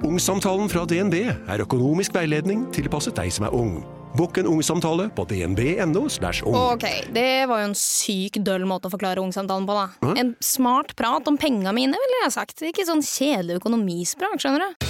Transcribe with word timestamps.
Ungsamtalen 0.00 0.68
fra 0.72 0.86
DNB 0.88 1.16
er 1.28 1.60
økonomisk 1.60 2.14
veiledning 2.16 2.62
tilpasset 2.72 3.18
deg 3.18 3.32
som 3.34 3.44
er 3.44 3.56
ung. 3.56 3.82
Bukk 4.16 4.40
en 4.40 4.48
ungsamtale 4.48 5.10
på 5.14 5.26
dnb.no. 5.28 6.06
ung. 6.48 6.56
Ok, 6.56 6.86
det 7.12 7.44
var 7.46 7.60
jo 7.60 7.68
en 7.68 7.76
syk 7.76 8.40
døll 8.42 8.64
måte 8.66 8.88
å 8.88 8.94
forklare 8.94 9.20
ungsamtalen 9.22 9.68
på, 9.68 9.76
da. 9.76 10.14
En 10.18 10.32
smart 10.42 10.96
prat 10.98 11.28
om 11.28 11.36
penga 11.38 11.74
mine, 11.76 12.00
ville 12.00 12.22
jeg 12.24 12.34
sagt. 12.34 12.64
Ikke 12.64 12.86
sånn 12.88 13.04
kjedelig 13.04 13.60
økonomisprat, 13.60 14.40
skjønner 14.40 14.64
du. 14.64 14.88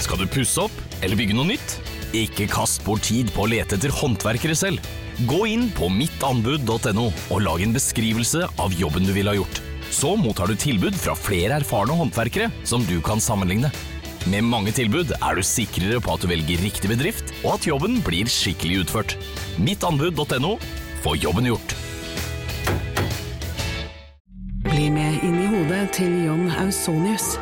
Skal 0.00 0.24
du 0.24 0.26
pusse 0.32 0.64
opp 0.64 1.04
eller 1.04 1.20
bygge 1.20 1.36
noe 1.36 1.52
nytt? 1.52 1.76
Ikke 2.16 2.48
kast 2.50 2.80
bort 2.88 3.04
tid 3.06 3.28
på 3.36 3.44
å 3.44 3.50
lete 3.52 3.76
etter 3.76 3.92
håndverkere 3.92 4.56
selv. 4.58 4.82
Gå 5.28 5.44
inn 5.52 5.68
på 5.76 5.92
mittanbud.no 5.92 7.06
og 7.12 7.44
lag 7.44 7.60
en 7.60 7.76
beskrivelse 7.76 8.48
av 8.56 8.74
jobben 8.80 9.04
du 9.04 9.12
ville 9.12 9.30
ha 9.30 9.36
gjort. 9.36 9.60
Så 9.92 10.16
mottar 10.16 10.48
du 10.48 10.56
tilbud 10.58 10.96
fra 10.96 11.12
flere 11.18 11.60
erfarne 11.60 11.94
håndverkere 11.98 12.48
som 12.64 12.82
du 12.88 12.96
kan 13.04 13.20
sammenligne. 13.22 13.68
Med 14.28 14.44
mange 14.44 14.72
tilbud 14.76 15.14
er 15.16 15.38
du 15.38 15.40
sikrere 15.46 16.00
på 16.04 16.12
at 16.12 16.20
du 16.20 16.28
velger 16.28 16.60
riktig 16.60 16.90
bedrift, 16.90 17.32
og 17.40 17.54
at 17.56 17.68
jobben 17.70 18.00
blir 18.04 18.28
skikkelig 18.28 18.82
utført. 18.82 19.14
Mittanbud.no 19.56 20.58
få 21.00 21.14
jobben 21.16 21.48
gjort. 21.48 21.72
Bli 24.66 24.90
med 24.92 25.24
inn 25.24 25.38
i 25.40 25.48
hodet 25.48 25.86
til 25.96 26.12
John 26.26 26.50
Ausonius. 26.60 27.32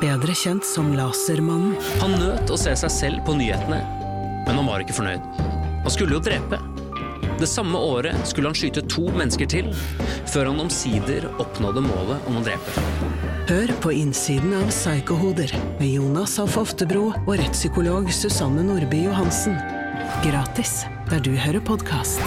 Bedre 0.00 0.34
kjent 0.34 0.66
som 0.66 0.90
Lasermannen. 0.96 1.76
Han 2.02 2.18
nøt 2.18 2.50
å 2.50 2.58
se 2.58 2.74
seg 2.82 2.94
selv 2.94 3.24
på 3.28 3.36
nyhetene, 3.38 3.78
men 4.48 4.58
han 4.58 4.66
var 4.66 4.82
ikke 4.82 4.96
fornøyd. 4.98 5.22
Han 5.84 5.94
skulle 5.94 6.18
jo 6.18 6.24
drepe. 6.24 6.58
Det 7.40 7.48
samme 7.48 7.78
året 7.78 8.26
skulle 8.28 8.50
han 8.50 8.58
skyte 8.58 8.82
to 8.90 9.06
mennesker 9.14 9.48
til, 9.48 9.70
før 10.28 10.50
han 10.50 10.66
omsider 10.66 11.30
oppnådde 11.40 11.86
målet 11.86 12.28
om 12.28 12.40
å 12.40 12.44
drepe. 12.44 13.09
Hør 13.50 13.66
på 13.82 13.90
innsiden 13.90 14.52
av 14.54 14.68
Psykohoder 14.70 15.50
med 15.80 15.88
Jonas 15.90 16.36
Alf 16.38 16.54
Oftebro 16.60 17.08
og 17.10 17.32
rettspsykolog 17.40 18.06
Susanne 18.14 18.62
Nordby 18.62 19.00
Johansen. 19.08 19.58
Gratis 20.22 20.84
der 21.10 21.18
du 21.26 21.32
hører 21.34 21.58
podkast. 21.58 22.22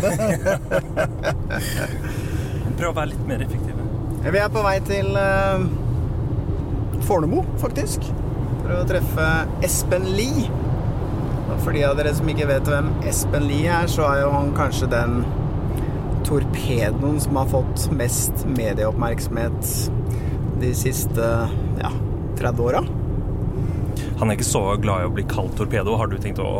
Allerede? 0.00 0.58
Prøv 2.80 2.90
å 2.90 2.96
være 2.96 3.10
litt 3.12 3.26
mer 3.28 3.44
effektive. 3.44 3.86
Vi 4.20 4.40
er 4.40 4.50
på 4.52 4.62
vei 4.64 4.76
til 4.84 5.14
uh, 5.16 5.64
Fornebu, 7.08 7.40
faktisk. 7.60 8.04
For 8.62 8.74
å 8.78 8.86
treffe 8.88 9.28
Espen 9.66 10.06
Lie. 10.16 10.46
Og 11.50 11.56
For 11.64 11.76
de 11.76 11.84
av 11.88 11.96
dere 11.98 12.12
som 12.16 12.28
ikke 12.30 12.48
vet 12.50 12.68
hvem 12.68 12.92
Espen 13.08 13.48
Lie 13.48 13.68
er, 13.72 13.88
så 13.90 14.06
er 14.10 14.22
jo 14.24 14.32
han 14.34 14.52
kanskje 14.56 14.90
den 14.92 15.22
torpedoen 16.28 17.18
som 17.20 17.40
har 17.40 17.48
fått 17.50 17.88
mest 17.96 18.44
medieoppmerksomhet 18.46 19.72
de 20.60 20.72
siste 20.76 21.28
ja, 21.80 21.92
30 22.38 22.66
åra. 22.68 22.84
Han 24.20 24.28
er 24.28 24.36
ikke 24.36 24.50
så 24.50 24.62
glad 24.80 25.02
i 25.02 25.08
å 25.08 25.14
bli 25.16 25.24
kalt 25.28 25.56
torpedo. 25.56 25.96
Har 25.96 26.10
du 26.12 26.18
tenkt 26.20 26.42
å, 26.44 26.50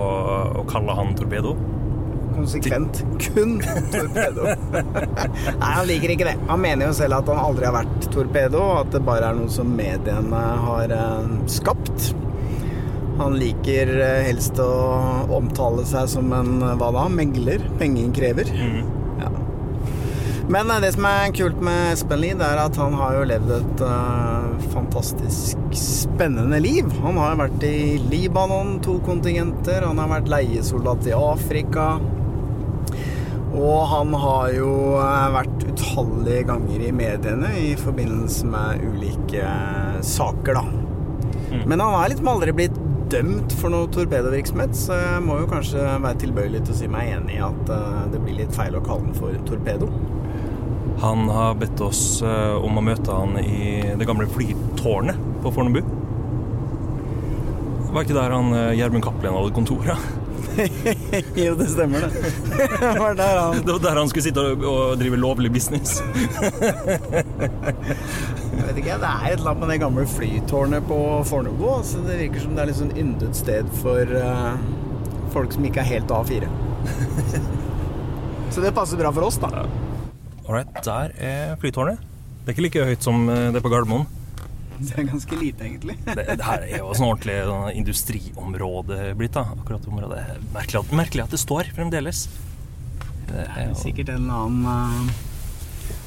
å 0.57 0.65
kalle 0.69 0.97
han 0.97 1.13
torpedo? 1.19 1.53
Konsekvent 2.41 3.03
kun 3.21 3.59
torpedo. 3.93 4.47
Nei, 5.61 5.73
han 5.75 5.87
liker 5.91 6.15
ikke 6.15 6.29
det. 6.31 6.37
Han 6.49 6.63
mener 6.63 6.89
jo 6.89 6.97
selv 6.97 7.19
at 7.19 7.29
han 7.29 7.41
aldri 7.43 7.69
har 7.69 7.77
vært 7.77 8.09
torpedo, 8.15 8.63
og 8.65 8.79
at 8.87 8.95
det 8.95 9.03
bare 9.05 9.29
er 9.29 9.37
noe 9.37 9.53
som 9.53 9.69
mediene 9.77 10.43
har 10.65 10.95
eh, 10.97 11.35
skapt. 11.53 12.13
Han 13.21 13.37
liker 13.37 13.93
eh, 14.01 14.23
helst 14.31 14.57
å 14.63 14.71
omtale 15.37 15.85
seg 15.89 16.09
som 16.15 16.33
en 16.33 16.63
eh, 16.65 16.77
hva 16.81 16.89
da? 16.97 17.05
Megler? 17.13 17.67
Pengeinnkrever. 17.77 18.49
Ja. 19.21 19.29
Men 20.51 20.73
det 20.83 20.95
som 20.97 21.05
er 21.07 21.35
kult 21.37 21.61
med 21.63 21.93
Espen 21.93 22.25
Lie, 22.25 22.39
er 22.41 22.63
at 22.65 22.79
han 22.81 22.97
har 22.99 23.21
jo 23.21 23.27
levd 23.29 23.53
et 23.55 23.83
uh, 23.87 24.57
fantastisk 24.73 25.61
spennende 25.79 26.59
liv. 26.65 26.89
Han 27.05 27.21
har 27.23 27.37
vært 27.39 27.63
i 27.69 28.01
Libanon, 28.11 28.81
to 28.83 28.97
kontingenter. 29.07 29.85
Han 29.87 30.01
har 30.03 30.11
vært 30.17 30.33
leiesoldat 30.33 31.07
i 31.07 31.15
Afrika. 31.15 31.93
Og 33.51 33.81
han 33.91 34.15
har 34.23 34.53
jo 34.55 34.75
eh, 35.01 35.31
vært 35.35 35.65
utallige 35.73 36.45
ganger 36.53 36.85
i 36.87 36.93
mediene 36.95 37.51
i 37.59 37.73
forbindelse 37.79 38.47
med 38.51 38.85
ulike 38.87 39.57
saker, 40.07 40.61
da. 40.61 40.65
Men 41.67 41.83
han 41.83 41.97
har 41.97 42.13
liksom 42.13 42.31
aldri 42.31 42.55
blitt 42.55 42.79
dømt 43.11 43.53
for 43.59 43.73
noe 43.75 43.89
torpedovirksomhet, 43.91 44.77
så 44.79 44.95
jeg 44.95 45.23
må 45.27 45.41
jo 45.41 45.51
kanskje 45.51 45.83
være 45.83 46.21
tilbøyelig 46.23 46.63
til 46.67 46.75
å 46.77 46.79
si 46.79 46.91
meg 46.91 47.11
enig 47.17 47.41
i 47.41 47.43
at 47.43 47.73
eh, 47.75 48.01
det 48.13 48.23
blir 48.23 48.39
litt 48.39 48.55
feil 48.55 48.79
å 48.79 48.85
kalle 48.87 49.09
den 49.09 49.19
for 49.19 49.35
torpedo. 49.49 49.91
Han 51.01 51.31
har 51.33 51.57
bedt 51.59 51.81
oss 51.83 52.21
eh, 52.27 52.55
om 52.61 52.79
å 52.79 52.85
møte 52.85 53.17
han 53.17 53.35
i 53.41 53.81
det 53.99 54.07
gamle 54.09 54.29
flytårnet 54.31 55.19
på 55.43 55.53
Fornebu. 55.57 55.81
Var 57.91 58.05
ikke 58.05 58.19
der 58.19 58.37
han 58.37 58.55
eh, 58.55 58.75
Gjermund 58.79 59.07
Cappelen 59.07 59.35
hadde 59.35 59.57
kontor? 59.57 59.83
Ja? 59.91 59.99
jo, 61.45 61.55
det 61.59 61.67
stemmer 61.71 62.01
det. 62.05 62.11
det 62.81 62.99
var 62.99 63.15
der 63.19 63.39
han 63.41 63.61
Det 63.65 63.73
var 63.73 63.83
der 63.85 64.01
han 64.01 64.11
skulle 64.11 64.27
sitte 64.27 64.41
og, 64.41 64.65
og 64.67 64.99
drive 65.01 65.17
lovlig 65.21 65.53
business. 65.53 66.01
Jeg 68.51 68.65
vet 68.67 68.81
ikke, 68.83 68.99
Det 69.01 69.11
er 69.11 69.27
et 69.31 69.39
eller 69.39 69.51
annet 69.51 69.63
med 69.63 69.73
det 69.73 69.81
gamle 69.83 70.07
flytårnet 70.11 70.87
på 70.89 71.01
Fornebu. 71.31 71.69
Så 71.87 72.03
det 72.07 72.19
virker 72.25 72.45
som 72.45 72.57
det 72.57 72.65
er 72.65 72.71
litt 72.73 72.81
sånn 72.81 72.97
yndet 72.99 73.39
sted 73.39 73.71
for 73.81 74.05
uh, 74.11 74.55
folk 75.35 75.55
som 75.57 75.67
ikke 75.69 75.83
er 75.85 75.91
helt 75.95 76.15
A4. 76.15 76.51
Så 78.51 78.63
det 78.65 78.75
passer 78.75 78.99
bra 78.99 79.13
for 79.15 79.23
oss, 79.29 79.39
da. 79.39 79.67
Alright, 80.49 80.71
der 80.83 81.13
er 81.23 81.53
flytårnet. 81.63 82.01
Det 82.41 82.51
er 82.51 82.57
ikke 82.57 82.65
like 82.67 82.87
høyt 82.89 83.05
som 83.07 83.29
eh, 83.31 83.53
det 83.55 83.61
på 83.63 83.71
Gardermoen. 83.71 84.09
Det 84.91 84.97
er 84.97 85.09
ganske 85.11 85.37
lite, 85.41 85.67
egentlig. 85.67 85.97
Det, 86.07 86.25
det 86.27 86.45
her 86.47 86.63
er 86.65 86.79
jo 86.81 86.93
sånn 86.97 87.11
ordentlig 87.11 87.41
sånn 87.49 87.67
industriområde 87.83 89.01
blitt, 89.19 89.35
da. 89.37 89.45
Akkurat 89.57 89.89
området. 89.91 90.23
Merkelig 90.55 90.81
at, 90.81 90.95
merkelig 91.03 91.27
at 91.27 91.35
det 91.37 91.43
står 91.43 91.73
fremdeles. 91.77 92.25
Det 93.31 93.45
er 93.45 93.69
jo 93.69 93.77
Sikkert 93.79 94.15
en 94.15 94.31
annen 94.33 94.65
uh, 94.67 95.29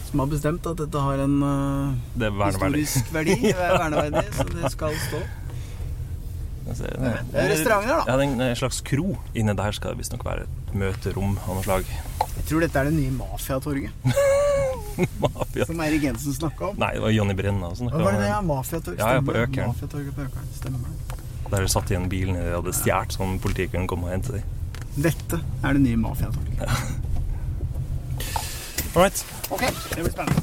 som 0.10 0.24
har 0.24 0.34
bestemt 0.34 0.68
at 0.70 0.82
dette 0.82 1.06
har 1.06 1.22
en 1.24 1.38
uh, 1.42 2.42
historisk 2.44 3.14
verdi, 3.16 3.38
verneverdig, 3.62 4.28
så 4.36 4.50
det 4.52 4.74
skal 4.74 4.98
stå. 5.08 5.22
Det 6.64 6.90
er 7.36 7.50
restauranter, 7.52 7.92
da. 7.92 8.04
Ja, 8.08 8.18
det 8.18 8.28
er 8.28 8.52
en 8.52 8.56
slags 8.60 8.80
kro. 8.88 9.18
Inne 9.36 9.56
der 9.58 9.76
skal 9.76 9.94
det 9.94 10.04
visstnok 10.04 10.24
være 10.26 10.46
et 10.46 10.76
møterom 10.80 11.36
av 11.44 11.58
noe 11.58 11.66
slag. 11.66 11.90
Jeg 12.38 12.46
tror 12.50 12.64
dette 12.64 12.80
er 12.80 12.90
det 12.90 12.96
nye 12.96 13.14
Mafiatorget, 13.18 13.92
Mafia. 15.24 15.66
som 15.66 15.80
Eirik 15.86 16.04
Jensen 16.04 16.34
snakka 16.34 16.68
om. 16.72 16.76
Nei, 16.82 16.92
det 16.98 17.02
var 17.04 17.10
Jonny 17.16 17.34
Brenna 17.38 17.70
Hva 17.74 17.90
var 18.04 18.12
det 18.16 18.20
det? 18.24 18.28
Ja, 18.32 18.42
Mafiatorget. 18.42 19.00
Ja, 19.00 19.14
ja, 19.18 19.22
på 19.22 19.34
Økeren. 19.38 19.68
Mafiatorget 19.74 20.16
på 20.16 20.22
Økern, 20.28 20.52
stemmer. 20.58 20.80
Der 21.52 21.62
de 21.62 21.70
satt 21.70 21.92
igjen 21.92 22.10
bilen 22.10 22.38
de 22.40 22.46
hadde 22.56 22.74
stjålet, 22.74 23.14
sånn 23.18 23.40
politiet 23.44 23.74
kunne 23.74 23.88
komme 23.92 24.10
og 24.10 24.16
hente 24.16 24.38
dem. 24.40 24.44
Dette 25.04 25.40
er 25.64 25.74
det 25.78 25.82
nye 25.86 25.98
Mafiatorget. 25.98 26.68
All 28.96 29.02
right. 29.02 29.26
Ok, 29.50 29.62
det 29.96 30.04
blir 30.04 30.12
spennende. 30.14 30.42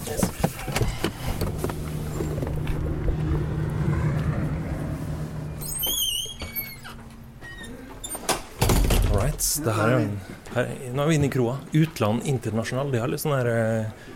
All 9.11 9.17
right. 9.19 9.45
Det 9.65 9.75
er 9.75 10.09
Her, 10.51 10.67
nå 10.95 11.05
er 11.05 11.07
vi 11.07 11.15
inne 11.15 11.29
i 11.29 11.31
kroa. 11.31 11.59
Utland 11.79 12.25
Internasjonal. 12.27 12.91
De 12.91 12.99
har 12.99 13.11
litt 13.11 13.23
sånn 13.23 13.37
her 13.37 13.47
eh, 13.53 14.09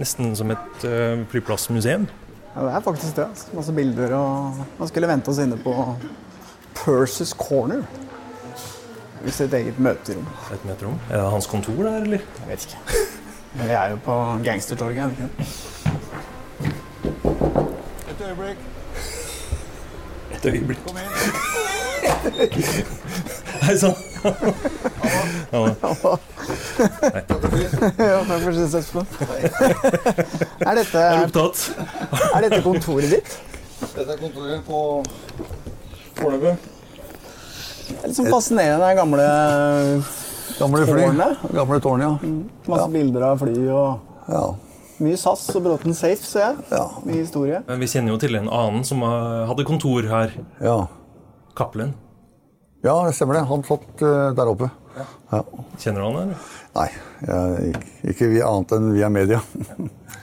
Nesten 0.00 0.32
som 0.36 0.50
et 0.54 0.84
uh, 0.88 1.20
flyplassmuseum. 1.28 2.06
Ja, 2.54 2.62
det 2.64 2.70
er 2.74 2.80
faktisk 2.80 3.16
det. 3.16 3.26
altså. 3.28 3.46
Masse 3.54 3.72
bilder 3.76 4.14
og 4.16 4.62
Man 4.78 4.88
skulle 4.88 5.08
vente 5.10 5.28
oss 5.28 5.38
inne 5.42 5.58
på 5.60 5.74
Purses 6.74 7.34
Corner. 7.36 7.82
Hvis 9.20 9.36
det 9.36 9.44
er 9.44 9.48
et 9.48 9.56
eget 9.60 9.78
møterom. 9.78 10.26
Et 10.54 10.64
møterom. 10.64 10.96
Er 11.10 11.20
det 11.20 11.30
hans 11.30 11.46
kontor 11.46 11.82
der, 11.82 12.00
eller? 12.00 12.24
Jeg 12.40 12.48
vet 12.48 12.64
ikke. 12.66 12.78
Men 13.54 13.68
vi 13.68 13.72
er 13.76 13.90
jo 13.90 13.96
på 14.04 14.16
Gangstertorget. 14.44 14.96
er 15.02 15.08
vi 15.08 15.22
ikke? 15.22 15.36
Et 18.10 18.26
øyeblikk. 18.28 18.58
Et 20.32 20.46
øyeblikk. 20.54 20.86
Kom 20.86 20.96
inn. 20.96 21.10
Hei 23.60 23.76
sann. 23.78 23.94
Ja, 25.50 25.60
ja, 27.98 28.18
takk 28.24 28.42
for 28.44 28.52
sist, 28.56 28.74
Espen. 28.78 29.06
Er 30.64 30.78
dette, 30.78 31.00
er 31.00 31.16
du 31.16 31.24
opptatt? 31.26 31.62
er 32.34 32.46
dette 32.46 32.60
kontoret 32.64 33.12
ditt? 33.14 33.34
Dette 33.94 34.06
er 34.14 34.20
kontoret 34.20 34.64
på 34.66 34.80
Fornebu. 36.20 36.50
Det 36.50 37.96
er 37.98 38.08
litt 38.10 38.18
sånn 38.18 38.30
fascinerende, 38.30 38.86
det 38.86 38.98
gamle 39.00 39.28
Gamle 40.60 40.84
fly. 40.88 41.00
tårnet. 41.06 41.46
Gamle 41.56 41.80
tårn, 41.84 42.04
ja. 42.04 42.12
Masse 42.70 42.90
bilder 42.92 43.26
av 43.32 43.40
fly 43.40 43.56
og 43.72 44.28
ja. 44.30 44.44
mye 45.00 45.18
SAS 45.20 45.48
og 45.56 45.64
Bråten 45.66 45.96
Safe, 45.96 46.22
ser 46.24 46.46
jeg. 46.46 46.68
Ja. 46.76 46.84
Mye 47.06 47.22
historie. 47.24 47.64
Men 47.68 47.82
vi 47.82 47.88
kjenner 47.90 48.14
jo 48.14 48.20
til 48.22 48.36
en 48.40 48.48
annen 48.52 48.86
som 48.88 49.02
hadde 49.04 49.66
kontor 49.68 50.06
her. 50.12 50.36
Ja. 50.62 50.78
Cappelen. 51.58 51.96
Ja, 52.80 52.94
det 53.06 53.12
stemmer 53.16 53.36
det. 53.36 53.46
Han 53.50 53.64
satt 53.66 54.04
eh, 54.06 54.30
der 54.36 54.50
oppe. 54.50 54.70
Ja. 54.96 55.42
Kjenner 55.78 56.00
du 56.00 56.06
han, 56.06 56.18
eller? 56.22 56.48
Nei, 56.74 56.86
jeg, 57.26 57.70
ikke, 57.70 57.86
ikke 58.12 58.28
vi 58.32 58.42
annet 58.44 58.74
enn 58.76 58.92
via 58.94 59.10
media. 59.12 59.40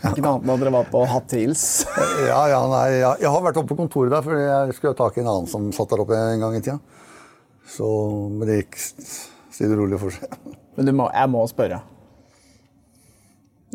Ikke 0.07 0.21
noe 0.21 0.37
annet 0.37 0.45
enn 0.45 0.51
at 0.53 0.61
dere 0.61 0.71
var 0.75 0.89
på 0.93 0.99
Hot 1.09 1.33
Heels. 1.33 1.61
ja, 2.29 2.41
ja, 2.51 2.59
nei, 2.69 2.99
ja, 2.99 3.15
jeg 3.17 3.31
har 3.33 3.41
vært 3.43 3.57
oppe 3.59 3.73
på 3.73 3.79
kontoret 3.79 4.13
der, 4.13 4.21
for 4.23 4.37
jeg 4.39 4.75
skulle 4.77 4.93
ha 4.93 4.99
tak 4.99 5.17
i 5.17 5.23
en 5.23 5.29
annen 5.31 5.49
som 5.49 5.65
satt 5.73 5.89
der 5.91 6.03
oppe 6.03 6.19
en 6.19 6.43
gang 6.43 6.57
i 6.57 6.61
tida. 6.61 6.77
Så, 7.67 7.87
men 8.29 8.45
det 8.47 8.59
gikk 8.61 8.77
stille 8.77 9.73
og 9.73 9.81
rolig 9.81 9.99
for 10.01 10.13
seg. 10.13 10.37
Men 10.77 10.85
du 10.85 10.93
må, 10.93 11.07
jeg 11.09 11.29
må 11.33 11.39
spørre. 11.49 11.79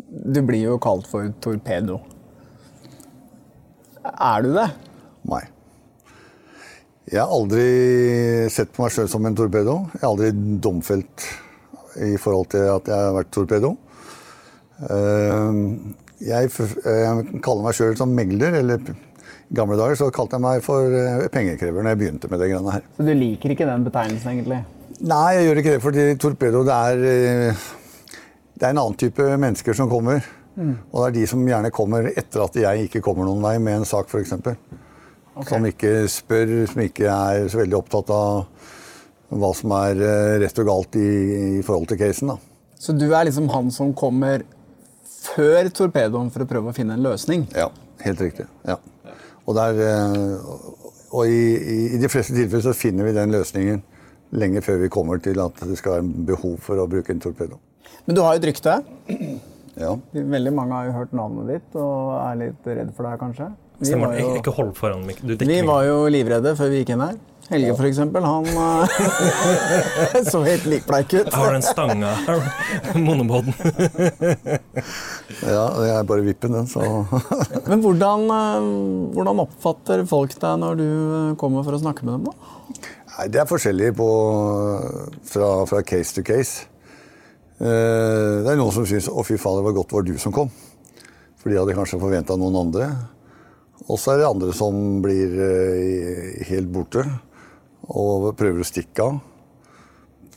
Du 0.07 0.39
blir 0.47 0.61
jo 0.63 0.77
kalt 0.81 1.09
for 1.11 1.27
torpedo. 1.43 1.97
Er 4.13 4.45
du 4.45 4.53
det? 4.55 4.69
Nei. 5.27 5.41
Jeg 7.11 7.19
har 7.19 7.31
aldri 7.35 7.65
sett 8.53 8.71
på 8.73 8.83
meg 8.85 8.93
sjøl 8.95 9.09
som 9.11 9.25
en 9.27 9.35
torpedo. 9.35 9.73
Jeg 9.97 10.01
har 10.05 10.11
aldri 10.13 10.29
domfelt 10.63 11.25
i 11.99 12.13
forhold 12.21 12.47
til 12.53 12.63
at 12.71 12.87
jeg 12.89 12.95
har 13.09 13.17
vært 13.17 13.31
torpedo. 13.35 13.73
Eh, 14.89 15.57
Jeg, 16.23 16.47
f- 16.47 16.77
kaller 17.43 17.63
meg 17.65 17.75
sjøl 17.75 17.97
som 17.99 18.13
megler, 18.15 18.53
eller 18.61 18.79
i 18.79 19.55
gamle 19.57 19.75
dager 19.75 19.97
så 19.99 20.07
kalte 20.15 20.37
jeg 20.37 20.43
meg 20.45 20.61
for 20.63 20.87
eh, 20.95 21.25
pengekrever 21.33 21.83
når 21.83 21.91
jeg 21.93 21.99
begynte 21.99 22.29
med 22.31 22.39
det 22.39 22.47
greiene 22.53 22.75
her. 22.77 22.85
Så 22.95 23.03
du 23.03 23.11
liker 23.17 23.51
ikke 23.51 23.67
den 23.67 23.83
betegnelsen, 23.83 24.29
egentlig? 24.37 24.61
Nei, 25.03 25.25
jeg 25.35 25.49
gjør 25.49 25.59
ikke 25.59 25.73
det, 25.75 25.81
fordi 25.83 26.05
torpedo 26.23 26.61
det 26.69 26.77
er, 26.77 27.03
eh, 27.09 27.65
det 28.55 28.63
er 28.69 28.71
en 28.71 28.79
annen 28.85 28.95
type 29.03 29.27
mennesker 29.43 29.75
som 29.75 29.91
kommer. 29.91 30.23
Og 30.55 30.99
det 31.01 31.05
er 31.09 31.13
de 31.17 31.27
som 31.27 31.43
gjerne 31.49 31.71
kommer 31.73 32.07
etter 32.13 32.43
at 32.45 32.55
jeg 32.61 32.87
ikke 32.87 33.01
kommer 33.03 33.25
noen 33.27 33.41
vei 33.43 33.55
med 33.59 33.81
en 33.81 33.87
sak, 33.89 34.07
f.eks. 34.07 34.35
Som 35.49 35.65
ikke 35.65 35.91
spør, 36.11 36.51
som 36.69 36.81
ikke 36.83 37.09
er 37.09 37.47
så 37.49 37.63
veldig 37.63 37.77
opptatt 37.79 38.11
av 38.13 38.43
hva 39.33 39.49
som 39.57 39.71
er 39.79 40.01
eh, 40.05 40.33
rett 40.43 40.59
og 40.61 40.67
galt 40.69 40.97
i, 40.99 41.07
i 41.59 41.61
forhold 41.65 41.89
til 41.89 41.99
casen. 42.03 42.33
da. 42.33 42.37
Så 42.77 42.93
du 42.93 43.07
er 43.09 43.25
liksom 43.25 43.47
han 43.49 43.71
som 43.73 43.93
kommer 43.97 44.43
før 45.23 45.69
torpedoen 45.73 46.29
for 46.33 46.43
å 46.43 46.49
prøve 46.49 46.69
å 46.69 46.75
finne 46.75 46.97
en 46.97 47.05
løsning? 47.05 47.47
Ja, 47.57 47.69
helt 48.03 48.21
riktig. 48.21 48.45
Ja. 48.67 48.77
Og, 49.47 49.55
der, 49.57 49.79
eh, 49.87 50.53
og 51.15 51.25
i, 51.25 51.41
i, 51.57 51.79
i 51.95 52.01
de 52.01 52.11
fleste 52.11 52.35
tilfeller 52.35 52.67
så 52.67 52.75
finner 52.77 53.09
vi 53.09 53.15
den 53.17 53.33
løsningen 53.33 53.81
lenge 54.33 54.61
før 54.65 54.81
vi 54.81 54.91
kommer 54.93 55.21
til 55.21 55.39
at 55.43 55.57
det 55.65 55.77
skal 55.79 55.99
være 55.99 56.27
behov 56.29 56.55
for 56.65 56.81
å 56.81 56.89
bruke 56.89 57.13
en 57.13 57.21
torpedo. 57.23 57.59
Men 58.05 58.17
du 58.17 58.23
har 58.25 58.35
jo 58.35 58.43
et 58.43 58.47
rykte. 58.51 58.77
Ja. 59.79 59.95
Veldig 60.13 60.51
mange 60.53 60.77
har 60.77 60.89
jo 60.89 60.95
hørt 60.99 61.13
navnet 61.17 61.47
ditt 61.49 61.77
og 61.81 62.15
er 62.19 62.39
litt 62.41 62.67
redd 62.69 62.91
for 62.93 63.07
deg, 63.07 63.19
kanskje. 63.21 63.47
Vi 63.79 63.89
Stemmer 63.89 64.13
var 64.13 64.17
det. 64.17 64.25
Ikke 64.39 64.53
hold 64.55 64.73
foran 64.77 65.05
Du 65.23 65.35
vi 65.35 65.61
var 65.67 65.85
jo 65.87 66.01
livredde 66.11 66.55
før 66.55 66.69
vi 66.71 66.81
gikk 66.83 66.93
inn 66.95 67.03
her. 67.03 67.15
Helge, 67.51 67.73
for 67.75 67.85
eksempel, 67.89 68.23
han 68.23 68.45
eh, 68.47 70.21
så 70.31 70.39
helt 70.45 70.63
likbleik 70.69 71.11
ut. 71.11 71.27
Jeg 71.27 71.35
har 71.35 71.51
den 71.51 71.65
stanga 71.65 72.13
Monobåten 72.95 73.51
Ja, 75.43 75.65
jeg 75.83 76.07
bare 76.07 76.23
vippen, 76.23 76.55
den. 76.55 76.69
Så 76.71 76.79
Men 77.69 77.83
hvordan, 77.83 78.23
eh, 78.31 78.69
hvordan 79.17 79.43
oppfatter 79.43 80.05
folk 80.07 80.37
deg 80.39 80.61
når 80.63 80.79
du 80.79 80.85
eh, 80.87 81.33
kommer 81.41 81.67
for 81.67 81.75
å 81.75 81.81
snakke 81.83 82.07
med 82.07 82.15
dem? 82.15 82.29
da? 82.31 82.91
Nei, 83.13 83.27
det 83.29 83.43
er 83.43 83.49
forskjellig 83.49 83.91
på, 83.99 84.07
fra, 85.29 85.49
fra 85.69 85.83
case 85.85 86.15
to 86.15 86.23
case. 86.25 86.69
Eh, 87.59 88.39
Det 88.39 88.53
er 88.53 88.57
noen 88.59 88.71
som 88.73 88.87
syns 88.87 89.11
'å, 89.11 89.19
fy 89.27 89.35
faen, 89.35 89.59
det 89.59 89.67
var 89.67 89.75
godt 89.75 89.91
det 89.91 89.99
var 89.99 90.07
du 90.07 90.15
som 90.17 90.33
kom'. 90.33 90.53
For 91.43 91.51
de 91.51 91.59
hadde 91.59 91.75
kanskje 91.75 91.99
forventa 91.99 92.39
noen 92.39 92.55
andre. 92.55 92.87
Og 93.91 93.99
så 93.99 94.13
er 94.13 94.21
det 94.21 94.29
andre 94.29 94.53
som 94.55 94.77
blir 95.03 95.33
eh, 95.43 96.43
helt 96.47 96.71
borte 96.71 97.03
og 97.91 98.29
prøver 98.39 98.63
å 98.63 98.67
stikke 98.67 99.07
av. 99.09 99.17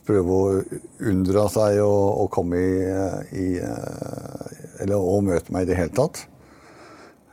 Prøve 0.07 0.35
å 0.39 0.61
unndra 1.07 1.45
seg 1.51 1.81
å, 1.83 2.27
komme 2.31 2.59
i, 2.59 2.73
i 3.35 3.47
eh, 3.59 4.81
Eller 4.83 4.99
å 4.99 5.19
møte 5.23 5.51
meg 5.51 5.65
i 5.65 5.71
det 5.71 5.79
hele 5.79 5.95
tatt. 5.95 6.25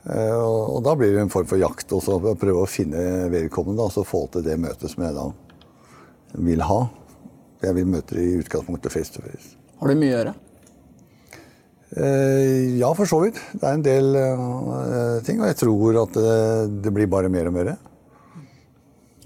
Eh, 0.06 0.34
Og, 0.38 0.76
og 0.76 0.80
da 0.86 0.94
blir 0.98 1.14
det 1.14 1.24
en 1.24 1.34
form 1.34 1.50
for 1.50 1.58
jakt 1.60 1.94
å 1.94 2.02
prøve 2.02 2.62
å 2.62 2.70
finne 2.70 3.28
vedkommende 3.32 3.86
og 3.88 4.06
få 4.06 4.26
til 4.34 4.46
det 4.46 4.58
møtet 4.60 4.94
som 4.94 5.06
jeg 5.06 5.18
da 5.18 5.28
vil 6.34 6.62
ha. 6.66 6.80
Jeg 7.64 7.78
vil 7.78 7.86
møte 7.88 8.18
i 8.20 8.34
utgangspunktet 8.42 8.92
face 8.92 9.14
to 9.14 9.22
face. 9.24 9.54
Har 9.80 9.90
du 9.90 9.98
mye 9.98 10.12
å 10.12 10.18
gjøre? 10.18 10.34
Eh, 11.92 12.78
ja, 12.80 12.88
for 12.96 13.06
så 13.06 13.20
vidt. 13.22 13.38
Det 13.52 13.68
er 13.68 13.76
en 13.76 13.84
del 13.84 14.16
eh, 14.18 15.20
ting, 15.26 15.42
og 15.42 15.50
jeg 15.50 15.58
tror 15.60 16.00
at 16.04 16.16
det, 16.16 16.38
det 16.86 16.94
blir 16.94 17.10
bare 17.10 17.30
mer 17.32 17.50
og 17.50 17.54
mer. 17.54 17.74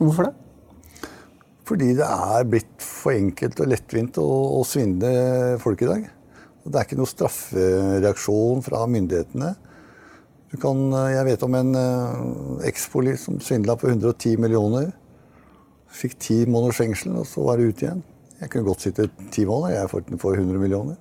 Hvorfor 0.00 0.28
det? 0.28 0.34
Fordi 1.68 1.92
det 1.96 2.04
er 2.04 2.48
blitt 2.48 2.84
for 2.84 3.14
enkelt 3.14 3.60
og 3.60 3.70
lettvint 3.70 4.20
å, 4.20 4.26
å 4.58 4.60
svindle 4.66 5.56
folk 5.62 5.84
i 5.84 5.90
dag. 5.90 6.06
Det 6.68 6.76
er 6.76 6.84
ikke 6.84 6.98
noe 6.98 7.08
straffereaksjon 7.08 8.62
fra 8.66 8.84
myndighetene. 8.90 9.54
Du 10.52 10.58
kan, 10.60 10.84
eh, 10.92 11.14
jeg 11.16 11.30
vet 11.30 11.48
om 11.48 11.58
en 11.58 11.74
ekspolis 11.78 12.68
ekspoli 12.68 13.18
som 13.20 13.40
svindla 13.40 13.78
på 13.80 13.88
110 13.88 14.36
millioner. 14.44 14.92
Fikk 15.88 16.18
ti 16.20 16.42
måneders 16.44 16.82
fengsel, 16.82 17.16
og 17.16 17.28
så 17.28 17.46
var 17.46 17.56
det 17.56 17.70
ut 17.70 17.84
igjen. 17.84 18.04
Jeg 18.42 18.52
kunne 18.52 18.68
godt 18.68 18.84
sitte 18.84 19.08
ti 19.34 19.48
måneder 19.48 19.80
jeg 19.80 20.18
for 20.20 20.36
100 20.36 20.60
millioner. 20.60 20.98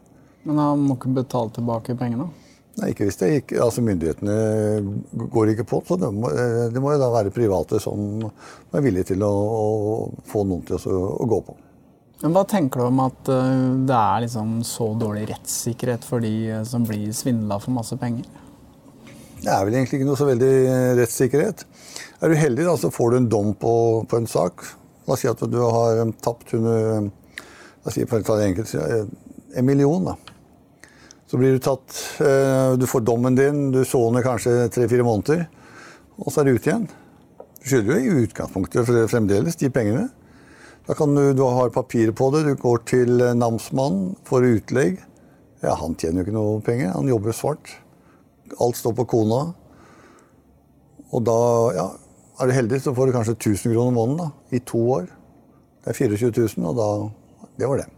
Men 0.48 0.60
han 0.63 0.84
må 0.88 0.96
ikke 0.96 1.12
betale 1.18 1.51
tilbake 1.56 1.96
pengene? 2.00 2.30
Nei, 2.77 2.92
ikke 2.94 3.08
hvis 3.08 3.18
det 3.18 3.30
ikke, 3.39 3.58
altså 3.63 3.82
Myndighetene 3.82 4.34
går 5.34 5.54
ikke 5.56 5.66
på, 5.68 5.80
så 5.88 5.98
det 5.98 6.12
må, 6.13 6.30
eh, 6.30 6.68
det 6.70 6.82
må 6.82 6.92
jo 6.94 7.00
da 7.01 7.08
være 7.10 7.34
private 7.34 7.80
som 7.82 8.22
er 8.22 8.84
villige 8.86 9.16
til 9.16 9.25
å, 9.25 9.32
å 9.34 9.63
få 10.30 10.44
noen 10.46 10.62
til 10.68 10.77
å, 10.77 11.00
å 11.18 11.25
gå 11.30 11.39
på. 11.48 11.56
Men 12.22 12.36
Hva 12.36 12.44
tenker 12.50 12.82
du 12.82 12.88
om 12.92 13.01
at 13.08 13.32
eh, 13.34 13.56
det 13.89 13.98
er 13.98 14.24
liksom 14.27 14.60
så 14.66 14.92
dårlig 15.00 15.25
rettssikkerhet 15.32 16.06
for 16.06 16.22
de 16.22 16.34
eh, 16.54 16.62
som 16.70 16.86
blir 16.86 17.10
svindla 17.18 17.58
for 17.63 17.74
masse 17.74 17.98
penger? 17.98 18.30
Det 19.42 19.50
er 19.54 19.66
vel 19.66 19.80
egentlig 19.80 20.00
ikke 20.00 20.12
noe 20.12 20.22
så 20.22 20.30
veldig 20.30 20.54
rettssikkerhet. 21.01 21.66
Er 22.22 22.30
du 22.30 22.38
heldig, 22.38 22.70
da, 22.70 22.77
så 22.77 22.94
får 22.94 23.12
du 23.13 23.20
en 23.24 23.32
dom 23.34 23.51
på, 23.58 23.74
på 24.10 24.22
en 24.22 24.30
sak. 24.30 24.66
La 25.10 25.18
oss 25.18 25.25
si 25.25 25.30
at 25.30 25.42
du 25.50 25.60
har 25.66 26.06
tapt 26.22 26.54
under 26.58 27.10
La 27.10 27.89
oss 27.89 27.96
si 27.96 28.06
for 28.10 28.22
en 28.22 28.50
enkelt, 28.51 28.74
en 29.58 29.66
million. 29.66 30.12
da. 30.12 30.18
Så 31.27 31.39
blir 31.39 31.57
du 31.57 31.63
tatt 31.63 31.96
eh, 32.24 32.74
Du 32.79 32.86
får 32.88 33.03
dommen 33.03 33.36
din, 33.36 33.67
du 33.75 33.84
soner 33.86 34.24
kanskje 34.25 34.69
tre-fire 34.74 35.03
måneder, 35.03 35.48
og 36.17 36.31
så 36.31 36.41
er 36.41 36.48
du 36.48 36.55
ute 36.55 36.72
igjen. 36.72 36.88
Du 37.60 37.67
skylder 37.67 38.00
jo 38.00 38.00
i 38.00 38.24
utgangspunktet 38.27 38.88
fremdeles 39.12 39.60
de 39.60 39.69
pengene. 39.74 40.07
Da 40.88 40.96
kan 40.96 41.12
du, 41.12 41.34
du 41.36 41.43
har 41.43 41.74
papirer 41.75 42.15
på 42.15 42.29
det, 42.31 42.46
du 42.48 42.53
går 42.62 42.84
til 42.88 43.19
eh, 43.19 43.36
namsmannen, 43.36 44.15
får 44.27 44.48
utlegg. 44.53 45.03
Ja, 45.65 45.75
Han 45.75 45.98
tjener 46.00 46.22
jo 46.22 46.27
ikke 46.27 46.38
noe 46.38 46.63
penger, 46.63 46.93
han 46.96 47.12
jobber 47.12 47.36
svart. 47.36 47.74
Alt 48.63 48.79
står 48.79 48.96
på 49.01 49.07
kona. 49.17 49.41
Og 51.12 51.24
da 51.27 51.39
ja, 51.75 51.88
er 52.39 52.48
du 52.48 52.55
heldig, 52.55 52.81
så 52.86 52.96
får 52.96 53.10
du 53.10 53.17
kanskje 53.17 53.36
1000 53.36 53.75
kroner 53.75 53.96
måneden 53.96 54.24
da, 54.24 54.31
i 54.55 54.63
to 54.63 54.79
år. 54.96 55.12
Det 55.84 55.91
er 55.91 56.01
24 56.07 56.34
000, 56.55 56.72
og 56.72 56.79
da 56.79 56.89
Det 57.57 57.67
var 57.67 57.79
det. 57.81 57.97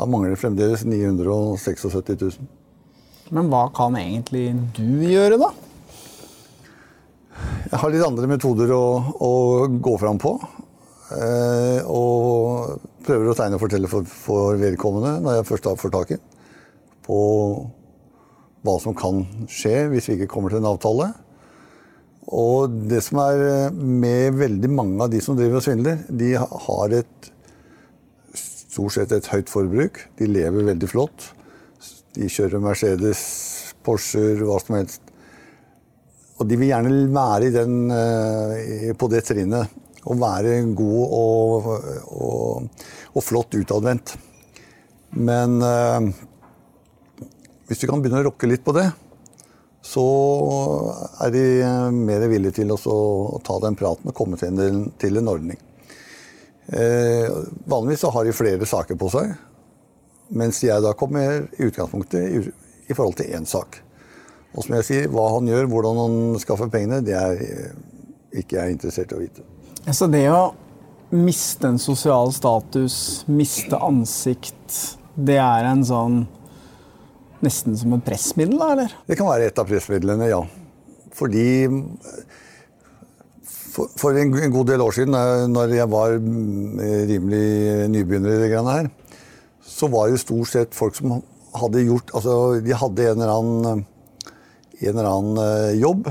Da 0.00 0.06
mangler 0.08 0.32
det 0.32 0.40
fremdeles 0.40 0.80
976 0.88 1.84
000. 2.08 2.36
Men 3.36 3.50
hva 3.52 3.66
kan 3.76 3.98
egentlig 4.00 4.54
du 4.78 5.02
gjøre, 5.04 5.36
da? 5.36 5.50
Jeg 7.68 7.80
har 7.82 7.92
litt 7.92 8.04
andre 8.06 8.30
metoder 8.30 8.72
å, 8.72 8.84
å 9.20 9.32
gå 9.68 9.92
fram 10.00 10.16
på. 10.22 10.32
Eh, 11.12 11.84
og 11.84 12.80
prøver 13.04 13.28
å 13.28 13.34
tegne 13.36 13.58
og 13.58 13.64
fortelle 13.66 13.90
for, 13.92 14.08
for 14.08 14.56
vedkommende, 14.60 15.18
når 15.20 15.36
jeg 15.36 15.48
først 15.50 15.68
får 15.82 15.92
tak 15.98 16.14
i 16.16 16.18
på 17.04 17.18
hva 18.64 18.76
som 18.80 18.96
kan 18.96 19.24
skje 19.50 19.88
hvis 19.90 20.08
vi 20.08 20.16
ikke 20.16 20.30
kommer 20.32 20.52
til 20.52 20.62
en 20.62 20.70
avtale. 20.70 21.10
Og 22.40 22.72
det 22.88 23.02
som 23.04 23.20
er 23.26 23.44
eh, 23.50 23.76
med 23.76 24.40
veldig 24.40 24.72
mange 24.72 25.04
av 25.04 25.12
de 25.12 25.20
som 25.24 25.36
driver 25.36 25.60
og 25.60 25.66
svindler, 25.68 26.00
de 26.08 26.32
har 26.40 26.96
et 27.02 27.30
stort 28.70 28.94
sett 28.94 29.12
et 29.14 29.28
høyt 29.32 29.50
forbruk. 29.50 30.00
De 30.18 30.28
lever 30.30 30.68
veldig 30.70 30.90
flott. 30.90 31.30
De 32.16 32.28
kjører 32.30 32.62
Mercedes, 32.62 33.20
Porscher, 33.86 34.42
hva 34.46 34.58
som 34.62 34.78
helst. 34.78 35.02
Og 36.40 36.48
de 36.48 36.56
vil 36.56 36.70
gjerne 36.70 37.04
være 37.12 37.50
den, 37.54 37.76
eh, 37.92 38.90
på 38.96 39.10
det 39.12 39.24
trinnet. 39.28 39.76
Og 40.08 40.16
være 40.16 40.62
god 40.72 41.14
og, 41.20 41.66
og, 42.16 42.84
og 43.12 43.24
flott 43.24 43.54
utadvendt. 43.58 44.14
Men 45.12 45.60
øh, 45.60 46.10
hvis 47.68 47.82
vi 47.82 47.90
kan 47.90 48.00
begynne 48.00 48.22
å 48.22 48.30
rokke 48.30 48.48
litt 48.48 48.64
på 48.64 48.72
det, 48.78 48.88
så 49.84 50.04
er 51.24 51.32
de 51.34 51.44
mer 51.96 52.24
villige 52.28 52.60
til 52.60 52.72
å 52.74 52.78
ta 53.44 53.58
den 53.64 53.76
praten 53.80 54.12
og 54.12 54.16
komme 54.16 54.38
til 54.40 54.56
en, 54.60 54.86
til 55.00 55.20
en 55.20 55.30
ordning. 55.32 55.60
Eh, 56.72 57.30
vanligvis 57.66 58.00
så 58.00 58.10
har 58.14 58.24
de 58.24 58.34
flere 58.34 58.66
saker 58.66 58.98
på 58.98 59.10
seg, 59.10 59.32
mens 60.38 60.60
jeg 60.62 60.82
da 60.84 60.92
kommer 60.94 61.48
i 61.50 61.66
utgangspunktet 61.66 62.50
i, 62.90 62.94
forhold 62.94 63.16
til 63.18 63.32
én 63.34 63.46
sak. 63.48 63.80
Og 64.54 64.64
som 64.64 64.76
jeg 64.78 64.86
sier, 64.86 65.08
hva 65.10 65.28
han 65.34 65.50
gjør, 65.50 65.66
hvordan 65.70 65.98
han 65.98 66.18
skaffer 66.42 66.70
pengene, 66.70 67.00
det 67.06 67.16
er 67.18 67.42
ikke 68.38 68.60
jeg 68.60 68.76
interessert 68.76 69.10
i 69.10 69.18
å 69.18 69.22
vite. 69.22 69.46
Så 69.94 70.06
det 70.10 70.24
å 70.30 70.52
miste 71.10 71.72
en 71.72 71.78
sosial 71.82 72.30
status, 72.34 73.24
miste 73.30 73.78
ansikt, 73.82 74.76
det 75.18 75.40
er 75.42 75.72
en 75.72 75.86
sånn 75.86 76.20
Nesten 77.40 77.72
som 77.72 77.94
et 77.96 78.02
pressmiddel, 78.04 78.58
da, 78.60 78.66
eller? 78.74 78.90
Det 79.08 79.16
kan 79.16 79.24
være 79.30 79.46
et 79.48 79.56
av 79.56 79.64
pressmidlene, 79.64 80.26
ja. 80.28 80.42
Fordi 81.16 81.46
for, 83.70 83.90
for 83.98 84.18
en, 84.18 84.32
god 84.32 84.70
del 84.72 84.82
år 84.84 84.96
siden, 84.96 85.16
når 85.52 85.74
jeg 85.76 85.90
var 85.90 86.16
rimelig 86.18 87.44
nybegynner 87.92 88.34
i 88.34 88.40
det 88.42 88.50
greiene 88.52 88.76
her, 88.76 88.90
så 89.70 89.88
var 89.92 90.10
det 90.10 90.20
stort 90.22 90.50
sett 90.50 90.76
folk 90.76 90.96
som 90.98 91.20
hadde 91.56 91.84
gjort 91.86 92.12
Altså, 92.16 92.34
de 92.62 92.76
hadde 92.76 93.06
en 93.10 93.22
eller 93.22 93.32
annen, 93.34 93.84
en 94.80 94.92
eller 94.92 95.10
annen 95.10 95.40
eh, 95.44 95.80
jobb, 95.80 96.10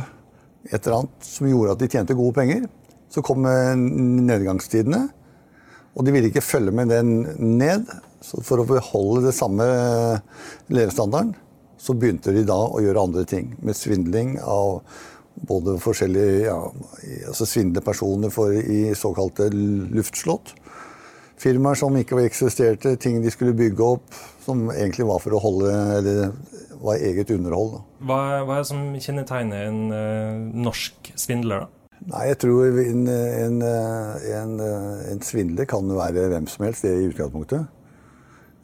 et 0.70 0.80
eller 0.80 0.98
annet, 1.02 1.26
som 1.26 1.50
gjorde 1.50 1.76
at 1.76 1.84
de 1.84 1.90
tjente 1.92 2.18
gode 2.18 2.36
penger. 2.38 2.68
Så 3.10 3.24
kom 3.26 3.42
nedgangstidene, 3.42 5.08
og 5.98 6.06
de 6.06 6.14
ville 6.14 6.30
ikke 6.30 6.46
følge 6.46 6.74
med 6.76 6.92
den 6.94 7.14
ned. 7.58 7.88
Så 8.22 8.44
for 8.46 8.62
å 8.62 8.68
beholde 8.68 9.30
det 9.30 9.38
samme 9.38 9.66
levestandarden, 10.70 11.34
så 11.80 11.96
begynte 11.96 12.34
de 12.36 12.44
da 12.46 12.60
å 12.68 12.82
gjøre 12.84 13.08
andre 13.08 13.24
ting. 13.28 13.54
Med 13.66 13.78
svindling 13.80 14.36
av 14.44 14.84
både 15.48 15.78
forskjellige 15.82 16.46
ja, 16.48 16.58
altså 17.30 17.48
Svindle 17.48 17.84
personer 17.86 18.34
for, 18.34 18.54
i 18.54 18.94
såkalte 18.98 19.50
luftslott. 19.54 20.54
Firmaer 21.40 21.80
som 21.80 21.96
ikke 21.96 22.20
eksisterte, 22.26 22.98
ting 23.00 23.22
de 23.24 23.32
skulle 23.32 23.56
bygge 23.56 23.86
opp 23.86 24.18
som 24.44 24.68
egentlig 24.74 25.08
var 25.08 25.22
for 25.24 25.38
å 25.38 25.40
holde 25.44 25.72
Eller 26.00 26.32
var 26.80 27.00
eget 27.04 27.32
underhold. 27.36 27.82
Hva, 28.00 28.20
hva, 28.48 28.56
er 28.56 28.64
det 28.64 28.70
som 28.70 28.84
kjennetegner 28.96 29.66
en 29.68 29.80
uh, 29.92 30.62
norsk 30.68 31.12
svindler, 31.20 31.66
da? 31.66 31.76
Nei, 32.10 32.22
jeg 32.30 32.38
tror 32.40 32.78
en, 32.80 33.02
en, 33.12 33.58
en, 33.60 34.54
en 35.12 35.20
svindler 35.28 35.68
kan 35.68 35.90
være 35.92 36.30
hvem 36.32 36.48
som 36.48 36.64
helst, 36.64 36.86
det 36.88 36.94
i 36.96 37.10
utgangspunktet. 37.10 37.68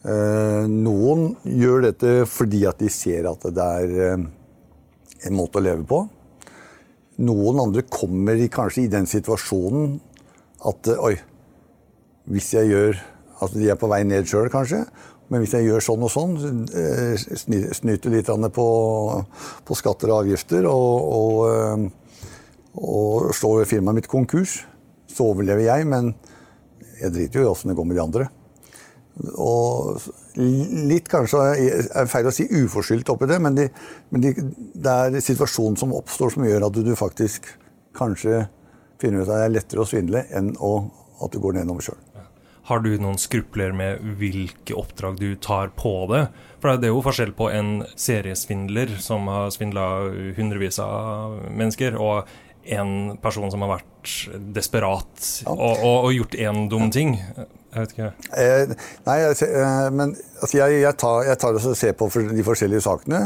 Uh, 0.05 0.63
noen 0.70 1.34
gjør 1.44 1.88
dette 1.89 2.13
fordi 2.29 2.63
at 2.70 2.79
de 2.79 2.91
ser 2.94 3.25
at 3.25 3.41
det 3.58 3.65
er 3.82 3.94
eh, 4.05 4.25
en 5.25 5.36
måte 5.36 5.60
å 5.60 5.65
leve 5.65 5.84
på. 5.89 6.03
Noen 7.24 7.62
andre 7.64 7.86
kommer 7.88 8.40
kanskje 8.52 8.86
i 8.86 8.92
den 8.92 9.08
situasjonen 9.08 10.00
at 10.68 10.90
oi, 10.98 11.16
hvis 12.32 12.54
jeg 12.58 12.74
gjør 12.74 13.04
Altså 13.36 13.60
de 13.60 13.66
er 13.68 13.76
på 13.76 13.90
vei 13.92 13.98
ned 14.08 14.24
sjøl, 14.32 14.46
kanskje. 14.48 14.78
Men 15.28 15.42
hvis 15.44 15.52
jeg 15.58 15.66
gjør 15.66 15.82
sånn 15.84 16.06
og 16.08 16.12
sånn, 16.14 16.38
snyter 17.76 18.14
litt 18.14 18.30
på, 18.56 18.68
på 19.68 19.76
skatter 19.76 20.14
og 20.14 20.22
avgifter 20.22 20.64
og, 20.70 21.10
og 21.20 21.90
og 22.76 23.32
slår 23.36 23.68
firmaet 23.70 24.02
mitt 24.02 24.10
konkurs, 24.12 24.64
så 25.08 25.30
overlever 25.32 25.64
jeg, 25.64 25.88
men 25.88 26.12
jeg 27.00 27.14
driter 27.14 27.40
jo 27.40 27.46
i 27.46 27.52
åssen 27.52 27.72
det 27.72 27.78
går 27.78 27.88
med 27.88 27.98
de 27.98 28.04
andre. 28.04 28.28
Og 29.16 30.02
litt 30.36 31.08
kanskje 31.08 31.44
er 31.56 32.10
feil 32.12 32.28
å 32.28 32.34
si 32.36 32.48
uforskyldt 32.52 33.12
oppi 33.14 33.30
det, 33.32 33.38
men, 33.40 33.56
de, 33.56 33.70
men 34.12 34.26
de, 34.26 34.34
det 34.76 34.96
er 34.96 35.24
situasjonen 35.24 35.80
som 35.80 35.96
oppstår 35.96 36.34
som 36.36 36.48
gjør 36.48 36.68
at 36.68 36.82
du, 36.84 36.92
faktisk 37.00 37.48
kanskje 37.96 38.44
finner 39.00 39.24
ut 39.24 39.30
at 39.30 39.32
det 39.32 39.46
er 39.46 39.56
lettere 39.56 39.86
å 39.86 39.88
svindle 39.88 40.26
enn 40.36 40.52
å, 40.60 40.74
at 41.24 41.32
du 41.32 41.40
går 41.44 41.56
nedover 41.62 41.88
sjøl. 41.88 42.02
Har 42.66 42.82
du 42.82 42.90
noen 42.98 43.20
skrupler 43.22 43.76
med 43.78 44.02
hvilke 44.18 44.74
oppdrag 44.74 45.20
du 45.22 45.36
tar 45.38 45.70
på 45.78 45.94
det? 46.10 46.24
For 46.60 46.74
det 46.82 46.90
er 46.90 46.96
jo 46.96 47.04
forskjell 47.06 47.36
på 47.38 47.52
en 47.54 47.76
seriesvindler 47.94 48.96
som 49.06 49.30
har 49.30 49.52
svindla 49.54 49.86
hundrevis 50.36 50.82
av 50.82 51.38
mennesker, 51.54 51.96
og 52.02 52.26
en 52.66 53.20
person 53.22 53.52
som 53.54 53.62
har 53.62 53.76
vært 53.76 54.42
desperat 54.56 55.28
og, 55.46 55.60
og, 55.62 55.86
og, 55.94 56.10
gjort 56.16 56.38
én 56.42 56.66
dum 56.72 56.90
ting? 56.94 57.20
Jeg 57.75 57.84
vet 57.84 57.94
ikke. 57.94 58.10
Eh, 58.39 58.74
nei, 59.03 59.15
eh, 59.27 59.88
men 59.91 60.13
altså, 60.39 60.58
jeg, 60.62 60.77
jeg, 60.79 60.96
tar, 61.01 61.25
jeg 61.27 61.39
tar 61.41 61.58
og 61.60 61.65
ser 61.75 61.96
på 62.00 62.08
de 62.32 62.46
forskjellige 62.48 62.86
sakene. 62.86 63.20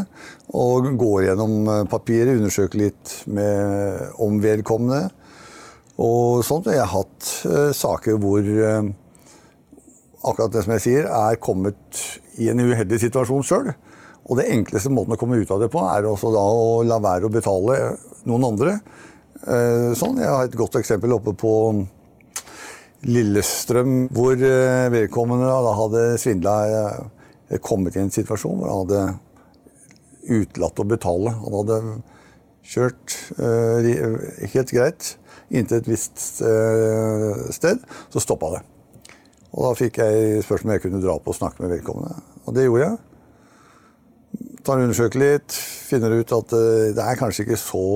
Og 0.57 0.89
går 0.97 1.27
gjennom 1.27 1.69
eh, 1.69 1.83
papiret, 1.91 2.39
undersøker 2.39 2.81
litt 2.81 3.13
med, 3.29 4.07
om 4.25 4.39
vedkommende. 4.41 5.11
Og 6.01 6.41
sånt. 6.47 6.71
Jeg 6.73 6.81
har 6.81 6.95
hatt 6.95 7.29
eh, 7.45 7.69
saker 7.77 8.17
hvor 8.23 8.41
eh, 8.41 8.89
akkurat 10.25 10.55
det 10.55 10.65
som 10.65 10.73
jeg 10.77 10.85
sier, 10.87 11.11
er 11.13 11.37
kommet 11.43 12.03
i 12.41 12.49
en 12.49 12.65
uheldig 12.65 12.99
situasjon 13.05 13.45
sjøl. 13.45 13.69
Og 14.29 14.37
det 14.37 14.49
enkleste 14.49 14.91
måten 14.93 15.13
å 15.13 15.19
komme 15.21 15.37
ut 15.37 15.53
av 15.53 15.61
det 15.61 15.69
på, 15.73 15.85
er 15.93 16.09
også 16.09 16.33
da 16.33 16.41
å 16.41 16.81
la 16.85 16.99
være 17.01 17.29
å 17.29 17.33
betale 17.33 17.77
noen 18.29 18.49
andre 18.49 18.79
Eh, 19.47 19.91
sånn. 19.95 20.19
Jeg 20.19 20.27
har 20.27 20.47
et 20.47 20.57
godt 20.57 20.75
eksempel 20.79 21.13
oppe 21.15 21.33
på 21.37 21.53
Lillestrøm, 23.07 24.09
hvor 24.11 24.35
eh, 24.35 24.89
vedkommende 24.91 25.47
da 25.47 25.73
hadde 25.77 26.03
svindla 26.19 26.55
eh, 26.67 27.59
kommet 27.63 27.95
i 27.95 28.01
en 28.03 28.11
situasjon 28.11 28.59
hvor 28.59 28.71
han 28.71 28.81
hadde 28.83 30.39
utelatt 30.39 30.81
å 30.83 30.87
betale. 30.87 31.31
Han 31.45 31.55
hadde 31.61 31.77
kjørt 32.69 33.15
helt 33.39 34.73
greit 34.75 35.13
inntil 35.49 35.79
et 35.79 35.87
visst 35.89 36.19
sted, 37.55 37.79
så 38.13 38.21
stoppa 38.21 38.51
det. 38.53 38.59
Og 39.55 39.63
Da 39.63 39.71
fikk 39.79 39.97
jeg 40.03 40.43
spørsmål 40.45 40.69
om 40.69 40.75
jeg 40.75 40.83
kunne 40.83 41.01
dra 41.01 41.15
på 41.17 41.33
og 41.33 41.37
snakke 41.39 41.63
med 41.63 41.71
vedkommende. 41.73 42.19
Og 42.45 42.53
det 42.53 42.67
gjorde 42.67 42.83
jeg. 42.83 42.99
Tar 44.67 44.83
undersøker 44.83 45.23
litt, 45.23 45.55
finner 45.89 46.13
ut 46.19 46.35
at 46.35 46.53
det 46.99 47.07
er 47.07 47.17
kanskje 47.17 47.47
ikke 47.47 47.57
så 47.63 47.87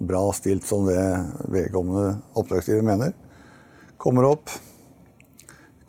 bra 0.00 0.24
stilt 0.34 0.66
som 0.66 0.88
det 0.88 1.06
vedkommende 1.52 2.16
oppdragsgiver 2.34 2.82
mener. 2.88 3.14
Kommer 3.96 4.26
opp, 4.28 4.50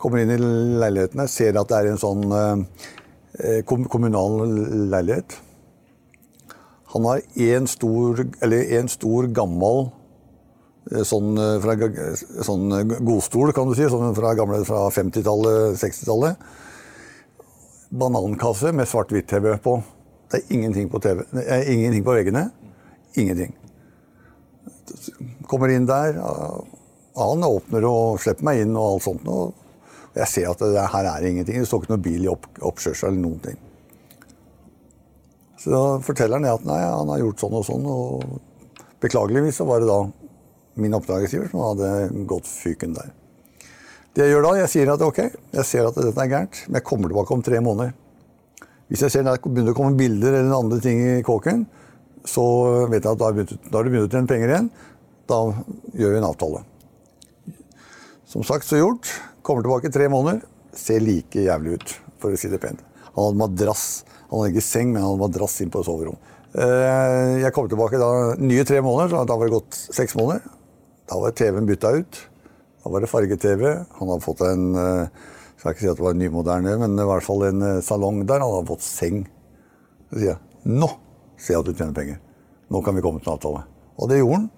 kommer 0.00 0.22
inn 0.22 0.32
i 0.32 0.38
leilighetene, 0.40 1.28
ser 1.28 1.58
at 1.60 1.68
det 1.68 1.78
er 1.78 1.90
en 1.92 2.00
sånn 2.00 2.24
eh, 2.32 3.60
kommunal 3.66 4.40
leilighet. 4.94 5.36
Han 6.94 7.04
har 7.04 7.20
én 7.36 7.66
stor, 7.68 8.22
stor 8.88 9.28
gammel 9.36 9.90
eh, 10.92 11.04
sånn, 11.04 11.36
eh, 11.36 11.58
fra, 11.60 11.76
sånn 12.46 12.72
godstol, 13.04 13.52
kan 13.56 13.68
du 13.68 13.76
si, 13.76 13.84
sånn 13.92 14.16
fra, 14.16 14.32
fra 14.64 14.86
50-tallet, 14.94 15.76
60-tallet. 15.82 16.48
Banankasse 18.00 18.72
med 18.76 18.88
svart-hvitt-TV 18.88 19.58
på. 19.64 19.78
Det 20.28 20.40
er 20.40 20.56
ingenting 20.56 20.88
på, 20.92 21.00
TV, 21.00 21.22
ingenting 21.72 22.04
på 22.04 22.16
veggene. 22.16 22.48
Ingenting. 23.20 23.54
Kommer 25.48 25.72
inn 25.72 25.88
der. 25.88 26.16
Han 27.18 27.46
åpner 27.46 27.86
og 27.88 28.20
slipper 28.22 28.46
meg 28.46 28.62
inn 28.62 28.76
og 28.76 28.94
alt 28.94 29.06
sånt. 29.06 29.26
Og 29.28 30.18
jeg 30.18 30.30
ser 30.32 30.50
at 30.50 30.62
det 30.62 30.84
her 30.92 31.08
er 31.10 31.26
ingenting. 31.28 31.60
Det 31.60 31.68
står 31.68 31.84
ikke 31.84 31.94
noen 31.94 32.06
bil 32.06 32.26
i 32.26 32.30
opp, 32.32 32.48
eller 32.58 33.18
noen 33.18 33.40
ting. 33.44 33.58
Så 35.58 35.72
da 35.74 35.82
forteller 36.04 36.38
han 36.38 36.46
at 36.52 36.66
nei, 36.66 36.78
han 36.84 37.10
har 37.10 37.22
gjort 37.24 37.42
sånn 37.42 37.56
og 37.58 37.64
sånn. 37.66 37.86
Og 37.90 38.82
beklageligvis 39.02 39.58
så 39.58 39.66
var 39.68 39.82
det 39.82 39.90
da 39.90 40.00
min 40.78 40.94
oppdragsgiver 40.94 41.50
som 41.50 41.64
hadde 41.66 41.88
gått 42.30 42.46
fyken 42.46 42.94
der. 42.94 43.10
Det 44.14 44.24
jeg 44.24 44.34
gjør 44.34 44.46
da, 44.46 44.52
jeg 44.62 44.70
sier 44.72 44.92
at 44.92 45.02
ok, 45.04 45.18
jeg 45.54 45.66
ser 45.66 45.88
at 45.88 45.98
dette 45.98 46.22
er 46.22 46.30
gærent, 46.30 46.60
men 46.66 46.78
jeg 46.78 46.86
kommer 46.86 47.10
tilbake 47.10 47.34
om 47.34 47.42
tre 47.44 47.60
måneder. 47.62 47.92
Hvis 48.88 49.02
jeg 49.04 49.12
ser 49.12 49.26
det 49.26 49.34
begynner 49.44 49.74
å 49.74 49.76
komme 49.76 49.98
bilder 49.98 50.38
eller 50.38 50.54
andre 50.56 50.78
ting 50.82 51.02
i 51.04 51.18
kåken, 51.26 51.66
så 52.26 52.44
vet 52.88 53.04
jeg 53.04 53.12
at 53.12 53.20
da 53.20 53.28
har 53.28 53.36
du 53.36 53.90
begynt 53.92 54.08
å 54.08 54.14
tjene 54.14 54.30
penger 54.30 54.52
igjen. 54.54 54.70
Da 55.28 55.42
gjør 55.98 56.14
vi 56.14 56.20
en 56.22 56.28
avtale. 56.30 56.62
Som 58.28 58.44
sagt 58.44 58.66
så 58.68 58.76
gjort. 58.80 59.08
Kommer 59.42 59.64
tilbake 59.64 59.88
i 59.88 59.94
tre 59.94 60.08
måneder. 60.12 60.42
ser 60.78 61.00
like 61.00 61.40
jævlig 61.42 61.78
ut, 61.78 61.92
for 62.20 62.30
å 62.30 62.38
si 62.38 62.48
det 62.52 62.60
pent. 62.62 62.82
Han 63.16 63.24
hadde 63.24 63.40
madrass. 63.40 64.04
Han 64.28 64.42
hadde 64.42 64.52
ikke 64.52 64.62
seng, 64.66 64.92
men 64.92 65.02
han 65.02 65.14
hadde 65.14 65.22
madrass 65.24 65.56
inn 65.64 65.72
på 65.72 65.80
soverom. 65.82 66.18
Eh, 66.54 67.40
Jeg 67.42 67.52
kom 67.56 67.68
tilbake 67.68 67.98
da 67.98 68.34
nye 68.38 68.64
tre 68.64 68.80
måneder, 68.84 69.10
så 69.10 69.24
da 69.26 69.36
var 69.36 69.48
det 69.48 69.56
gått 69.56 69.74
seks 69.74 70.14
måneder. 70.14 70.44
Da 71.08 71.18
var 71.18 71.32
TV-en 71.32 71.66
bytta 71.66 71.90
ut. 71.96 72.20
Da 72.84 72.90
var 72.92 73.00
det 73.00 73.08
farge-TV. 73.10 73.64
Han 73.98 74.08
hadde 74.12 74.22
fått 74.24 74.44
en 74.46 74.74
eh, 74.76 75.08
Jeg 75.08 75.60
skal 75.60 75.72
ikke 75.72 75.80
si 75.80 75.90
at 75.90 75.96
det 75.98 76.04
var 76.06 76.14
nymoderne, 76.14 76.76
men 76.78 76.94
i 77.00 77.08
hvert 77.08 77.24
fall 77.26 77.42
en 77.48 77.62
eh, 77.62 77.80
salong 77.82 78.22
der. 78.28 78.44
Han 78.44 78.54
hadde 78.60 78.70
fått 78.70 78.86
seng. 78.86 79.24
Så 80.12 80.20
sier 80.20 80.34
jeg 80.36 80.38
nå 80.68 80.88
ser 81.38 81.54
jeg 81.54 81.60
at 81.64 81.66
du 81.66 81.72
tjener 81.74 81.94
penger. 81.96 82.20
Nå 82.70 82.82
kan 82.84 82.94
vi 82.94 83.02
komme 83.02 83.18
til 83.24 83.32
en 83.32 83.38
avtale. 83.38 83.64
Og 83.98 84.08
det 84.10 84.20
gjorde 84.20 84.36
han. 84.36 84.50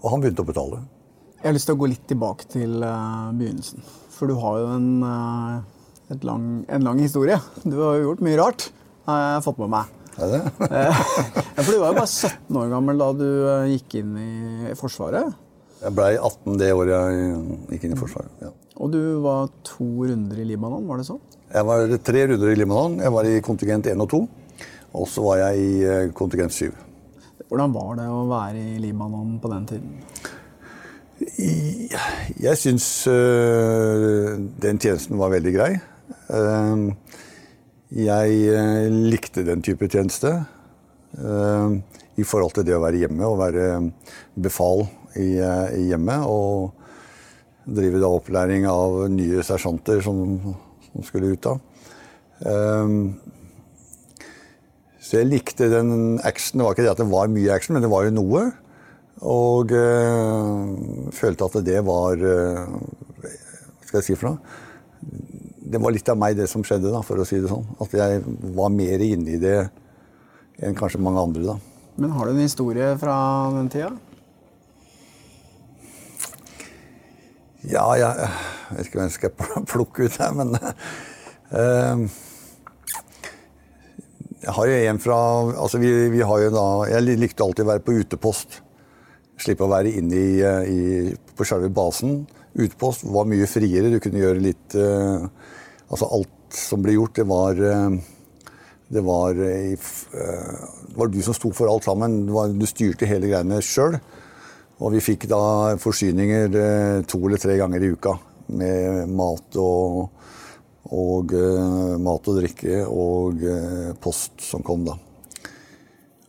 Og 0.00 0.10
han 0.12 0.22
begynte 0.22 0.44
å 0.44 0.48
betale. 0.48 0.80
Jeg 1.36 1.50
har 1.50 1.54
lyst 1.56 1.68
til 1.68 1.76
å 1.76 1.80
gå 1.80 1.88
litt 1.92 2.06
tilbake 2.08 2.48
til 2.50 2.80
eh, 2.82 3.26
begynnelsen. 3.36 3.84
For 4.16 4.30
du 4.30 4.38
har 4.40 4.62
jo 4.62 4.68
en, 4.72 4.88
et 6.12 6.22
lang, 6.24 6.46
en 6.72 6.86
lang 6.86 7.00
historie. 7.02 7.36
Du 7.62 7.76
har 7.82 7.98
jo 7.98 8.10
gjort 8.10 8.22
mye 8.24 8.38
rart, 8.40 8.70
har 9.06 9.24
jeg 9.24 9.44
fått 9.44 9.60
med 9.60 9.74
meg. 9.76 9.92
Er 10.16 10.32
det? 10.32 10.42
Eh, 11.56 11.62
for 11.64 11.72
du 11.72 11.80
var 11.80 11.92
jo 11.92 11.98
bare 11.98 12.08
17 12.08 12.56
år 12.60 12.70
gammel 12.72 12.98
da 13.00 13.06
du 13.16 13.26
gikk 13.72 13.98
inn 14.00 14.16
i 14.20 14.72
Forsvaret. 14.76 15.36
Jeg 15.82 15.92
blei 15.96 16.14
18 16.16 16.56
det 16.60 16.70
året 16.72 16.92
jeg 16.94 17.28
gikk 17.74 17.84
inn 17.86 17.94
i 17.94 18.00
Forsvaret. 18.00 18.32
Ja. 18.44 18.50
Og 18.80 18.92
du 18.92 19.00
var 19.24 19.52
to 19.64 19.86
runder 20.08 20.40
i 20.40 20.46
Libanon, 20.48 20.88
var 20.88 21.00
det 21.00 21.06
sånn? 21.08 21.20
Jeg 21.52 21.68
var 21.68 21.92
tre 22.04 22.24
runder 22.32 22.52
i 22.52 22.58
Libanon. 22.58 22.98
Jeg 23.04 23.12
var 23.14 23.28
i 23.28 23.36
kontingent 23.44 23.88
1 23.92 24.04
og 24.04 24.10
2. 24.12 24.22
Og 24.96 25.08
så 25.12 25.24
var 25.24 25.42
jeg 25.44 25.60
i 25.60 26.12
kontingent 26.16 26.56
7. 26.56 26.72
Hvordan 27.46 27.76
var 27.76 27.92
det 28.00 28.08
å 28.10 28.24
være 28.28 28.64
i 28.74 28.80
Libanon 28.82 29.36
på 29.42 29.52
den 29.52 29.68
tiden? 29.68 29.92
Jeg 31.16 32.58
syns 32.60 33.06
øh, 33.08 34.36
den 34.62 34.78
tjenesten 34.78 35.18
var 35.18 35.32
veldig 35.32 35.52
grei. 35.54 35.70
Eh, 36.28 36.82
jeg 38.04 38.40
øh, 38.52 38.92
likte 39.08 39.46
den 39.46 39.62
type 39.64 39.88
tjeneste. 39.88 40.44
øh, 41.18 41.78
I 42.16 42.24
forhold 42.24 42.52
til 42.56 42.66
det 42.68 42.76
å 42.76 42.82
være 42.84 43.00
hjemme 43.00 43.28
og 43.28 43.38
være 43.40 43.92
befal 44.42 44.84
i, 45.16 45.38
øh, 45.40 45.72
i 45.78 45.86
hjemmet. 45.92 46.28
Og 46.28 46.74
drive 47.66 48.00
da 48.02 48.12
opplæring 48.12 48.66
av 48.68 49.06
nye 49.10 49.42
sersjanter 49.42 50.04
som, 50.04 50.20
som 50.90 51.06
skulle 51.06 51.32
ut 51.32 51.48
da. 51.48 51.56
Eh, 52.44 52.92
så 55.00 55.20
jeg 55.20 55.30
likte 55.30 55.70
den 55.72 56.20
actionen. 56.20 56.60
Det 56.60 56.66
var 56.66 56.76
ikke 56.76 56.86
det 56.86 56.94
at 56.94 57.02
det 57.02 57.10
var 57.12 57.32
mye 57.32 57.56
action, 57.56 57.74
men 57.76 57.84
det 57.84 57.92
var 57.92 58.04
jo 58.04 58.16
noe. 58.20 58.46
Og 59.24 59.72
øh, 59.72 61.10
følte 61.16 61.44
at 61.48 61.54
det 61.64 61.78
var 61.86 62.20
øh, 62.20 62.66
Hva 63.22 63.86
skal 63.88 64.00
jeg 64.02 64.04
si 64.10 64.16
for 64.18 64.28
noe? 64.34 64.62
Det 65.66 65.80
var 65.82 65.90
litt 65.94 66.08
av 66.12 66.18
meg, 66.20 66.36
det 66.38 66.46
som 66.50 66.62
skjedde, 66.62 66.92
da, 66.92 67.00
for 67.02 67.18
å 67.18 67.24
si 67.26 67.40
det 67.42 67.48
sånn. 67.50 67.64
At 67.82 67.94
jeg 67.96 68.20
var 68.54 68.68
mer 68.70 69.02
inne 69.02 69.32
i 69.34 69.40
det 69.42 69.56
enn 70.62 70.76
kanskje 70.78 71.00
mange 71.02 71.22
andre. 71.24 71.42
da. 71.48 71.56
Men 71.96 72.12
har 72.14 72.28
du 72.28 72.34
en 72.36 72.44
historie 72.44 72.92
fra 73.00 73.16
den 73.56 73.70
tida? 73.72 73.88
Ja, 77.66 77.82
jeg, 77.98 78.28
jeg 78.68 78.76
vet 78.76 78.86
ikke 78.90 79.00
hvem 79.00 79.08
jeg 79.08 79.16
skal 79.16 79.32
pl- 79.34 79.64
plukke 79.72 80.06
ut 80.06 80.20
her, 80.22 80.36
men 80.38 80.54
øh, 80.54 82.04
Jeg 84.44 84.54
har 84.54 84.70
jo 84.70 84.76
en 84.92 85.00
fra 85.02 85.16
altså 85.64 85.80
vi, 85.82 85.90
vi 86.14 86.22
har 86.22 86.44
jo 86.44 86.52
da, 86.54 86.66
Jeg 86.92 87.18
likte 87.18 87.42
alltid 87.42 87.66
å 87.66 87.70
være 87.72 87.82
på 87.88 87.96
utepost. 88.04 88.60
Slippe 89.36 89.66
å 89.66 89.70
være 89.70 89.92
inne 89.98 90.16
i, 90.16 90.40
eh, 90.40 90.68
i, 90.72 91.14
på 91.36 91.44
selve 91.44 91.68
basen. 91.74 92.22
Utpost 92.56 93.04
var 93.12 93.28
mye 93.28 93.48
friere. 93.50 93.92
Du 93.92 94.00
kunne 94.00 94.22
gjøre 94.22 94.40
litt 94.40 94.76
uh, 94.80 95.28
Altså 95.86 96.08
alt 96.10 96.56
som 96.56 96.80
ble 96.82 96.96
gjort, 96.96 97.18
det 97.18 97.26
var 97.28 97.58
uh, 97.60 97.98
det 98.88 99.02
var, 99.02 99.34
det 99.34 100.94
var 100.94 101.10
du 101.10 101.18
som 101.22 101.34
sto 101.34 101.50
for 101.54 101.68
alt 101.70 101.84
sammen. 101.86 102.24
Var, 102.30 102.54
du 102.54 102.66
styrte 102.70 103.08
hele 103.10 103.28
greiene 103.28 103.58
sjøl. 103.62 103.98
Og 104.78 104.94
vi 104.94 105.02
fikk 105.02 105.26
da 105.30 105.74
forsyninger 105.82 106.54
to 107.10 107.18
eller 107.26 107.42
tre 107.42 107.56
ganger 107.58 107.82
i 107.82 107.90
uka 107.96 108.12
med 108.60 109.10
mat 109.10 109.58
og, 109.58 110.20
og 110.94 111.34
mat 112.04 112.30
og 112.30 112.38
drikke 112.38 112.84
og 112.86 113.42
post 114.04 114.46
som 114.46 114.62
kom, 114.66 114.86
da. 114.86 114.94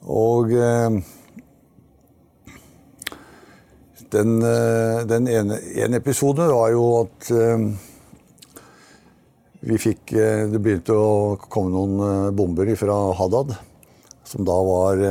Og 0.10 0.56
den, 4.10 4.41
eh, 4.41 5.06
den 5.06 5.28
ene, 5.28 5.60
en 5.76 5.93
episode 5.93 6.46
var 6.48 6.72
jo 6.72 6.84
at 7.02 7.30
eh, 7.36 7.63
vi 9.67 9.80
fikk 9.82 10.13
eh, 10.15 10.46
Det 10.48 10.62
begynte 10.63 10.96
å 10.96 11.36
komme 11.52 11.74
noen 11.74 12.36
bomber 12.38 12.72
fra 12.80 12.96
Haddad, 13.17 13.52
som 14.28 14.46
da 14.48 14.56
var 14.63 15.02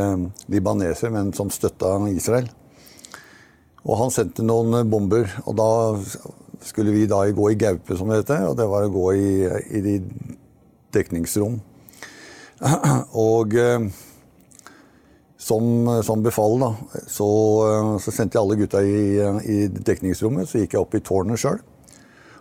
libaneser, 0.52 1.12
men 1.12 1.32
som 1.36 1.52
støtta 1.52 1.98
Israel. 2.12 2.48
Og 3.84 4.00
han 4.00 4.12
sendte 4.12 4.44
noen 4.44 4.88
bomber, 4.90 5.28
og 5.44 5.56
da 5.56 5.68
skulle 6.64 6.92
vi 6.92 7.06
da 7.08 7.22
gå 7.32 7.50
i 7.52 7.60
gaupe, 7.60 7.96
som 7.96 8.10
det 8.10 8.22
heter. 8.22 8.48
Og 8.50 8.56
det 8.58 8.66
var 8.68 8.84
å 8.84 8.92
gå 8.92 9.06
i, 9.16 9.30
i 9.78 9.84
de 9.84 9.96
dekningsrom. 10.96 11.60
Og 13.28 13.56
som, 15.36 15.88
som 16.02 16.22
befal, 16.24 16.58
da, 16.62 16.70
så, 17.12 17.28
eh, 17.68 17.90
så 18.02 18.14
sendte 18.14 18.38
jeg 18.38 18.42
alle 18.42 18.58
gutta 18.60 18.82
i, 18.82 19.00
i 19.52 19.58
dekningsrommet. 19.68 20.48
Så 20.48 20.62
gikk 20.62 20.76
jeg 20.76 20.82
opp 20.82 20.96
i 20.96 21.04
tårnet 21.04 21.42
sjøl. 21.42 21.60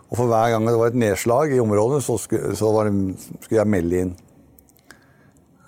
Og 0.06 0.20
for 0.20 0.30
hver 0.30 0.52
gang 0.54 0.66
det 0.68 0.76
var 0.78 0.92
et 0.92 1.00
nedslag 1.02 1.52
i 1.52 1.60
området, 1.62 2.02
så 2.06 2.16
skulle, 2.20 2.54
så 2.56 2.70
det, 2.78 2.94
skulle 3.42 3.60
jeg 3.60 3.72
melde 3.72 4.02
inn. 4.04 4.14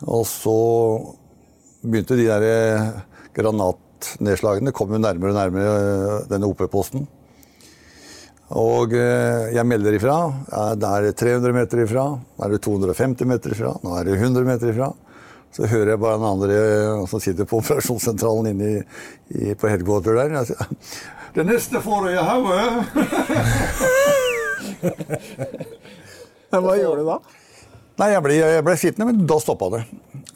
Og 0.06 0.22
så 0.30 0.58
begynte 1.82 2.18
de 2.18 2.28
der 2.28 2.44
eh, 2.46 2.90
granatnedslagene 3.34 4.74
kom 4.74 4.94
jo 4.94 5.00
nærmere 5.02 5.34
og 5.34 5.38
nærmere 5.40 5.72
eh, 5.78 6.28
denne 6.30 6.50
OP-posten. 6.50 7.06
Og 8.58 8.94
eh, 8.96 9.50
jeg 9.56 9.66
melder 9.68 9.98
ifra. 9.98 10.16
Da 10.78 10.94
er 10.96 11.08
det 11.08 11.18
300 11.20 11.56
meter 11.56 11.82
ifra. 11.82 12.06
Da 12.38 12.46
er 12.46 12.54
det 12.54 12.62
250 12.64 13.28
meter 13.28 13.56
ifra. 13.56 13.74
Nå 13.82 13.98
er 13.98 14.08
det 14.08 14.16
100 14.20 14.46
meter 14.48 14.72
ifra. 14.72 14.92
Så 15.54 15.66
hører 15.66 15.94
jeg 15.94 16.00
bare 16.02 16.18
den 16.20 16.28
andre 16.28 16.54
eh, 16.58 17.06
som 17.10 17.20
sitter 17.22 17.44
på 17.48 17.58
operasjonssentralen 17.62 18.46
inne 18.52 18.66
i, 18.68 18.78
i, 19.34 19.54
på 19.58 19.70
headquarter 19.70 20.14
der. 20.18 20.28
Jeg 20.40 20.46
sier, 20.52 20.62
det 21.36 21.44
neste 21.48 21.76
får 21.84 21.98
du 22.04 22.08
i 22.12 22.26
hodet! 22.30 22.64
Hva 26.58 26.74
gjorde 26.78 27.02
du 27.02 27.06
da? 27.08 27.18
Nei, 27.98 28.08
jeg 28.14 28.22
ble, 28.24 28.34
jeg 28.38 28.64
ble 28.64 28.74
sittende, 28.78 29.06
men 29.10 29.26
da 29.28 29.36
stoppa 29.42 29.66
det. 29.74 29.82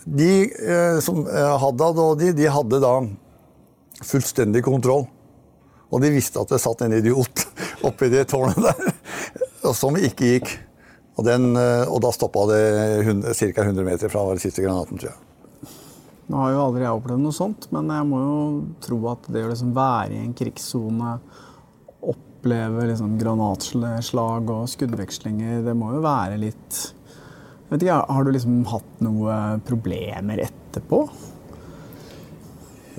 De 0.03 0.33
eh, 0.51 0.99
som 1.05 1.23
hadde 1.25 1.61
Haddad 1.63 2.01
og 2.03 2.19
de, 2.21 2.33
de 2.37 2.47
hadde 2.51 2.83
da 2.83 2.95
fullstendig 4.03 4.65
kontroll. 4.67 5.07
Og 5.93 6.01
de 6.03 6.11
visste 6.15 6.41
at 6.41 6.51
det 6.51 6.61
satt 6.63 6.83
en 6.87 6.97
idiot 6.97 7.45
oppi 7.87 8.09
det 8.13 8.25
tårnet 8.33 8.59
der, 8.65 8.93
som 9.77 9.97
ikke 9.99 10.31
gikk. 10.35 10.53
Og, 11.23 11.27
den, 11.29 11.53
eh, 11.55 11.85
og 11.87 12.01
da 12.03 12.11
stoppa 12.11 12.49
det 12.51 12.63
ca. 13.39 13.63
100 13.63 13.85
meter 13.87 14.11
fra 14.11 14.25
den 14.33 14.41
siste 14.43 14.65
granaten, 14.65 14.99
tror 14.99 15.13
jeg. 15.13 15.29
Nå 16.33 16.39
har 16.41 16.51
jo 16.51 16.63
aldri 16.65 16.83
jeg 16.83 16.99
opplevd 16.99 17.23
noe 17.23 17.37
sånt, 17.37 17.69
men 17.71 17.91
jeg 17.93 18.07
må 18.09 18.19
jo 18.23 18.39
tro 18.83 18.99
at 19.13 19.29
det 19.31 19.45
å 19.45 19.51
liksom 19.53 19.71
være 19.77 20.17
i 20.17 20.23
en 20.23 20.35
krigssone, 20.35 21.13
oppleve 22.03 22.89
liksom 22.89 23.15
granatslag 23.21 24.51
og 24.51 24.67
skuddvekslinger, 24.73 25.61
det 25.63 25.77
må 25.79 25.93
jo 25.95 26.03
være 26.03 26.41
litt 26.43 26.81
jeg 26.83 27.79
vet 27.79 27.85
ikke, 27.87 28.01
Har 28.13 28.25
du 28.27 28.33
liksom 28.35 28.57
hatt 28.69 28.99
noen 29.01 29.63
problemer 29.65 30.43
etterpå? 30.43 30.99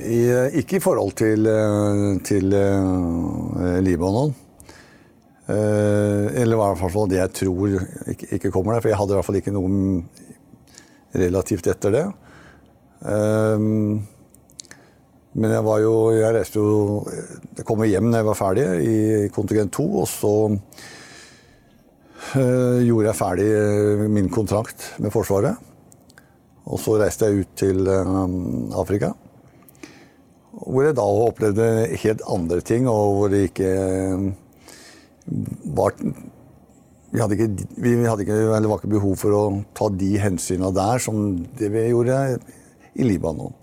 I, 0.02 0.22
ikke 0.64 0.80
i 0.80 0.82
forhold 0.82 1.14
til, 1.20 1.46
eh, 1.46 2.06
til 2.26 2.56
uh, 2.58 3.78
Libanon. 3.86 4.34
Eh, 5.54 6.42
eller 6.42 6.56
i 6.56 6.60
hvert 6.60 6.94
fall 6.94 7.12
det 7.12 7.20
jeg 7.20 7.34
tror 7.42 7.76
ikke, 8.16 8.52
kommer 8.54 8.76
der. 8.76 8.84
For 8.84 8.92
jeg 8.92 9.00
hadde 9.00 9.14
i 9.14 9.20
hvert 9.20 9.30
fall 9.30 9.40
ikke 9.42 9.56
noe 9.56 9.70
relativt 11.24 11.70
etter 11.74 11.94
det. 11.94 12.04
Eh, 13.04 13.58
men 15.34 15.50
jeg 15.50 15.66
var 15.66 15.80
jo 15.82 15.94
Jeg 16.14 16.36
reiste 16.36 16.62
jo 16.62 17.02
Jeg 17.58 17.66
kom 17.66 17.82
hjem 17.84 18.06
når 18.06 18.20
jeg 18.20 18.28
var 18.28 18.38
ferdig 18.38 18.66
i 18.86 18.98
kontingent 19.34 19.74
2, 19.74 19.86
og 20.04 20.08
så 20.08 20.34
eh, 22.38 22.80
gjorde 22.86 23.10
jeg 23.10 23.20
ferdig 23.20 23.50
min 24.14 24.30
kontrakt 24.34 24.94
med 25.04 25.14
Forsvaret. 25.14 25.70
Og 26.64 26.80
så 26.80 26.96
reiste 27.02 27.28
jeg 27.28 27.44
ut 27.44 27.58
til 27.60 27.90
Afrika. 27.92 29.12
Hvor 30.54 30.86
jeg 30.86 30.96
da 30.96 31.04
opplevde 31.04 31.66
helt 32.06 32.22
andre 32.30 32.62
ting, 32.64 32.86
og 32.88 33.18
hvor 33.18 33.34
det 33.34 33.50
ikke 33.50 33.72
var 35.76 35.96
vi 37.14 37.22
hadde 37.22 37.36
ikke, 37.38 37.68
vi 37.78 37.92
hadde 38.02 38.24
ikke, 38.26 38.36
det 38.36 38.70
var 38.70 38.80
ikke 38.80 38.96
behov 38.96 39.20
for 39.22 39.36
å 39.38 39.42
ta 39.78 39.90
de 39.94 40.16
hensynene 40.18 40.72
der 40.74 41.02
som 41.04 41.20
det 41.60 41.70
vi 41.70 41.84
gjorde 41.92 42.40
i 42.98 43.06
Libanon. 43.06 43.54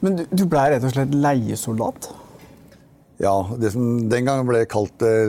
Men 0.00 0.16
du, 0.16 0.22
du 0.32 0.46
blei 0.48 0.70
rett 0.72 0.86
og 0.88 0.94
slett 0.94 1.12
leiesoldat? 1.12 2.08
Ja, 3.20 3.34
det 3.60 3.74
som 3.74 4.08
den 4.08 4.24
gangen 4.24 4.48
ble 4.48 4.62
kalt 4.70 5.04
eh, 5.04 5.28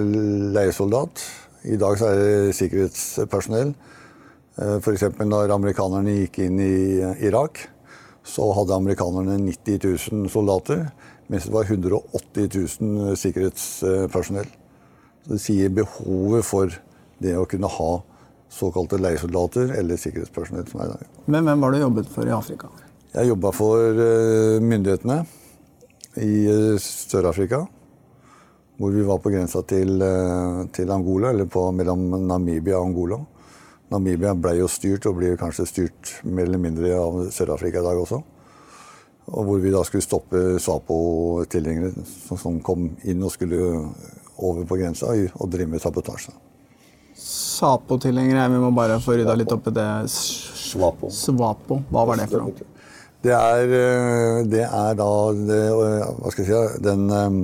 leiesoldat. 0.55 1.23
I 1.67 1.75
dag 1.81 1.99
så 1.99 2.13
er 2.13 2.21
det 2.21 2.55
sikkerhetspersonell. 2.55 3.73
F.eks. 4.59 5.05
når 5.23 5.51
amerikanerne 5.55 6.15
gikk 6.21 6.41
inn 6.43 6.59
i 6.63 6.99
Irak, 7.27 7.61
så 8.27 8.49
hadde 8.55 8.75
amerikanerne 8.75 9.37
90 9.41 9.79
000 10.11 10.31
soldater, 10.31 10.87
mens 11.31 11.47
det 11.47 11.53
var 11.55 11.67
180 11.67 12.49
000 12.79 13.19
sikkerhetspersonell. 13.19 14.47
Så 15.25 15.35
det 15.35 15.41
sier 15.43 15.73
behovet 15.73 16.47
for 16.47 16.75
det 17.19 17.35
å 17.37 17.47
kunne 17.49 17.69
ha 17.71 17.91
såkalte 18.49 18.99
leiesoldater 19.01 19.73
eller 19.77 19.99
sikkerhetspersonell 19.99 20.67
som 20.69 20.81
er 20.81 20.89
i 20.89 20.93
dag. 20.95 21.09
Men 21.29 21.45
hvem 21.45 21.65
var 21.65 21.73
det 21.73 21.81
du 21.81 21.85
jobbet 21.85 22.13
for 22.13 22.29
i 22.29 22.33
Afrika? 22.33 22.69
Jeg 23.13 23.31
jobba 23.31 23.51
for 23.53 23.99
eh, 24.05 24.61
myndighetene 24.61 25.19
i 26.21 26.33
eh, 26.49 26.79
Sør-Afrika. 26.81 27.63
Hvor 28.79 28.93
vi 28.95 29.03
var 29.03 29.19
på 29.19 29.31
grensa 29.33 29.61
til, 29.67 29.99
eh, 30.01 30.63
til 30.73 30.91
Angola, 30.93 31.33
eller 31.33 31.49
på, 31.51 31.65
mellom 31.75 32.05
Namibia 32.29 32.79
og 32.79 32.89
Angola. 32.89 33.19
Namibia 33.89 34.35
ble 34.37 34.59
jo 34.59 34.69
styrt, 34.69 35.07
og 35.09 35.17
blir 35.17 35.39
kanskje 35.41 35.67
styrt 35.67 36.13
mer 36.23 36.45
eller 36.47 36.61
mindre 36.61 36.93
av 36.97 37.23
Sør-Afrika 37.33 37.81
i 37.81 37.87
dag 37.87 38.01
også. 38.01 38.21
Og 39.29 39.45
hvor 39.45 39.59
vi 39.61 39.73
da 39.73 39.81
skulle 39.85 40.05
stoppe 40.05 40.43
Swapo-tilhengere 40.61 42.05
som 42.37 42.61
kom 42.65 42.91
inn 43.05 43.25
og 43.25 43.33
skulle 43.33 43.89
over 44.39 44.65
på 44.67 44.79
grensa 44.79 45.11
og 45.11 45.51
driver 45.51 45.73
med 45.75 45.83
sabotasje. 45.83 46.33
Sapo-tilhengere, 47.19 48.47
vi 48.53 48.59
må 48.63 48.71
bare 48.75 48.99
få 49.03 49.17
rydda 49.19 49.35
litt 49.35 49.51
opp 49.51 49.67
i 49.67 49.75
det. 49.75 49.87
Svapo. 50.13 51.09
Svapo. 51.11 51.81
Hva 51.91 52.05
var 52.07 52.21
det 52.21 52.29
for 52.31 52.45
noe? 52.45 52.67
Det 53.19 53.33
er, 53.35 53.73
eh, 53.75 54.45
det 54.47 54.63
er 54.63 54.93
da 54.95 55.09
det, 55.35 55.63
Hva 55.75 56.31
skal 56.31 56.45
jeg 56.45 56.47
si 56.47 56.83
den, 56.85 57.09
eh, 57.11 57.39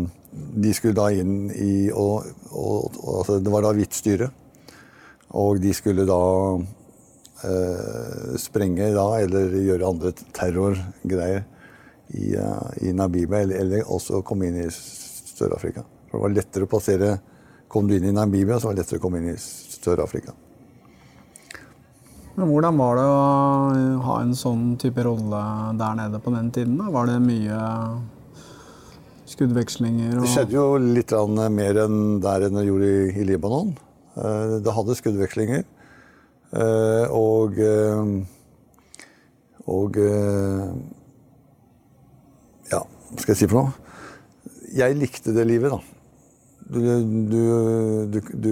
De 0.64 0.72
skulle 0.74 0.96
da 0.96 1.10
inn 1.12 1.50
i 1.52 1.92
og, 1.92 2.30
og, 2.52 2.96
altså 3.18 3.40
Det 3.44 3.52
var 3.52 3.66
da 3.66 3.74
hvitt 3.76 3.98
styre. 3.98 4.30
Og 5.36 5.60
de 5.60 5.74
skulle 5.76 6.06
da 6.08 6.22
eh, 7.44 8.38
sprenge 8.40 8.94
da, 8.96 9.08
eller 9.20 9.52
gjøre 9.66 9.90
andre 9.90 10.14
terrorgreier 10.36 11.44
i, 12.16 12.32
i 12.86 12.94
Namibia, 12.96 13.42
eller, 13.42 13.60
eller, 13.60 13.92
også 13.92 14.22
komme 14.24 14.48
inn 14.48 14.62
i 14.62 14.70
Sør-Afrika. 14.72 15.84
For 16.15 16.21
det 16.21 16.30
var 16.30 16.36
lettere 16.39 16.63
å 16.63 16.71
passere 16.71 17.08
Kom 17.67 17.89
du 17.89 17.95
inn 17.97 18.06
i 18.08 18.13
Namibia, 18.13 18.56
så 18.62 18.69
var 18.69 18.75
det 18.75 18.84
lettere 18.84 19.01
å 19.01 19.04
komme 19.04 19.19
inn 19.19 19.32
i 19.34 19.39
Sør-Afrika. 19.41 20.32
Men 22.36 22.47
hvordan 22.47 22.78
var 22.80 22.99
det 22.99 23.06
å 23.10 24.04
ha 24.06 24.15
en 24.21 24.36
sånn 24.38 24.78
type 24.80 25.04
rolle 25.04 25.39
der 25.80 25.97
nede 25.97 26.21
på 26.23 26.32
den 26.32 26.51
tiden? 26.56 26.78
Da? 26.80 26.91
Var 26.93 27.10
det 27.10 27.15
mye 27.25 27.58
skuddvekslinger? 29.34 30.13
Og... 30.13 30.23
Det 30.23 30.32
skjedde 30.36 30.56
jo 30.56 30.78
litt 30.80 31.12
mer 31.58 31.82
enn 31.84 31.97
der 32.23 32.45
enn 32.47 32.60
det 32.60 32.67
gjorde 32.67 32.91
i, 33.10 33.25
Libanon. 33.28 33.73
Eh, 34.13 34.54
det 34.63 34.75
hadde 34.78 34.99
skuddvekslinger. 35.01 35.65
Eh, 36.56 37.06
og 37.12 37.60
og 39.65 39.97
ja, 42.69 42.80
hva 42.86 43.19
skal 43.19 43.34
jeg 43.34 43.41
si 43.41 43.49
for 43.49 43.58
noe? 43.58 43.73
Jeg 44.78 44.99
likte 45.01 45.34
det 45.34 45.47
livet, 45.49 45.73
da. 45.73 45.95
Du, 46.65 46.82
du, 47.30 48.21
du, 48.34 48.51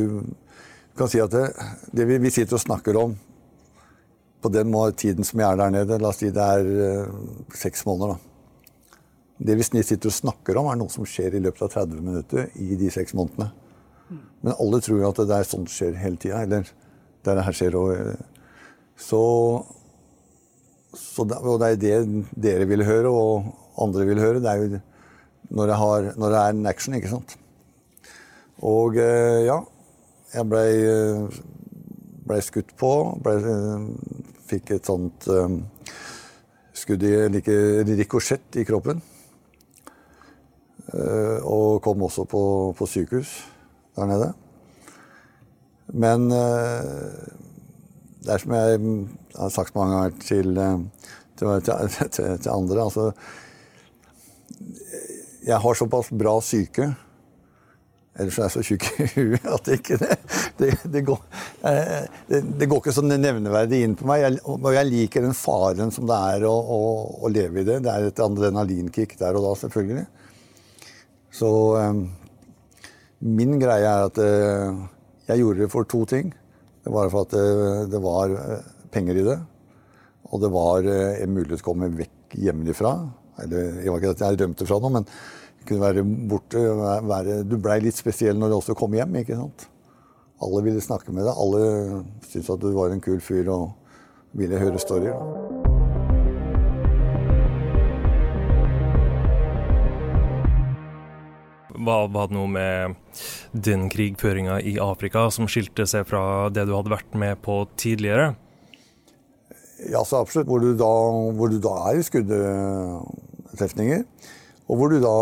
kan 0.97 1.09
si 1.09 1.21
at 1.23 1.33
det, 1.33 1.47
det 1.91 2.05
vi, 2.05 2.19
vi, 2.21 2.31
sitter 2.33 2.59
og 2.59 2.61
snakker 2.61 2.99
om 3.01 3.15
på 4.43 4.51
den 4.53 4.75
tiden 4.99 5.25
som 5.25 5.39
jeg 5.39 5.49
er 5.49 5.57
der 5.57 5.73
nede, 5.73 5.97
la 5.97 6.11
oss 6.11 6.19
si 6.21 6.29
det 6.33 6.43
er 6.43 6.67
uh, 7.07 7.47
seks 7.57 7.85
måneder, 7.87 8.13
da. 8.13 8.29
Det 9.43 9.55
vi 9.57 9.81
sitter 9.81 10.11
og 10.11 10.15
snakker 10.15 10.59
om, 10.59 10.69
er 10.69 10.77
noe 10.77 10.91
som 10.93 11.07
skjer 11.09 11.35
i 11.35 11.41
løpet 11.41 11.65
av 11.65 11.71
30 11.73 12.03
minutter 12.05 12.51
i 12.61 12.77
de 12.79 12.91
seks 12.93 13.15
månedene. 13.17 13.49
Men 14.43 14.55
alle 14.59 14.79
tror 14.83 14.99
jo 14.99 15.09
at 15.09 15.21
det 15.23 15.37
er 15.37 15.47
sånt 15.47 15.71
skjer 15.71 15.97
hele 15.99 16.19
tida. 16.21 16.43
Eller 16.45 16.67
det 17.23 17.45
her 17.47 17.57
skjer 17.57 17.77
og 17.79 17.93
Så, 18.99 19.21
så 20.93 21.25
det, 21.25 21.37
Og 21.41 21.59
det 21.59 21.69
er 21.71 21.79
det 21.81 22.25
dere 22.35 22.67
vil 22.69 22.85
høre, 22.85 23.09
og 23.09 23.49
andre 23.81 24.05
vil 24.05 24.21
høre, 24.21 24.39
det 24.43 24.51
er 24.51 24.61
jo 24.61 24.81
når, 25.49 25.73
har, 25.77 26.13
når 26.17 26.29
det 26.29 26.39
er 26.39 26.53
en 26.53 26.67
action, 26.69 26.95
ikke 26.95 27.09
sant. 27.09 27.35
Og 28.63 28.97
eh, 29.01 29.43
ja, 29.47 29.59
jeg 30.33 30.49
blei 30.49 30.69
ble 32.23 32.39
skutt 32.43 32.71
på. 32.79 32.91
Ble, 33.23 33.35
fikk 34.47 34.75
et 34.75 34.87
sånt 34.89 35.27
um, 35.31 35.61
skudd 36.75 37.03
i 37.07 37.13
like 37.31 37.55
rikosjett 37.89 38.59
i 38.59 38.65
kroppen. 38.67 39.01
Uh, 40.93 41.39
og 41.47 41.79
kom 41.83 42.03
også 42.05 42.25
på, 42.29 42.41
på, 42.77 42.87
sykehus 42.89 43.37
der 43.97 44.09
nede. 44.09 44.33
Men 45.93 46.27
uh, 46.31 47.23
det 48.23 48.35
er 48.35 48.43
som 48.43 48.55
jeg 48.57 48.81
har 49.37 49.53
sagt 49.53 49.75
mange 49.75 49.95
ganger 49.95 50.19
til, 50.21 50.59
til, 51.39 51.63
til, 51.63 52.37
til 52.37 52.51
andre 52.53 52.85
altså 52.85 53.07
jeg 55.43 55.59
har 55.59 55.75
såpass 55.75 56.11
bra 56.15 56.37
syke 56.45 56.85
Ellers 58.13 58.35
er 58.37 58.45
jeg 58.45 58.53
så 58.53 58.61
tjukk 58.67 58.83
i 59.01 59.05
huet 59.15 59.45
at 59.49 59.65
det 59.65 59.75
ikke 59.79 59.97
det, 59.97 60.67
det, 60.93 61.01
går, 61.07 61.21
eh, 61.65 62.03
det, 62.29 62.67
går 62.69 62.81
ikke 62.83 62.93
sånn 62.93 63.09
nevneverdig 63.09 63.79
inn 63.81 63.95
på 63.97 64.05
meg. 64.09 64.21
Jeg, 64.21 64.41
og 64.45 64.67
jeg 64.75 64.89
liker 64.89 65.25
den 65.25 65.33
faren 65.37 65.93
som 65.93 66.05
det 66.09 66.19
er 66.35 66.45
å, 66.45 66.53
å, 66.53 66.77
å, 67.25 67.31
leve 67.33 67.63
i 67.63 67.67
det. 67.67 67.79
Det 67.85 67.89
er 67.89 68.11
et 68.11 68.21
adrenalinkick 68.21 69.17
der 69.17 69.39
og 69.39 69.47
da, 69.47 69.55
selvfølgelig. 69.63 70.05
Så 71.33 71.49
um, 71.81 72.05
min 73.25 73.57
greie 73.57 73.89
er 73.89 74.05
at 74.05 74.21
uh, 74.21 74.85
jeg 75.31 75.41
gjorde 75.41 75.65
det 75.65 75.73
for 75.73 75.89
to 75.89 76.05
ting. 76.09 76.29
Det 76.85 76.93
var 76.93 77.09
for 77.09 77.25
at 77.25 77.33
uh, 77.33 77.89
det 77.89 78.03
var 78.03 78.37
penger 78.93 79.23
i 79.23 79.27
det. 79.31 79.39
Og 80.29 80.43
det 80.43 80.53
var 80.53 80.85
uh, 80.85 81.15
en 81.17 81.33
mulighet 81.33 81.57
til 81.57 81.65
å 81.65 81.71
komme 81.71 81.95
vekk 81.97 82.37
hjemmefra. 82.45 82.93
Eller 83.41 83.79
det 83.81 83.89
var 83.89 84.03
ikke 84.03 84.13
at 84.19 84.27
jeg 84.27 84.43
rømte 84.43 84.69
fra 84.69 84.77
noe, 84.83 84.99
men 85.01 85.09
kunne 85.67 85.83
være 85.83 86.03
borte. 86.03 86.61
Være, 87.09 87.41
du 87.47 87.57
blei 87.61 87.79
litt 87.83 87.99
spesiell 87.99 88.39
når 88.39 88.51
du 88.51 88.57
også 88.59 88.75
kom 88.77 88.95
hjem. 88.97 89.21
ikke 89.21 89.39
sant? 89.39 89.67
Alle 90.43 90.63
ville 90.65 90.83
snakke 90.83 91.13
med 91.15 91.27
deg. 91.27 91.37
Alle 91.39 92.03
syntes 92.27 92.51
at 92.51 92.63
du 92.63 92.71
var 92.75 92.93
en 92.93 93.03
kul 93.03 93.21
fyr 93.23 93.51
og 93.53 93.71
ville 94.37 94.59
høre 94.59 94.81
storyer. 94.81 95.17
Var, 101.83 102.07
var 102.13 102.29
det 102.29 102.35
noe 102.37 102.47
med 102.47 102.95
den 103.51 103.89
krigføringa 103.91 104.59
i 104.63 104.77
Afrika 104.81 105.25
som 105.33 105.49
skilte 105.51 105.87
seg 105.89 106.05
fra 106.07 106.49
det 106.53 106.67
du 106.69 106.75
hadde 106.77 106.93
vært 106.93 107.17
med 107.17 107.41
på 107.43 107.63
tidligere? 107.79 108.33
Ja, 109.91 110.03
så 110.07 110.21
absolutt. 110.21 110.47
Hvor 110.47 110.63
du 110.63 110.71
da, 110.79 110.93
hvor 111.35 111.51
du 111.51 111.59
da 111.63 111.73
er 111.89 111.99
i 111.99 112.05
skuddene 112.05 113.01
trefninger. 113.59 114.05
Og 114.73 114.79
hvor 114.79 114.89
du 114.89 114.97
da 115.03 115.17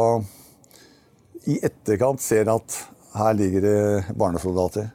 i 1.52 1.58
etterkant 1.60 2.22
ser 2.24 2.48
at 2.48 2.76
her 3.18 3.34
ligger 3.36 3.66
det 3.66 3.80
barnesoldater. 4.16 4.86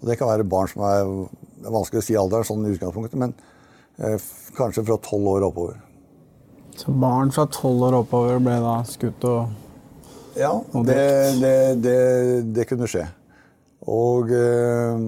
Og 0.00 0.08
det 0.08 0.16
kan 0.16 0.30
være 0.30 0.46
barn 0.48 0.70
som 0.70 0.84
er, 0.88 1.10
det 1.58 1.68
er 1.68 1.74
vanskelig 1.74 2.00
å 2.00 2.06
si 2.06 2.16
alderen 2.16 2.46
sånn 2.48 2.64
i 2.64 2.70
utgangspunktet, 2.72 3.18
men 3.20 3.34
eh, 4.00 4.16
kanskje 4.56 4.86
fra 4.86 4.96
tolv 5.04 5.28
år 5.34 5.44
oppover. 5.50 5.82
Så 6.80 6.94
barn 6.96 7.32
fra 7.32 7.44
tolv 7.52 7.84
år 7.90 7.98
oppover 7.98 8.40
ble 8.40 8.56
da 8.64 8.78
skutt 8.88 9.28
og 9.28 9.62
Ja, 10.36 10.52
det, 10.84 10.96
det, 11.40 11.52
det, 11.84 12.00
det, 12.56 12.66
kunne 12.68 12.88
skje. 12.88 13.04
Og 13.88 14.32
eh, 14.36 15.04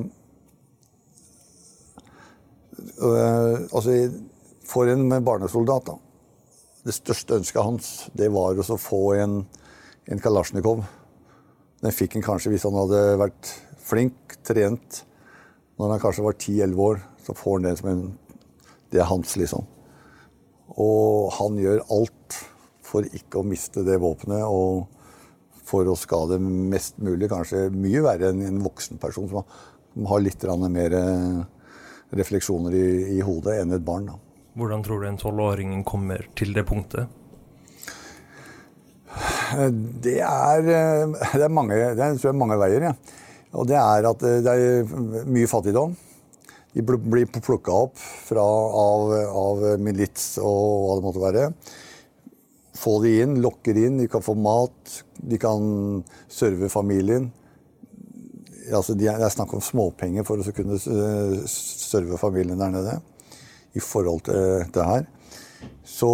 eh, 3.09 3.57
Altså, 3.73 3.97
for 4.69 4.93
en 4.93 5.09
barnesoldat, 5.25 5.89
da 5.89 5.97
det 6.89 6.97
største 6.97 7.37
ønsket 7.37 7.65
hans 7.65 7.89
det 8.17 8.31
var 8.33 8.57
å 8.57 8.81
få 8.81 9.03
en, 9.21 9.43
en 10.09 10.23
Kalasjnikov. 10.25 10.87
Den 11.83 11.95
fikk 11.95 12.17
han 12.17 12.25
kanskje 12.25 12.55
hvis 12.55 12.65
han 12.65 12.79
hadde 12.79 13.03
vært 13.21 13.51
flink, 13.85 14.39
trent. 14.47 15.03
Når 15.79 15.95
han 15.95 16.03
kanskje 16.03 16.25
var 16.25 16.39
10-11 16.39 16.85
år, 16.87 17.03
så 17.27 17.35
får 17.37 17.59
han 17.59 17.69
den 17.69 17.81
som 17.81 17.91
en 17.93 18.07
Det 18.89 19.03
er 19.03 19.05
hans, 19.05 19.35
liksom. 19.37 19.67
Og 20.81 21.29
han 21.37 21.59
gjør 21.61 21.83
alt 21.93 22.37
for 22.81 23.05
ikke 23.05 23.43
å 23.43 23.45
miste 23.45 23.83
det 23.85 23.99
våpenet, 24.01 24.49
og 24.49 24.87
for 25.69 25.85
å 25.85 25.97
skade 25.99 26.39
mest 26.41 26.97
mulig. 27.05 27.29
Kanskje 27.29 27.67
mye 27.75 28.01
verre 28.07 28.31
enn 28.33 28.47
en 28.47 28.63
voksen 28.65 28.97
person 29.03 29.29
som 29.29 30.09
har 30.09 30.25
litt 30.25 30.47
mer 30.73 30.97
eh, 30.97 31.43
refleksjoner 32.17 32.73
i, 32.73 32.89
i 33.19 33.21
hodet 33.21 33.59
enn 33.61 33.77
et 33.77 33.85
barn. 33.85 34.09
da. 34.09 34.17
Hvordan 34.59 34.83
tror 34.83 35.01
du 35.01 35.07
en 35.07 35.21
tolvåring 35.21 35.75
kommer 35.87 36.25
til 36.39 36.51
det 36.57 36.65
punktet? 36.67 37.07
Det 40.03 40.19
er, 40.19 40.65
det 40.67 41.45
er, 41.45 41.53
mange, 41.53 41.77
det 41.95 42.03
er 42.03 42.17
jeg, 42.19 42.35
mange 42.35 42.59
veier. 42.59 42.89
Ja. 42.91 42.95
Og 43.55 43.69
det 43.71 43.77
er 43.79 44.09
at 44.11 44.25
det 44.45 44.53
er 44.53 45.29
mye 45.31 45.49
fattigdom. 45.51 45.95
De 46.75 46.83
blir 46.85 47.31
plukka 47.39 47.77
opp 47.87 47.95
fra, 47.99 48.43
av, 48.43 49.15
av, 49.31 49.63
milits 49.83 50.35
og 50.43 50.83
hva 50.85 50.97
det 50.99 51.05
måtte 51.07 51.23
være. 51.23 51.45
Få 52.79 52.97
de 53.03 53.15
inn, 53.23 53.39
lokker 53.43 53.79
inn, 53.79 54.01
de 54.03 54.09
kan 54.11 54.25
få 54.27 54.35
mat, 54.39 54.99
de 55.19 55.39
kan 55.41 56.03
serve 56.31 56.71
familien. 56.71 57.31
altså 58.75 58.99
Det 58.99 59.07
er 59.15 59.31
snakk 59.35 59.55
om 59.55 59.63
småpenger 59.65 60.27
for 60.27 60.43
å 60.43 60.55
kunne 60.55 60.79
eh, 60.79 61.39
serve 61.47 62.19
familien 62.21 62.59
der 62.59 62.75
nede 62.75 62.99
i 63.79 63.83
forhold 63.85 64.25
til 64.29 64.65
det 64.75 64.87
her. 64.93 65.07
Så 65.87 66.11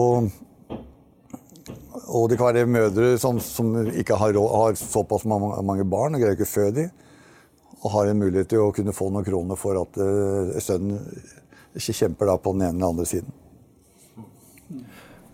Og 2.05 2.29
det 2.29 2.37
kan 2.37 2.53
være 2.53 2.68
mødre 2.68 3.14
som, 3.18 3.38
som 3.40 3.72
ikke 3.88 4.16
har, 4.20 4.37
har 4.37 4.77
såpass 4.77 5.24
mange, 5.24 5.55
mange 5.64 5.87
barn 5.88 6.14
og 6.14 6.20
greier 6.20 6.37
ikke 6.37 6.46
å 6.46 6.50
føde 6.53 6.74
dem. 6.83 6.90
Og 7.81 7.92
har 7.92 8.11
en 8.11 8.20
mulighet 8.20 8.50
til 8.53 8.64
å 8.64 8.72
kunne 8.77 8.94
få 8.96 9.09
noen 9.12 9.24
kroner 9.27 9.59
for 9.61 9.81
at 9.81 9.96
uh, 10.00 10.53
sønnen 10.62 11.00
ikke 11.74 11.96
kjemper 12.00 12.31
da 12.31 12.37
på 12.38 12.53
den 12.55 12.66
ene 12.68 12.79
eller 12.79 12.92
andre 12.92 13.07
siden. 13.09 13.33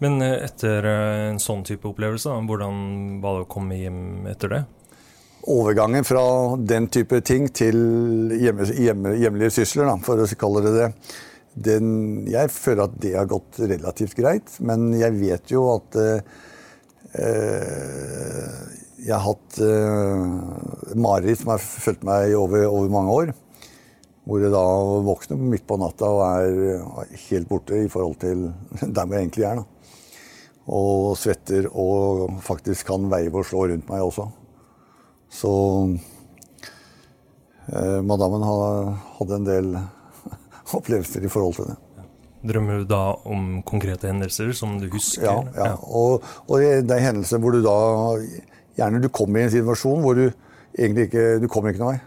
Men 0.01 0.23
eh, 0.25 0.39
etter 0.47 0.87
eh, 0.89 1.23
en 1.31 1.41
sånn 1.43 1.65
type 1.69 1.89
opplevelse, 1.91 2.33
hvordan 2.49 2.77
var 3.21 3.37
det 3.37 3.45
å 3.45 3.51
komme 3.51 3.77
hjem 3.77 4.29
etter 4.31 4.55
det? 4.55 4.61
Overgangen 5.51 6.05
fra 6.05 6.23
den 6.57 6.89
type 6.93 7.21
ting 7.25 7.49
til 7.57 7.77
hjemme, 8.37 8.67
hjemme, 8.77 9.15
hjemlige 9.21 9.55
sysler, 9.61 9.89
da, 9.89 9.99
for 10.05 10.21
å 10.21 10.29
kalle 10.41 10.65
det 10.67 10.73
det, 10.77 10.89
den, 11.55 12.27
jeg 12.31 12.53
føler 12.55 12.87
at 12.87 12.97
det 13.03 13.15
har 13.17 13.31
gått 13.31 13.59
relativt 13.63 14.17
greit. 14.19 14.53
Men 14.63 14.91
jeg 14.99 15.17
vet 15.19 15.53
jo 15.53 15.67
at 15.75 15.99
eh, 16.01 16.21
jeg 19.01 19.15
har 19.15 19.25
hatt 19.25 19.61
eh, 19.65 20.95
mareritt 20.95 21.43
som 21.43 21.55
har 21.55 21.63
fulgt 21.63 22.07
meg 22.07 22.37
over, 22.39 22.69
over, 22.69 22.93
mange 22.93 23.17
år. 23.17 23.35
Hvor 24.29 24.43
jeg 24.45 24.53
da 24.53 24.65
våkner 25.07 25.41
midt 25.41 25.67
på 25.67 25.81
natta 25.81 26.07
og 26.13 26.23
er 26.29 27.19
helt 27.27 27.49
borte 27.51 27.83
i 27.83 27.91
forhold 27.91 28.21
til 28.23 28.49
der 28.95 29.05
hvor 29.05 29.17
jeg 29.17 29.27
egentlig 29.27 29.49
er. 29.51 29.63
da 29.63 29.67
og 30.71 31.17
svetter 31.19 31.67
og 31.73 32.37
faktisk 32.45 32.91
kan 32.93 33.09
veive 33.11 33.41
og 33.41 33.47
slå 33.49 33.67
rundt 33.71 33.89
meg 33.91 34.05
også. 34.05 34.27
Så 35.31 35.53
eh, 37.71 38.01
madammen 38.07 38.45
hadde 38.45 39.39
en 39.39 39.49
del 39.49 39.73
opplevelser 40.79 41.25
i 41.27 41.31
forhold 41.33 41.57
til 41.59 41.71
det. 41.73 41.79
Drømmer 42.51 42.81
du 42.81 42.87
da 42.89 43.03
om 43.29 43.59
konkrete 43.69 44.09
hendelser 44.09 44.55
som 44.57 44.79
du 44.81 44.87
husker? 44.93 45.27
Ja, 45.27 45.41
ja. 45.57 45.73
Og, 45.85 46.25
og, 46.47 46.55
det 46.61 46.95
er 46.95 47.11
hendelser 47.11 47.43
hvor 47.43 47.53
du 47.53 47.61
da 47.65 47.77
Gjerne 48.79 49.01
du 49.03 49.11
kommer 49.13 49.43
i 49.43 49.45
en 49.45 49.53
situasjon 49.53 50.01
hvor 50.01 50.17
du 50.17 50.31
egentlig 50.79 51.11
ikke 51.11 51.25
Du 51.43 51.49
kommer 51.53 51.75
ikke 51.75 51.83
noen 51.83 51.99
vei. 51.99 52.07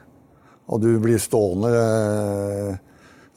Og 0.74 0.82
du 0.82 0.90
blir 1.04 1.22
stående 1.22 1.70
eh, 1.76 2.82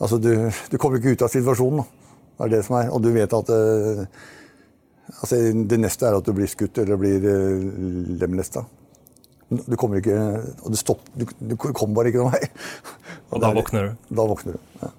Altså, 0.00 0.20
du, 0.20 0.30
du 0.70 0.78
kommer 0.80 1.00
ikke 1.00 1.16
ut 1.16 1.22
av 1.24 1.32
situasjonen. 1.32 1.80
Da. 1.80 2.08
Det 2.36 2.46
er 2.46 2.50
det 2.52 2.64
som 2.66 2.76
er. 2.78 2.90
Og 2.92 3.00
du 3.04 3.10
vet 3.12 3.36
at 3.36 3.52
eh, 3.52 4.02
Altså, 5.20 5.38
det 5.68 5.78
neste 5.78 6.08
er 6.08 6.16
at 6.16 6.26
du 6.26 6.32
blir 6.34 6.50
skutt 6.50 6.80
eller 6.82 6.98
blir 7.00 7.28
eh, 7.28 7.66
lemlesta. 8.22 8.64
Du 9.46 9.76
kommer 9.78 10.00
ikke 10.00 10.16
Og 10.64 10.72
du, 10.72 10.78
stopp, 10.80 11.04
du, 11.14 11.28
du 11.38 11.54
kommer 11.60 12.00
bare 12.00 12.10
ikke 12.10 12.24
noen 12.24 12.34
vei. 12.34 12.48
Og, 13.26 13.36
og 13.36 13.42
da 13.44 13.52
våkner 13.54 13.90
du? 13.90 14.08
Da 14.16 14.24
våkner 14.32 14.56
du, 14.56 14.64
ja. 14.80 14.95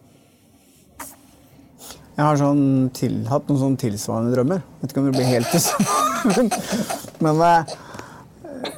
Jeg 2.18 2.26
har 2.26 2.40
sånn 2.40 2.62
til, 2.98 3.20
hatt 3.30 3.46
noen 3.46 3.60
sånn 3.62 3.76
tilsvarende 3.78 4.34
drømmer. 4.34 4.64
Vet 4.82 4.94
ikke 4.94 5.04
om 5.04 5.12
det 5.12 5.20
blir 5.20 5.28
helt 5.30 5.52
det 5.54 5.62
samme. 5.62 6.48
Men 7.22 7.44
eh, 7.46 7.76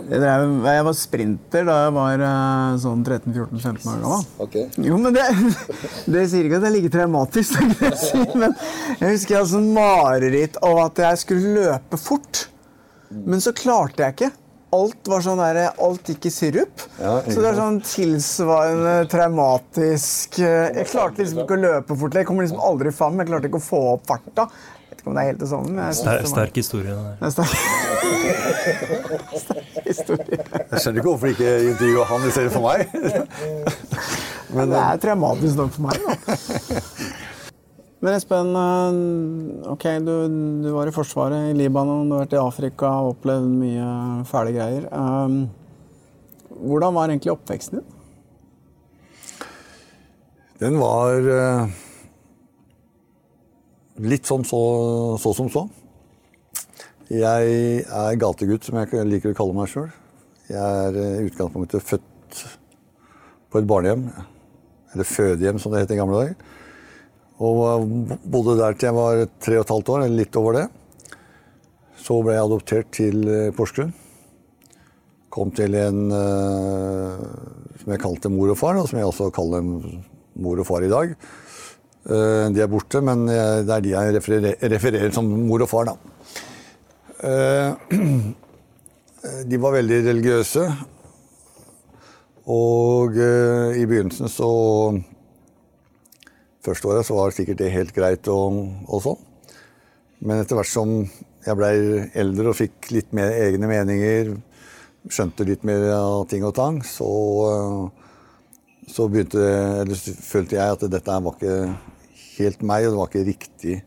jeg 0.10 0.84
var 0.88 0.96
sprinter 0.98 1.64
da 1.70 1.78
jeg 1.86 1.94
var 1.96 2.24
eh, 2.28 2.74
sånn 2.84 3.06
13-14-15 3.06 3.88
år 3.94 4.02
gammel. 4.04 4.28
Okay. 4.44 4.66
Jo, 4.84 4.98
men 5.00 5.16
det, 5.16 5.24
det, 6.14 6.26
sier 6.32 6.50
ikke 6.50 6.60
at 6.60 6.66
det 6.66 6.70
er 6.72 6.76
like 6.76 6.92
traumatisk, 6.94 7.62
men 8.36 8.58
jeg 9.00 9.14
husker 9.14 9.36
jeg 9.36 9.40
hadde 9.40 9.52
sånn 9.54 9.72
mareritt 9.76 10.60
av 10.66 10.84
at 10.84 11.04
jeg 11.06 11.24
skulle 11.24 11.56
løpe 11.56 12.00
fort. 12.02 12.48
Men 13.10 13.42
så 13.44 13.56
klarte 13.56 14.04
jeg 14.04 14.18
ikke. 14.18 14.32
Alt 14.76 15.10
var 15.10 15.24
sånn 15.26 15.40
der, 15.42 15.62
alt 15.82 16.10
gikk 16.12 16.28
i 16.30 16.32
sirup. 16.34 16.84
Ja, 17.02 17.16
så 17.26 17.38
det 17.42 17.48
er 17.50 17.56
sånn 17.58 17.80
tilsvarende 17.82 18.98
traumatisk 19.10 20.38
eh, 20.44 20.68
Jeg 20.78 20.90
klarte 20.92 21.24
liksom 21.24 21.42
ikke 21.46 21.58
å 21.58 21.64
løpe 21.64 21.98
fort. 21.98 22.20
Jeg 22.20 22.30
kommer 22.30 22.46
liksom 22.46 22.62
aldri 22.62 22.94
fram. 22.94 23.18
Jeg 23.18 23.32
klarte 23.32 23.50
ikke 23.50 23.62
å 23.62 23.70
få 23.70 23.86
opp 23.96 24.06
farta 24.10 24.50
ikke 25.00 25.10
om 25.10 25.16
det 25.16 25.24
er 25.24 25.30
helt 25.32 25.40
det 25.40 25.50
samme. 25.50 25.94
Ster, 25.96 26.26
sterk 26.28 26.56
historie. 26.60 26.96
Det 27.20 27.28
er 27.28 27.34
sterk. 27.34 27.54
sterk 29.44 29.88
historie. 29.88 30.40
Jeg 30.72 30.84
skjønner 30.84 31.00
ikke 31.00 31.10
hvorfor 31.10 31.34
ikke 31.34 31.56
intervjua 31.72 32.06
han 32.10 32.28
i 32.28 32.34
stedet 32.36 32.54
for 32.54 32.68
meg. 32.68 32.78
Men, 34.56 34.72
det 34.74 34.80
er 34.82 35.02
traumatisk 35.04 35.60
nok 35.60 35.76
for 35.76 35.88
meg, 35.88 35.96
da. 36.06 36.14
Men 38.00 38.16
Espen, 38.16 38.54
eh, 38.56 39.00
ok, 39.74 39.86
du, 40.06 40.14
du, 40.64 40.70
var 40.72 40.88
i 40.88 40.96
Forsvaret 40.96 41.50
i 41.50 41.58
Libanon, 41.58 42.08
du 42.08 42.16
har 42.16 42.24
vært 42.24 42.38
i 42.38 42.40
Afrika 42.40 42.94
og 43.04 43.18
opplevd 43.18 43.50
mye 43.52 43.90
fæle 44.30 44.56
greier. 44.56 44.88
Um, 44.96 45.42
hvordan 46.64 46.96
var 46.96 47.12
egentlig 47.12 47.36
oppveksten 47.36 47.82
din? 47.82 47.96
Den 50.60 50.80
var 50.80 51.32
uh 51.36 51.78
Litt 54.00 54.30
sånn 54.30 54.46
så, 54.48 54.60
så 55.20 55.34
som 55.36 55.50
så. 55.52 55.66
Jeg 57.12 57.82
er 57.84 58.20
gategutt, 58.22 58.64
som 58.64 58.78
jeg 58.80 59.08
liker 59.10 59.34
å 59.34 59.36
kalle 59.36 59.56
meg 59.58 59.68
sjøl. 59.68 59.90
Jeg 60.48 60.86
er 60.86 61.00
i 61.02 61.26
utgangspunktet 61.28 61.84
født 61.84 62.44
på 63.52 63.60
et 63.60 63.68
barnehjem. 63.68 64.06
Eller 64.94 65.10
fødehjem, 65.10 65.60
som 65.60 65.76
det 65.76 65.84
het 65.84 65.92
i 65.92 66.00
gamle 66.00 66.22
dager. 66.22 66.59
Og 67.40 67.88
bodde 68.28 68.58
der 68.60 68.76
til 68.76 68.90
jeg 68.90 68.98
var 68.98 69.24
tre 69.40 69.58
og 69.60 69.64
et 69.64 69.74
halvt 69.74 69.92
år, 69.94 70.04
eller 70.04 70.20
litt 70.20 70.40
over 70.40 70.58
det. 70.58 70.66
Så 72.00 72.20
ble 72.24 72.36
jeg 72.36 72.48
adoptert 72.48 72.92
til 72.96 73.28
eh, 73.30 73.52
Porsgrunn. 73.56 73.94
Kom 75.30 75.52
til 75.54 75.76
en 75.78 76.10
uh, 76.10 77.20
som 77.78 77.92
jeg 77.94 78.02
kalte 78.02 78.32
mor 78.34 78.50
og 78.50 78.58
far, 78.58 78.80
og 78.82 78.90
som 78.90 78.98
jeg 78.98 79.08
også 79.08 79.30
kaller 79.36 79.62
mor 79.62 80.60
og 80.60 80.68
far 80.68 80.84
i 80.84 80.90
dag. 80.90 81.14
Eh, 82.10 82.46
de 82.56 82.64
er 82.64 82.72
borte, 82.72 83.02
men 83.06 83.28
det 83.30 83.76
er 83.76 83.84
de 83.86 83.94
jeg 83.94 84.16
refererer, 84.16 84.58
refererer 84.74 85.14
som 85.14 85.30
mor 85.30 85.62
og 85.62 85.70
far, 85.70 85.92
da. 85.92 85.96
Eh, 87.20 87.74
de 89.50 89.60
var 89.62 89.76
veldig 89.76 90.00
religiøse. 90.08 90.66
Og 92.50 93.18
eh, 93.20 93.80
i 93.82 93.86
begynnelsen 93.86 94.32
så 94.32 94.50
Første 96.70 96.92
året 96.92 97.08
så 97.08 97.18
var 97.18 97.30
det 97.30 97.40
sikkert 97.40 97.62
det 97.64 97.74
helt 97.74 97.96
greit 97.96 98.30
og, 98.30 98.62
og 98.86 99.02
sånn. 99.02 99.26
Men 100.22 100.44
etter 100.44 100.60
hvert 100.60 100.70
som 100.70 100.94
jeg 101.46 101.58
blei 101.58 101.74
eldre 102.20 102.52
og 102.52 102.58
fikk 102.60 102.92
litt 102.94 103.14
mer 103.16 103.32
egne 103.34 103.70
meninger, 103.72 104.36
skjønte 105.10 105.48
litt 105.48 105.64
mer 105.66 105.88
av 105.96 106.28
ting 106.30 106.44
og 106.46 106.54
tang, 106.58 106.82
så, 106.86 107.10
så 108.90 109.08
begynte, 109.10 109.42
eller 109.82 109.98
følte 109.98 110.60
jeg 110.60 110.76
at 110.76 110.86
dette 110.92 111.20
var 111.26 111.38
ikke 111.38 111.56
helt 112.40 112.66
meg, 112.68 112.86
og 112.88 112.94
det 112.94 113.00
var 113.00 113.12
ikke 113.12 113.28
riktig 113.30 113.78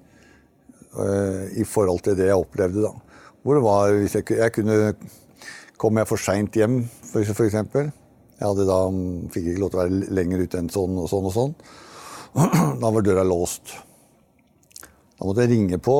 uh, 0.96 1.44
i 1.52 1.66
forhold 1.68 2.02
til 2.06 2.16
det 2.18 2.30
jeg 2.32 2.40
opplevde 2.40 2.86
da. 2.88 2.94
Hvor 3.42 3.58
det 3.58 3.64
var, 3.66 3.96
hvis 4.00 4.18
jeg, 4.18 4.30
jeg 4.38 4.56
kunne 4.58 4.94
Kom 5.82 5.96
jeg 5.98 6.06
for 6.06 6.20
seint 6.20 6.54
hjem, 6.54 6.76
eksempel. 7.18 7.88
Jeg 8.38 8.44
hadde 8.44 8.66
da, 8.68 8.76
fikk 9.34 9.48
ikke 9.50 9.62
lov 9.64 9.70
til 9.72 9.80
å 9.80 9.80
være 9.80 10.10
lenger 10.14 10.44
ute 10.44 10.60
enn 10.60 10.68
sånn 10.70 10.94
og 11.02 11.08
sånn 11.10 11.26
og 11.26 11.34
sånn. 11.34 11.56
Da 12.80 12.90
var 12.90 13.04
døra 13.04 13.24
låst. 13.26 13.74
Da 15.18 15.26
måtte 15.26 15.44
jeg 15.44 15.52
ringe 15.52 15.78
på, 15.78 15.96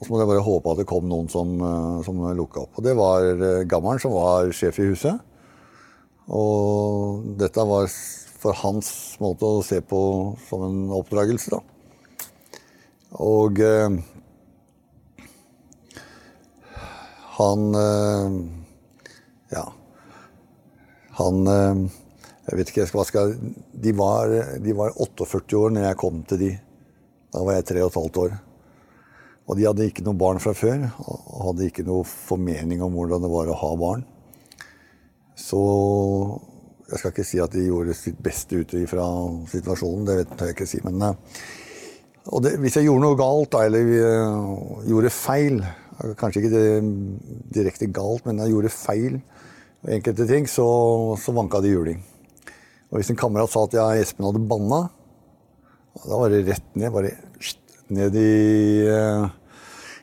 og 0.00 0.06
så 0.06 0.12
måtte 0.12 0.22
jeg 0.22 0.30
bare 0.30 0.44
håpe 0.46 0.72
at 0.72 0.78
det 0.80 0.86
kom 0.88 1.08
noen 1.10 1.26
som, 1.28 1.56
eh, 1.60 1.96
som 2.06 2.22
lukka 2.38 2.62
opp. 2.62 2.78
Og 2.78 2.86
det 2.86 2.94
var 2.96 3.26
eh, 3.34 3.64
gammelen 3.68 4.00
som 4.00 4.14
var 4.14 4.52
sjef 4.54 4.78
i 4.78 4.86
huset. 4.92 5.18
Og 6.30 7.26
dette 7.40 7.66
var 7.66 7.90
for 8.40 8.56
hans 8.62 9.18
måte 9.20 9.44
å 9.44 9.64
se 9.66 9.82
på 9.84 10.00
som 10.46 10.64
en 10.64 10.78
oppdragelse, 10.96 11.58
da. 11.58 11.60
Og 13.20 13.58
eh, 13.60 13.98
han 17.40 17.68
eh, 17.74 18.40
Ja. 19.50 19.66
Han 21.18 21.46
eh, 21.50 21.99
Jeg 22.50 22.58
vet 22.58 22.70
ikke 22.72 22.86
hva 22.90 23.06
skal 23.06 23.34
de 23.70 23.92
var, 23.94 24.32
de 24.58 24.74
var 24.74 24.96
48 24.98 25.58
år 25.60 25.74
når 25.74 25.84
jeg 25.86 25.98
kom 26.00 26.22
til 26.26 26.40
de. 26.40 26.52
Da 27.30 27.42
var 27.46 27.60
jeg 27.60 27.68
3 27.70 27.84
15 27.86 28.22
år. 28.24 28.32
Og 29.46 29.58
de 29.58 29.66
hadde 29.66 29.86
ikke 29.86 30.02
noe 30.06 30.18
barn 30.18 30.42
fra 30.42 30.52
før, 30.54 30.82
og 31.00 31.44
hadde 31.48 31.68
ikke 31.70 31.86
noe 31.86 32.06
formening 32.06 32.82
om 32.82 32.94
hvordan 32.94 33.22
det 33.22 33.30
var 33.30 33.50
å 33.50 33.58
ha 33.62 33.70
barn. 33.78 34.02
Så 35.38 35.60
jeg 36.90 36.98
skal 36.98 37.14
ikke 37.14 37.26
si 37.26 37.40
at 37.42 37.54
de 37.54 37.68
gjorde 37.68 37.96
sitt 37.98 38.18
beste 38.22 38.60
ut 38.60 38.74
fra 38.90 39.06
situasjonen, 39.50 40.06
det 40.06 40.18
vet 40.20 40.34
jeg 40.42 40.56
ikke 40.56 40.68
si. 40.70 40.82
Men 40.86 41.02
og 42.30 42.42
det, 42.44 42.56
hvis 42.60 42.76
jeg 42.76 42.86
gjorde 42.86 43.06
noe 43.06 43.18
galt, 43.18 43.54
eller 43.62 43.94
uh, 44.04 44.82
gjorde 44.88 45.14
feil 45.14 45.62
Kanskje 46.16 46.40
ikke 46.40 46.60
direkte 47.52 47.90
galt, 47.92 48.24
men 48.24 48.38
jeg 48.40 48.54
gjorde 48.54 48.70
feil 48.72 49.18
enkelte 49.84 50.24
ting, 50.28 50.46
så, 50.48 50.64
så 51.20 51.34
vanka 51.36 51.60
det 51.60 51.74
juling. 51.74 51.98
Og 52.90 52.98
hvis 52.98 53.10
en 53.12 53.18
kamerat 53.18 53.52
sa 53.52 53.62
at 53.66 53.76
ja, 53.76 53.86
Espen 53.98 54.26
hadde 54.26 54.42
banna, 54.50 54.84
da 56.04 56.18
var 56.18 56.32
det 56.32 56.44
rett 56.48 56.66
ned. 56.78 56.90
Bare 56.94 57.14
ned 57.90 58.16
i 58.18 58.30
uh, 58.86 59.28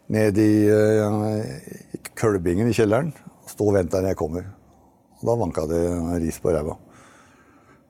Ned 0.07 0.37
i 0.39 0.51
uh, 0.71 2.03
kølbingen 2.15 2.69
i 2.71 2.75
kjelleren. 2.75 3.11
Stå 3.47 3.65
og 3.67 3.75
vent 3.75 3.91
der 3.91 4.07
jeg 4.07 4.19
kommer. 4.19 4.45
Og 5.19 5.25
Da 5.27 5.35
vanka 5.35 5.65
det 5.67 5.81
ris 6.23 6.39
på 6.39 6.53
ræva. 6.55 6.77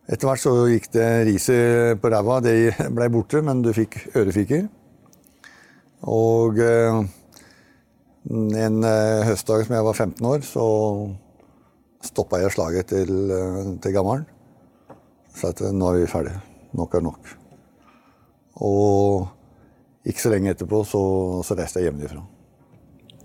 Etter 0.08 0.30
hvert 0.30 0.42
så 0.42 0.54
gikk 0.72 0.88
det 0.96 1.08
riset 1.28 2.02
på 2.02 2.10
ræva. 2.10 2.40
Det 2.42 2.56
blei 2.96 3.10
borte, 3.12 3.44
men 3.44 3.62
du 3.62 3.74
fikk 3.76 4.00
ørefiker. 4.16 4.66
Og 6.08 6.60
eh, 6.62 7.02
en 8.30 8.84
eh, 8.86 9.26
høstdag 9.28 9.66
som 9.66 9.76
jeg 9.76 9.88
var 9.88 9.98
15 9.98 10.30
år, 10.30 10.46
så 10.46 10.66
stoppa 12.06 12.40
jeg 12.44 12.54
slaget 12.56 12.94
til, 12.94 13.14
eh, 13.34 13.72
til 13.84 13.96
gammelen. 13.96 14.26
Sa 15.38 15.52
at 15.54 15.62
nå 15.70 15.92
er 15.92 16.02
vi 16.02 16.10
ferdige. 16.10 16.40
Nok 16.78 16.96
er 16.98 17.04
nok. 17.06 17.30
Og 18.66 20.08
ikke 20.08 20.24
så 20.24 20.32
lenge 20.34 20.54
etterpå 20.54 20.82
så, 20.88 21.02
så 21.46 21.58
reiste 21.58 21.84
jeg 21.84 21.92
hjemmefra. 21.92 22.24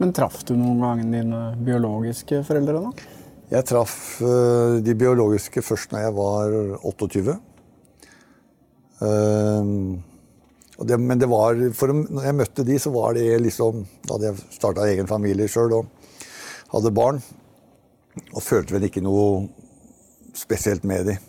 Men 0.02 0.12
traff 0.16 0.42
du 0.48 0.54
noen 0.58 0.80
gang 0.82 1.02
dine 1.06 1.40
biologiske 1.62 2.42
foreldre, 2.46 2.82
da? 2.82 3.08
Jeg 3.52 3.68
traff 3.68 3.94
uh, 4.24 4.80
de 4.84 4.94
biologiske 4.96 5.62
først 5.64 5.92
når 5.92 6.06
jeg 6.06 6.14
var 6.16 6.54
28. 6.88 7.36
Uh, 9.02 9.64
det, 10.82 10.98
men 10.98 11.20
det 11.20 11.28
var, 11.30 11.58
for 11.76 11.92
når 11.94 12.28
jeg 12.28 12.38
møtte 12.38 12.66
de, 12.66 12.78
så 12.80 12.90
var 12.94 13.14
det 13.14 13.26
liksom 13.42 13.84
Da 14.02 14.16
hadde 14.16 14.30
jeg 14.30 14.56
starta 14.56 14.86
egen 14.88 15.08
familie 15.10 15.48
sjøl 15.50 15.76
og 15.80 16.16
hadde 16.72 16.96
barn. 16.96 17.20
Og 18.32 18.42
følte 18.44 18.76
vel 18.76 18.88
ikke 18.88 19.04
noe 19.04 19.46
spesielt 20.36 20.84
med 20.88 21.06
de. 21.08 21.20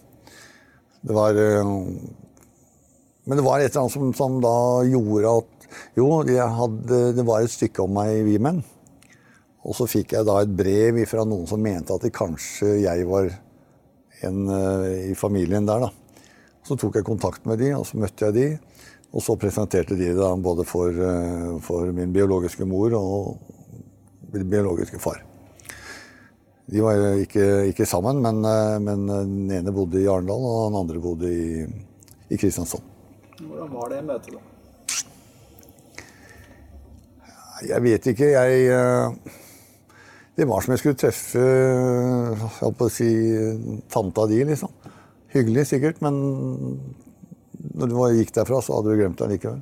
Det 1.03 1.15
var 1.15 1.35
uh, 1.35 1.67
Men 3.23 3.39
det 3.39 3.43
var 3.45 3.59
et 3.59 3.71
eller 3.71 3.85
annet 3.85 3.95
som, 3.95 4.13
som 4.15 4.39
da 4.43 4.83
gjorde 4.87 5.39
at 5.41 5.49
jo, 5.97 6.05
hadde, 6.21 6.99
det 7.17 7.25
var 7.25 7.41
et 7.41 7.51
stykke 7.51 7.81
om 7.81 7.95
meg, 7.97 8.19
vi 8.27 8.35
menn. 8.41 8.59
Og 9.63 9.73
så 9.77 9.87
fikk 9.89 10.13
jeg 10.13 10.27
da 10.27 10.35
et 10.43 10.53
brev 10.53 10.99
fra 11.09 11.23
noen 11.25 11.47
som 11.49 11.61
mente 11.63 11.95
at 11.95 12.03
det 12.03 12.13
kanskje 12.13 12.75
jeg 12.83 13.07
var 13.09 13.31
en 14.27 14.45
uh, 14.51 14.91
i 15.09 15.15
familien 15.17 15.67
der. 15.67 15.87
da. 15.87 16.27
Så 16.63 16.77
tok 16.79 16.99
jeg 16.99 17.07
kontakt 17.07 17.47
med 17.49 17.59
de, 17.63 17.73
og 17.75 17.87
så 17.89 17.99
møtte 17.99 18.29
jeg 18.29 18.37
de. 18.37 18.47
Og 19.13 19.23
så 19.23 19.35
presenterte 19.39 19.97
de 19.99 20.13
det 20.15 20.31
både 20.45 20.67
for, 20.67 20.93
uh, 20.93 21.59
for 21.63 21.91
min 21.95 22.13
biologiske 22.15 22.67
mor 22.69 22.95
og 22.99 24.33
min 24.33 24.49
biologiske 24.49 25.01
far. 25.03 25.23
De 26.71 26.79
var 26.79 27.01
ikke, 27.19 27.45
ikke 27.73 27.85
sammen, 27.89 28.21
men, 28.23 28.39
uh, 28.47 28.79
men, 28.79 29.03
den 29.09 29.51
ene 29.51 29.73
bodde 29.75 29.99
i 29.99 30.07
Arendal, 30.07 30.47
og 30.47 30.71
den 30.71 30.79
andre 30.79 31.03
bodde 31.03 31.31
i, 31.33 31.63
i 32.31 32.39
Kristiansand. 32.39 32.85
Hvordan 33.43 33.71
var 33.73 33.91
det 33.91 34.03
møtet, 34.07 34.35
da? 34.37 34.49
Jeg 37.63 37.83
vet 37.83 38.07
ikke. 38.11 38.29
Jeg 38.33 38.65
eh, 38.75 39.35
Det 40.37 40.47
var 40.49 40.63
som 40.63 40.73
jeg 40.73 40.81
skulle 40.81 40.99
treffe 40.99 41.43
jeg 41.43 42.49
holdt 42.59 42.79
på 42.79 42.87
å 42.89 42.91
si, 42.91 43.09
tanta 43.93 44.25
di, 44.31 44.41
liksom. 44.49 44.71
Hyggelig 45.33 45.67
sikkert, 45.69 46.01
men 46.05 46.17
når 47.73 47.91
du 47.91 47.99
gikk 48.17 48.33
derfra, 48.35 48.59
så 48.61 48.77
hadde 48.77 48.93
du 48.93 48.99
glemt 48.99 49.21
deg 49.21 49.35
likevel. 49.35 49.61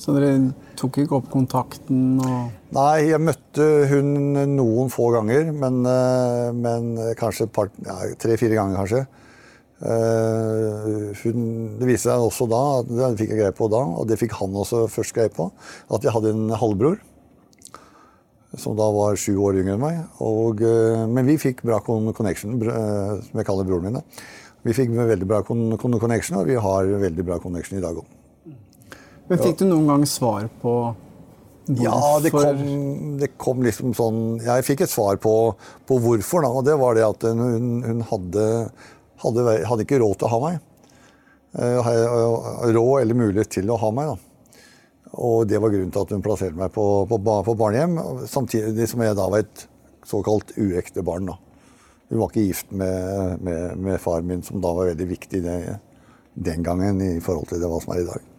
Så 0.00 0.14
dere 0.16 0.32
tok 0.80 1.02
ikke 1.02 1.18
opp 1.18 1.28
kontakten? 1.32 2.16
og... 2.24 2.52
Nei, 2.72 3.10
jeg 3.10 3.20
møtte 3.20 3.66
hun 3.90 4.14
noen 4.54 4.88
få 4.92 5.10
ganger, 5.12 5.50
men, 5.52 5.82
eh, 5.84 6.46
men 6.56 6.94
kanskje 7.20 7.50
ja, 7.84 7.98
tre-fire 8.20 8.56
ganger, 8.56 8.80
kanskje. 8.80 9.02
Uh, 9.80 11.16
hun, 11.22 11.44
det 11.80 11.86
viste 11.88 12.10
seg 12.10 12.20
også 12.20 12.44
da, 12.50 12.58
det 12.84 13.14
fikk 13.16 13.30
jeg 13.32 13.38
greie 13.38 13.54
på 13.56 13.68
da, 13.72 13.80
og 13.80 14.10
det 14.10 14.18
fikk 14.20 14.34
han 14.36 14.58
også 14.60 14.82
først 14.92 15.14
greie 15.16 15.32
på, 15.32 15.46
at 15.88 16.04
jeg 16.04 16.12
hadde 16.12 16.34
en 16.36 16.52
halvbror 16.60 16.98
som 18.60 18.76
da 18.76 18.90
var 18.92 19.16
sju 19.16 19.38
år 19.40 19.62
yngre 19.62 19.78
enn 19.78 19.80
meg. 19.80 20.02
Og, 20.26 20.60
uh, 20.60 21.06
men 21.08 21.28
vi 21.28 21.38
fikk 21.40 21.64
bra 21.64 21.80
connection, 21.86 22.60
uh, 22.60 23.16
som 23.24 23.40
jeg 23.40 23.48
kaller 23.48 23.68
broren 23.68 23.88
min. 23.88 24.00
Da. 24.00 24.24
Vi 24.68 24.76
fikk 24.76 24.92
veldig 24.92 25.28
bra 25.28 25.40
connection, 25.48 26.40
og 26.42 26.50
vi 26.50 26.60
har 26.60 26.96
veldig 27.08 27.24
bra 27.24 27.40
connection 27.40 27.80
i 27.80 27.84
dag 27.84 27.96
òg. 28.02 28.19
Men 29.30 29.38
Fikk 29.38 29.60
du 29.60 29.68
noen 29.68 29.86
gang 29.86 30.04
svar 30.10 30.48
på 30.62 30.74
hvorfor? 30.90 31.84
Ja, 31.84 32.06
det 32.22 32.32
kom, 32.34 32.62
det 33.20 33.28
kom, 33.38 33.60
liksom 33.62 33.92
sånn 33.94 34.22
Jeg 34.42 34.64
fikk 34.66 34.82
et 34.86 34.90
svar 34.90 35.20
på, 35.22 35.34
på 35.86 35.98
hvorfor, 36.02 36.42
da, 36.42 36.50
og 36.50 36.64
det 36.66 36.74
var 36.80 36.98
det 36.98 37.04
at 37.06 37.26
hun, 37.30 37.84
hun 37.84 38.00
hadde, 38.08 38.46
hadde, 39.22 39.44
hadde, 39.70 39.86
ikke 39.86 40.00
råd 40.02 40.18
til 40.18 40.26
å 40.26 40.32
ha 40.32 40.40
meg. 40.48 40.58
Eh, 41.60 41.92
råd 42.74 43.04
eller 43.04 43.20
mulighet 43.20 43.52
til 43.60 43.70
å 43.70 43.78
ha 43.78 43.92
meg. 43.94 44.10
da. 44.10 44.56
Og 45.20 45.46
det 45.50 45.60
var 45.62 45.72
grunnen 45.74 45.94
til 45.94 46.06
at 46.06 46.14
hun 46.14 46.26
plasserte 46.26 46.58
meg 46.58 46.74
på, 46.74 46.86
på, 47.10 47.20
på 47.46 47.56
barnehjem, 47.58 47.98
samtidig 48.30 48.88
som 48.90 49.02
jeg 49.04 49.18
da 49.18 49.28
var 49.30 49.44
et 49.44 49.64
såkalt 50.10 50.56
uekte 50.58 51.06
barn. 51.06 51.30
da. 51.30 51.38
Hun 52.10 52.24
var 52.24 52.32
ikke 52.32 52.48
gift 52.48 52.74
med, 52.74 53.38
med, 53.46 53.78
med 53.78 54.02
far 54.02 54.26
min, 54.26 54.42
som 54.46 54.62
da 54.62 54.74
var 54.74 54.90
veldig 54.90 55.08
viktig 55.14 55.42
det, 55.46 55.60
den 56.34 56.66
gangen 56.66 56.98
i 57.06 57.14
forhold 57.22 57.50
til 57.50 57.62
det 57.62 57.70
hva 57.70 57.78
som 57.82 57.94
er 57.94 58.02
i 58.02 58.10
dag. 58.10 58.29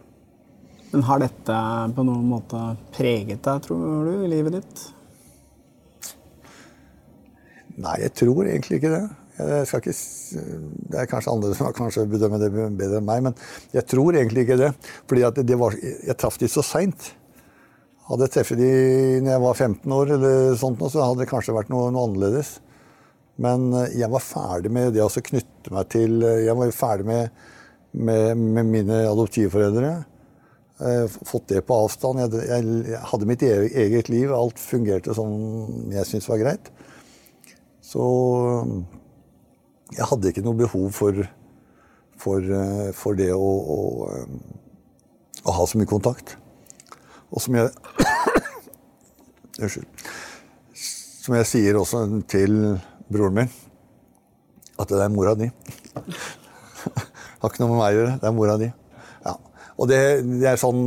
Men 0.92 1.06
Har 1.08 1.22
dette 1.22 1.58
på 1.96 2.04
noen 2.04 2.26
måte 2.28 2.60
preget 2.92 3.40
deg, 3.46 3.62
tror 3.64 4.04
du, 4.06 4.12
i 4.26 4.28
livet 4.28 4.58
ditt? 4.58 4.82
Nei, 7.80 7.96
jeg 8.04 8.12
tror 8.20 8.44
egentlig 8.44 8.78
ikke 8.78 8.92
det. 8.92 9.06
Ikke, 9.42 9.94
det 10.92 10.98
er 11.00 11.08
kanskje 11.08 11.32
andre 11.32 11.54
som 11.56 11.72
kanskje 11.74 12.04
bedømmer 12.10 12.42
det 12.42 12.50
bedre 12.52 13.00
enn 13.00 13.08
meg, 13.08 13.24
men 13.24 13.36
jeg 13.72 13.86
tror 13.88 14.18
egentlig 14.18 14.44
ikke 14.44 14.60
det. 14.60 14.70
Fordi 15.08 15.24
jeg 15.24 16.18
traff 16.20 16.36
de 16.42 16.50
så 16.52 16.64
seint. 16.66 17.08
Hadde 18.10 18.28
jeg 18.28 18.34
truffet 18.34 18.60
de 18.60 18.70
når 19.22 19.32
jeg 19.32 19.42
var 19.46 19.56
15 19.56 19.96
år, 19.96 20.14
eller 20.18 20.60
sånt, 20.60 20.84
så 20.92 21.06
hadde 21.06 21.22
det 21.22 21.30
kanskje 21.30 21.56
vært 21.56 21.72
noe, 21.72 21.88
noe, 21.94 22.04
annerledes. 22.10 22.58
Men 23.40 23.70
eh, 23.78 23.96
jeg 24.02 24.12
var 24.12 24.24
ferdig 24.26 24.72
med 24.74 24.92
det 24.92 25.00
å 25.00 25.08
knytte 25.08 25.72
meg 25.72 25.88
til 25.94 26.18
eh, 26.20 26.42
Jeg 26.44 26.56
var 26.58 26.74
ferdig 26.76 27.06
med, 27.08 27.44
med, 27.96 28.42
med 28.58 28.68
mine 28.68 28.98
adoptivforeldre. 29.08 29.94
Fått 30.78 31.50
det 31.52 31.60
på 31.68 31.76
avstand. 31.84 32.18
Jeg, 32.22 32.46
jeg, 32.48 32.70
jeg 32.90 33.02
hadde 33.12 33.28
mitt 33.28 33.42
eget, 33.46 33.76
eget 33.78 34.08
liv. 34.10 34.32
Alt 34.34 34.58
fungerte 34.58 35.14
som 35.14 35.30
jeg 35.92 36.08
syntes 36.08 36.30
var 36.30 36.40
greit. 36.40 36.72
Så 37.92 38.02
jeg 39.92 40.08
hadde 40.08 40.32
ikke 40.32 40.44
noe 40.44 40.56
behov 40.56 40.88
for, 40.96 41.18
for, 42.20 42.40
eh, 42.40 42.90
for 42.96 43.18
det 43.18 43.28
å, 43.34 43.48
å, 43.76 43.80
eh, 44.08 45.42
å, 45.44 45.56
ha 45.58 45.66
så 45.68 45.80
mye 45.80 45.90
kontakt. 45.90 46.36
Og 47.32 47.44
som 47.44 47.58
jeg 47.58 47.72
Unnskyld. 49.62 50.06
Som 51.22 51.36
jeg 51.36 51.48
sier 51.50 51.76
også 51.78 52.06
til 52.30 52.56
broren 53.12 53.36
min, 53.42 53.50
at 54.80 54.90
det 54.90 55.02
er 55.04 55.12
mora 55.12 55.36
di. 55.38 55.50
har 57.42 57.50
ikke 57.50 57.62
noe 57.62 57.74
med 57.74 57.78
meg 57.78 57.90
å 57.90 57.98
gjøre. 57.98 58.14
Det 58.22 58.30
er 58.30 58.34
mora 58.34 58.56
di. 58.58 58.72
Og 59.80 59.88
det, 59.88 60.00
det, 60.26 60.46
er 60.50 60.60
sånn 60.60 60.82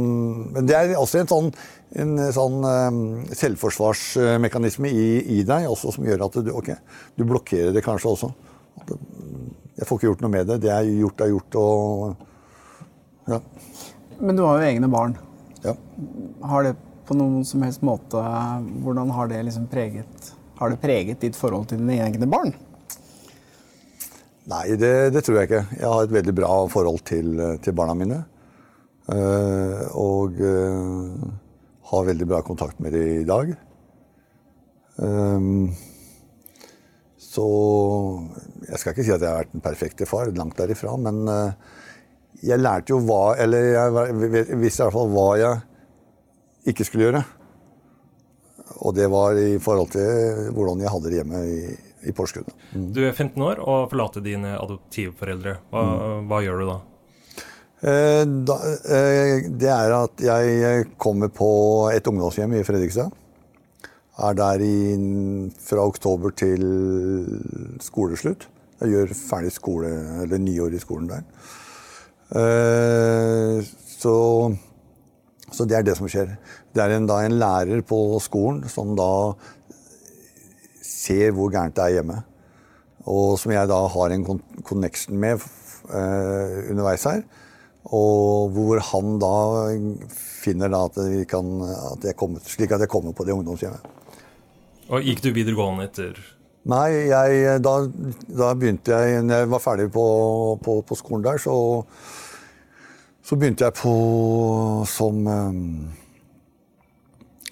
Men 0.53 0.67
det 0.69 0.75
er 0.77 0.93
også 0.99 1.23
en 1.23 1.29
sånn, 1.29 1.47
en 2.01 2.13
sånn 2.35 2.59
um, 2.61 2.99
selvforsvarsmekanisme 3.33 4.91
i, 4.91 5.07
i, 5.37 5.41
deg 5.47 5.67
også, 5.71 5.95
som 5.95 6.05
gjør 6.05 6.27
at 6.27 6.39
du, 6.45 6.51
okay, 6.53 6.77
du 7.17 7.25
blokkerer 7.27 7.73
det 7.75 7.83
kanskje 7.85 8.13
også. 8.13 8.31
Jeg 9.75 9.87
får 9.87 9.97
ikke 9.97 10.09
gjort 10.11 10.23
noe 10.25 10.33
med 10.35 10.49
det. 10.51 10.59
Det 10.63 10.71
er 10.71 10.87
gjort, 10.87 11.23
er 11.25 11.33
gjort. 11.33 11.57
og 11.59 13.31
ja. 13.31 13.41
Men 14.19 14.37
du 14.37 14.45
har 14.45 14.61
jo 14.61 14.69
egne 14.69 14.89
barn. 14.91 15.17
Ja. 15.65 15.73
Har 16.45 16.67
det 16.67 16.75
på 17.05 17.17
noen 17.17 17.45
som 17.45 17.63
helst 17.65 17.83
måte 17.85 18.21
Hvordan 18.85 19.11
har 19.13 19.29
det 19.29 19.39
liksom 19.47 19.65
preget 19.69 20.29
Har 20.59 20.69
det 20.69 20.77
preget 20.81 21.21
ditt 21.21 21.37
forhold 21.37 21.67
til 21.69 21.81
dine 21.81 21.97
egne 22.05 22.27
barn? 22.29 22.53
Nei, 24.45 24.75
det, 24.77 25.09
det, 25.09 25.23
tror 25.25 25.39
jeg 25.39 25.49
ikke. 25.49 25.63
Jeg 25.73 25.89
har 25.89 26.03
et 26.05 26.11
veldig 26.13 26.33
bra 26.37 26.49
forhold 26.69 26.99
til, 27.09 27.31
til 27.65 27.73
barna 27.73 27.95
mine. 27.97 28.19
Uh, 29.05 29.85
og 30.01 30.39
uh, 30.41 31.25
har 31.91 32.07
veldig 32.07 32.27
bra 32.29 32.39
kontakt 32.45 32.79
med 32.81 32.95
dem 32.95 33.19
i 33.21 33.27
dag. 33.27 33.51
Um, 34.95 35.69
så 37.35 37.45
jeg 38.69 38.79
skal 38.79 38.93
ikke 38.93 39.05
si 39.05 39.13
at 39.13 39.23
jeg 39.23 39.29
har 39.29 39.41
vært 39.43 39.55
den 39.55 39.63
perfekte 39.63 40.07
far, 40.07 40.31
langt 40.35 40.57
derifra. 40.59 40.95
Men 41.01 41.23
eh, 41.27 41.73
jeg 42.51 42.61
lærte 42.61 42.93
jo 42.93 43.01
hva 43.03 43.35
Eller 43.41 43.71
jeg 43.73 44.29
visste 44.61 44.83
i 44.83 44.85
hvert 44.85 44.95
fall 44.95 45.11
hva 45.11 45.27
jeg 45.41 46.71
ikke 46.71 46.87
skulle 46.87 47.09
gjøre. 47.09 47.23
Og 48.87 48.95
det 48.97 49.09
var 49.11 49.37
i 49.39 49.57
forhold 49.61 49.91
til 49.93 50.49
hvordan 50.55 50.81
jeg 50.83 50.93
hadde 50.93 51.11
det 51.11 51.19
hjemme 51.19 51.43
i, 51.47 51.59
i 52.09 52.15
Porsgrunn. 52.15 52.47
Mm. 52.73 52.89
Du 52.95 53.03
er 53.03 53.11
15 53.13 53.45
år 53.45 53.61
og 53.63 53.89
forlater 53.91 54.23
dine 54.25 54.55
adoptivforeldre. 54.57 55.59
Hva, 55.71 55.85
mm. 55.85 56.29
hva 56.31 56.41
gjør 56.45 56.61
du 56.61 56.69
da? 56.71 56.79
Eh, 57.85 58.23
eh, 58.25 59.45
det 59.61 59.69
er 59.69 59.93
at 59.93 60.21
jeg 60.23 60.87
kommer 60.97 61.29
på 61.29 61.49
et 61.93 62.07
ungdomshjem 62.09 62.55
i 62.57 62.63
Fredrikstad. 62.65 63.11
Er 64.25 64.33
der 64.33 64.63
i, 64.63 64.77
fra 65.59 65.85
oktober 65.85 66.33
til 66.33 66.63
skoleslutt. 67.83 68.47
Jeg 68.81 68.89
gjør 68.89 69.13
ferdig 69.13 69.51
skole, 69.51 69.91
eller 70.23 70.41
nyår 70.41 70.75
i 70.75 70.79
skolen 70.79 71.09
der. 71.11 71.25
Så, 73.99 74.15
så, 75.51 75.67
det 75.67 75.77
er 75.77 75.85
det 75.85 75.97
som 75.99 76.07
skjer. 76.11 76.33
Det 76.73 76.83
er 76.83 76.95
en, 76.95 77.07
da 77.07 77.21
en 77.23 77.37
lærer 77.39 77.83
på 77.87 77.99
skolen 78.23 78.63
som 78.71 78.95
da 78.97 79.09
ser 80.81 81.35
hvor 81.35 81.51
gærent 81.51 81.75
det 81.75 81.83
er 81.83 81.97
hjemme. 81.99 82.23
og 83.05 83.37
som 83.37 83.51
jeg 83.53 83.69
da 83.69 83.79
har 83.93 84.13
en 84.13 84.25
connection 84.65 85.17
med 85.21 85.43
eh, 85.93 86.71
underveis 86.71 87.03
her. 87.05 87.21
Og 87.93 88.53
hvor 88.55 88.81
han 88.81 89.19
da 89.21 89.35
finner 90.09 90.71
da 90.73 90.85
at, 90.87 90.97
kan, 91.29 91.51
at 91.93 92.07
jeg 92.09 92.17
kommer, 92.17 92.41
slik 92.41 92.73
at 92.73 92.81
jeg 92.81 92.89
kommer 92.89 93.13
på 93.13 93.25
det 93.27 93.35
ungdomshjemmet. 93.35 93.85
Og 94.89 95.05
gikk 95.05 95.21
du 95.25 95.31
videregående 95.33 95.87
etter 95.89 96.17
Nei, 96.65 97.09
jeg, 97.11 97.59
da, 97.61 97.73
da 98.25 98.47
begynte 98.57 98.89
jeg 98.93 99.21
Når 99.21 99.43
jeg 99.43 99.49
var 99.51 99.61
ferdig 99.61 99.85
på, 99.93 100.05
på, 100.65 100.79
på 100.81 100.97
skolen 100.97 101.25
der, 101.25 101.37
så, 101.41 101.53
så 103.21 103.37
begynte 103.37 103.67
jeg 103.67 103.77
på 103.77 103.93
som 104.89 105.19
um, 105.29 105.59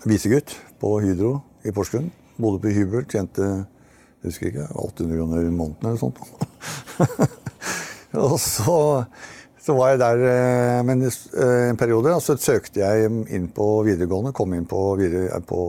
visegutt 0.09 0.55
på 0.81 0.95
Hydro 1.05 1.35
i 1.63 1.73
Porsgrunn. 1.73 2.09
Bodde 2.41 2.63
på 2.63 2.73
hybel, 2.73 3.05
tjente 3.09 3.45
jeg 4.23 4.31
husker 4.31 4.49
ikke, 4.49 4.65
800 4.79 5.17
kroner 5.19 5.43
i 5.43 5.51
måneden 5.51 5.87
eller 5.89 5.99
sånt. 5.99 6.19
og 8.25 8.37
så, 8.39 8.75
så 9.63 9.75
var 9.77 9.93
jeg 9.93 10.03
der 10.03 10.21
eh, 10.27 10.83
men, 10.83 11.05
eh, 11.07 11.69
en 11.69 11.79
periode, 11.79 12.11
og 12.13 12.23
så 12.23 12.35
søkte 12.35 12.83
jeg 12.83 13.07
inn 13.31 13.47
på 13.55 13.67
videregående. 13.87 14.33
Kom 14.35 14.53
inn 14.57 14.67
på, 14.67 14.81
videre, 14.99 15.39
på 15.47 15.61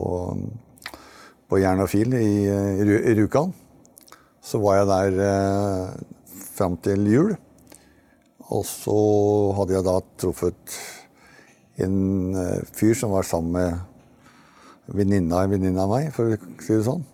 på 1.49 1.61
Jern 1.61 1.83
og 1.83 1.89
Fil 1.91 2.13
i, 2.17 2.45
i, 2.49 3.15
Rjukan. 3.17 3.53
Så 4.45 4.61
var 4.61 4.79
jeg 4.79 4.89
der 4.89 5.19
eh, 5.25 6.37
fram 6.55 6.77
til 6.83 7.05
jul. 7.09 7.33
Og 8.53 8.65
så 8.67 8.97
hadde 9.57 9.75
jeg 9.75 9.85
da 9.87 9.97
truffet 10.21 10.77
en 11.85 11.97
eh, 12.37 12.61
fyr 12.77 12.93
som 12.97 13.13
var 13.15 13.27
sammen 13.27 13.55
med 13.55 14.95
venninna 14.95 15.43
en 15.43 15.53
venninne 15.55 15.81
av 15.81 15.89
meg, 15.89 16.11
for 16.13 16.29
å 16.29 16.39
si 16.61 16.75
det 16.75 16.85
sånn. 16.85 17.05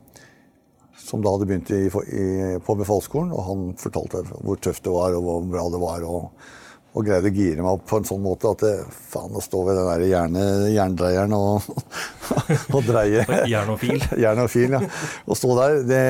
Som 1.01 1.23
da 1.23 1.31
hadde 1.33 1.47
begynt 1.47 1.71
i, 1.71 1.85
i, 1.87 2.25
på 2.63 2.75
befalsskolen, 2.79 3.31
og 3.35 3.45
han 3.47 3.69
fortalte 3.79 4.25
hvor 4.31 4.59
tøft 4.59 4.83
det 4.85 4.95
var, 4.95 5.15
og 5.15 5.23
hvor 5.27 5.47
bra 5.53 5.69
det 5.71 5.81
var. 5.81 6.07
og 6.07 6.49
og 6.91 7.05
greide 7.07 7.29
å 7.29 7.35
gire 7.35 7.63
meg 7.63 7.69
opp 7.71 7.85
på 7.87 8.01
en 8.01 8.07
sånn 8.07 8.23
måte 8.23 8.49
at 8.51 8.63
det, 8.65 8.71
faen, 9.13 9.31
å 9.31 9.43
stå 9.43 9.61
ved 9.63 9.77
den 9.79 9.87
der 9.87 10.01
jerne, 10.09 10.43
jerndreieren 10.73 11.35
og, 11.37 11.69
og 12.75 12.81
dreie 12.83 13.23
Jern 13.53 13.71
og 13.71 13.79
fil? 13.79 14.03
Jern 14.19 14.43
og 14.43 14.51
fil, 14.51 14.75
ja. 14.75 14.81
Å 15.23 15.37
stå 15.37 15.55
der, 15.61 15.77
det, 15.87 16.03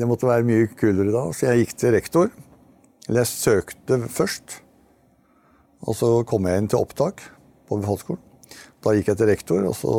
det 0.00 0.10
måtte 0.10 0.26
være 0.26 0.46
mye 0.48 0.66
kulere 0.74 1.14
da. 1.14 1.28
Så 1.30 1.46
jeg 1.46 1.62
gikk 1.62 1.76
til 1.78 1.94
rektor. 1.94 2.34
Eller 3.06 3.22
jeg 3.22 3.32
søkte 3.36 4.00
først. 4.10 4.58
Og 5.86 5.94
så 5.94 6.10
kom 6.26 6.50
jeg 6.50 6.58
inn 6.58 6.70
til 6.74 6.82
opptak 6.82 7.22
på 7.70 7.78
befalsskolen. 7.78 8.22
Da 8.82 8.94
gikk 8.94 9.12
jeg 9.12 9.20
til 9.20 9.30
rektor, 9.30 9.64
og 9.66 9.74
så 9.78 9.94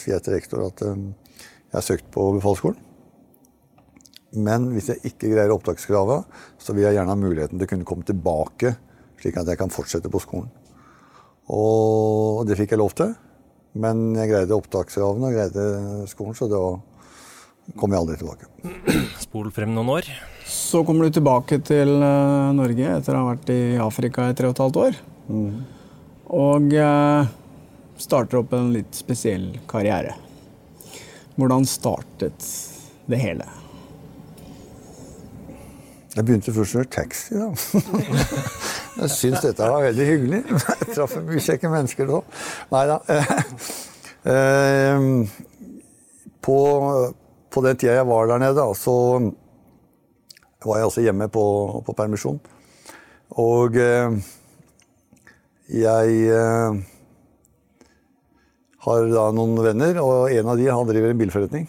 sier 0.00 0.16
jeg 0.16 0.24
til 0.24 0.36
rektor 0.36 0.64
at 0.64 0.82
um, 0.88 1.10
jeg 1.68 1.76
har 1.76 1.84
søkt 1.84 2.08
på 2.12 2.24
befalsskolen. 2.38 2.80
Men 4.48 4.66
hvis 4.74 4.90
jeg 4.92 5.12
ikke 5.12 5.30
greier 5.32 5.52
opptakskravet, 5.54 6.24
så 6.60 6.74
vil 6.76 6.84
jeg 6.84 6.98
gjerne 6.98 7.12
ha 7.12 7.20
muligheten 7.20 7.56
til 7.56 7.68
å 7.68 7.70
kunne 7.70 7.88
komme 7.88 8.08
tilbake 8.08 8.74
slik 9.20 9.38
at 9.40 9.48
jeg 9.50 9.60
kan 9.60 9.72
fortsette 9.72 10.10
på 10.12 10.20
skolen. 10.22 10.50
Og 11.48 12.44
det 12.48 12.58
fikk 12.58 12.74
jeg 12.74 12.82
lov 12.82 12.94
til. 12.98 13.14
Men 13.78 14.10
jeg 14.16 14.30
greide 14.32 14.56
opptakskravene 14.56 15.28
og 15.28 15.36
greide 15.36 15.64
skolen, 16.10 16.36
så 16.36 16.48
da 16.50 16.62
kom 17.78 17.92
jeg 17.92 18.00
aldri 18.00 18.16
tilbake. 18.20 18.48
Spol 19.26 19.50
frem 19.54 19.74
noen 19.76 19.92
år. 19.98 20.08
Så 20.48 20.82
kommer 20.88 21.06
du 21.06 21.18
tilbake 21.18 21.60
til 21.66 21.92
eh, 22.00 22.54
Norge 22.56 22.94
etter 22.96 23.16
å 23.16 23.22
ha 23.22 23.34
vært 23.34 23.52
i 23.52 23.60
Afrika 23.82 24.30
i 24.30 24.38
tre 24.38 24.48
og 24.48 24.56
et 24.56 24.64
halvt 24.64 24.80
år. 24.86 24.98
Og 26.38 26.74
eh, 26.80 27.30
starter 28.00 28.40
opp 28.40 28.56
en 28.56 28.72
litt 28.72 28.96
spesiell 28.96 29.50
karriere. 29.68 30.16
Hvordan 31.38 31.68
startet 31.68 32.50
det 33.08 33.20
hele? 33.20 33.46
Jeg 36.16 36.26
begynte 36.26 36.50
først 36.50 36.74
å 36.74 36.80
kjøre 36.80 36.90
taxi, 36.96 37.36
da. 37.38 37.52
Jeg 38.98 39.14
syns 39.14 39.44
dette 39.44 39.70
var 39.70 39.84
veldig 39.86 40.06
hyggelig. 40.08 40.40
Jeg 40.82 40.94
traff 40.96 41.16
mye 41.22 41.42
kjekke 41.44 41.70
mennesker 41.72 42.08
da. 42.10 42.20
Nei 42.74 42.84
da. 42.90 42.96
På, 46.44 46.58
på 47.52 47.62
den 47.64 47.78
tida 47.78 47.98
jeg 47.98 48.08
var 48.08 48.28
der 48.30 48.40
nede, 48.40 48.64
så 48.76 48.94
var 50.64 50.80
jeg 50.80 50.88
også 50.88 51.04
hjemme 51.04 51.28
på, 51.32 51.44
på 51.86 51.94
permisjon. 51.96 52.38
Og 53.38 53.76
eh, 53.78 54.14
jeg 55.68 56.14
eh, 56.32 56.78
har 58.86 59.08
da 59.12 59.26
noen 59.36 59.58
venner, 59.62 60.00
og 60.02 60.32
en 60.32 60.48
av 60.48 60.58
de 60.58 60.70
han 60.70 60.88
driver 60.88 61.12
en 61.12 61.20
bilforretning. 61.20 61.68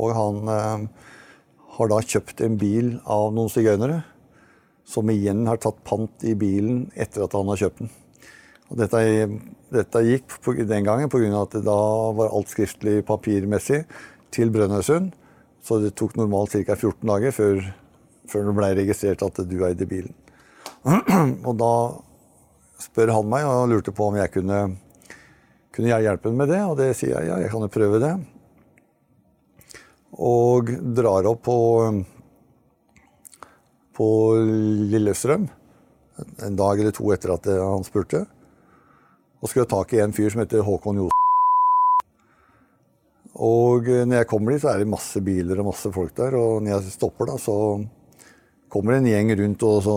Og 0.00 0.14
han 0.16 0.52
eh, 0.54 0.86
har 1.76 1.92
da 1.92 2.00
kjøpt 2.00 2.42
en 2.46 2.56
bil 2.60 2.94
av 3.04 3.30
noen 3.36 3.52
sigøynere, 3.52 4.02
som 4.92 5.10
igjen 5.10 5.46
har 5.48 5.60
tatt 5.62 5.80
pant 5.88 6.24
i 6.28 6.34
bilen 6.38 6.86
etter 6.94 7.24
at 7.24 7.34
han 7.36 7.48
har 7.48 7.60
kjøpt 7.64 7.82
den. 7.82 7.92
Og 8.72 8.78
dette, 8.80 9.00
dette 9.72 10.04
gikk 10.06 10.38
på, 10.44 10.54
den 10.56 10.86
gangen 10.86 11.10
pga. 11.12 11.28
at 11.42 11.56
det 11.56 11.64
da 11.66 11.80
var 12.16 12.32
alt 12.32 12.52
skriftlig 12.52 13.02
papirmessig 13.08 13.82
til 14.32 14.52
Brønnøysund. 14.52 15.12
Så 15.62 15.78
det 15.82 15.92
tok 15.98 16.16
normalt 16.16 16.56
ca. 16.56 16.74
14 16.74 17.06
dager 17.06 17.34
før, 17.36 17.60
før 18.28 18.48
det 18.48 18.54
ble 18.56 18.70
registrert 18.80 19.22
at 19.22 19.42
du 19.46 19.58
eide 19.66 19.86
bilen. 19.86 20.14
og 21.48 21.52
da 21.60 21.74
spør 22.82 23.12
han 23.14 23.28
meg 23.30 23.46
og 23.46 23.68
lurte 23.70 23.94
på 23.94 24.08
om 24.08 24.16
jeg 24.18 24.32
kunne, 24.34 24.62
kunne 25.72 25.92
jeg 25.92 26.08
hjelpe 26.08 26.32
ham 26.32 26.40
med 26.40 26.50
det. 26.50 26.62
Og 26.64 26.74
det 26.80 26.90
sier 26.98 27.14
jeg 27.18 27.28
ja, 27.30 27.38
jeg 27.44 27.52
kan 27.52 27.66
jo 27.66 27.72
prøve 27.76 28.00
det. 28.02 28.14
Og 30.22 30.72
drar 30.96 31.28
opp 31.30 31.44
på, 31.46 31.58
på 33.96 34.08
Lillestrøm 34.92 35.48
en 36.46 36.56
dag 36.56 36.80
eller 36.80 36.94
to 36.94 37.08
etter 37.14 37.32
at 37.34 37.48
han 37.48 37.84
spurte. 37.86 38.24
Og 39.42 39.50
skulle 39.50 39.66
ha 39.66 39.72
tak 39.72 39.94
i 39.96 40.02
en 40.02 40.14
fyr 40.14 40.30
som 40.30 40.42
heter 40.44 40.64
Håkon 40.66 41.00
Josen. 41.00 41.18
Og 43.42 43.88
når 43.88 44.20
jeg 44.20 44.28
kommer 44.30 44.52
dit, 44.52 44.62
så 44.62 44.70
er 44.70 44.82
det 44.82 44.92
masse 44.92 45.22
biler 45.24 45.58
og 45.62 45.70
masse 45.70 45.90
folk 45.92 46.14
der. 46.18 46.36
Og 46.38 46.62
når 46.62 46.76
jeg 46.76 46.94
stopper, 46.94 47.32
da, 47.32 47.38
så 47.40 47.56
kommer 48.72 48.94
det 48.94 49.02
en 49.02 49.10
gjeng 49.10 49.32
rundt 49.40 49.64
og 49.68 49.80
så 49.84 49.96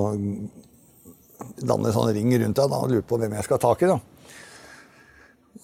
danner 1.60 1.92
en 1.92 1.96
sånn 1.96 2.14
ring 2.16 2.32
rundt 2.32 2.58
deg 2.58 2.72
da, 2.72 2.80
og 2.80 2.92
lurer 2.92 3.08
på 3.08 3.20
hvem 3.20 3.36
jeg 3.38 3.48
skal 3.48 3.60
ha 3.60 3.64
tak 3.68 3.84
i. 3.84 3.92
da. 3.92 4.00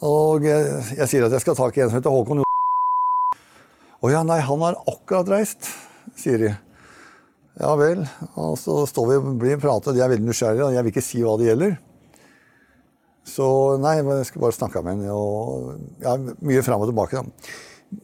Og 0.08 0.46
jeg, 0.46 0.68
jeg 1.00 1.10
sier 1.10 1.26
at 1.26 1.36
jeg 1.36 1.44
skal 1.44 1.56
ha 1.56 1.64
tak 1.64 1.78
i 1.78 1.84
en 1.86 1.92
som 1.92 2.00
heter 2.00 2.14
Håkon 2.14 2.44
Josen. 2.44 2.48
Å 4.02 4.10
ja, 4.10 4.22
nei, 4.26 4.40
han 4.42 4.64
har 4.66 4.80
akkurat 4.90 5.30
reist, 5.30 5.68
sier 6.18 6.42
de. 6.42 6.54
Ja 7.60 7.74
vel. 7.76 8.06
Og 8.40 8.56
så 8.60 8.78
står 8.88 9.08
vi 9.10 9.18
og 9.20 9.32
blir 9.42 9.60
pratet, 9.62 9.96
de 9.98 10.02
er 10.04 10.12
veldig 10.14 10.30
nysgjerrige, 10.30 10.68
og 10.70 10.76
jeg 10.78 10.84
vil 10.86 10.94
ikke 10.94 11.04
si 11.06 11.24
hva 11.26 11.34
det 11.40 11.50
gjelder. 11.50 11.74
Så 13.28 13.46
nei, 13.82 13.98
jeg 14.02 14.26
skal 14.32 14.42
bare 14.46 14.56
snakke 14.56 14.82
med 14.86 14.96
henne. 14.98 15.14
Og 15.14 15.76
ja, 16.02 16.16
mye 16.42 16.64
fram 16.66 16.82
og 16.84 16.90
tilbake. 16.90 17.22
Da. 17.22 17.52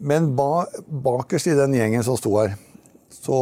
Men 0.03 0.33
ba, 0.37 0.65
bakerst 0.87 1.49
i 1.51 1.55
den 1.57 1.73
gjengen 1.77 2.03
som 2.05 2.19
sto 2.19 2.35
her, 2.37 2.53
så 3.13 3.37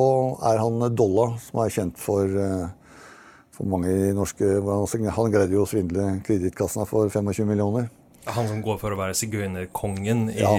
er 0.46 0.62
han 0.62 0.80
Dolla, 0.96 1.32
som 1.42 1.62
er 1.66 1.74
kjent 1.74 1.98
for, 2.00 2.30
eh, 2.30 2.68
for 3.56 3.68
mange 3.72 3.90
i 3.90 4.14
norske 4.16 4.46
Han 5.16 5.32
greide 5.34 5.52
jo 5.56 5.64
å 5.66 5.70
svindle 5.70 6.22
Kredittkassa 6.26 6.86
for 6.88 7.10
25 7.10 7.48
millioner. 7.50 7.90
Han 8.28 8.48
som 8.50 8.62
går 8.66 8.80
for 8.82 8.94
å 8.94 8.98
være 8.98 9.14
sigøynerkongen 9.18 10.30
i 10.34 10.40
Ja. 10.42 10.54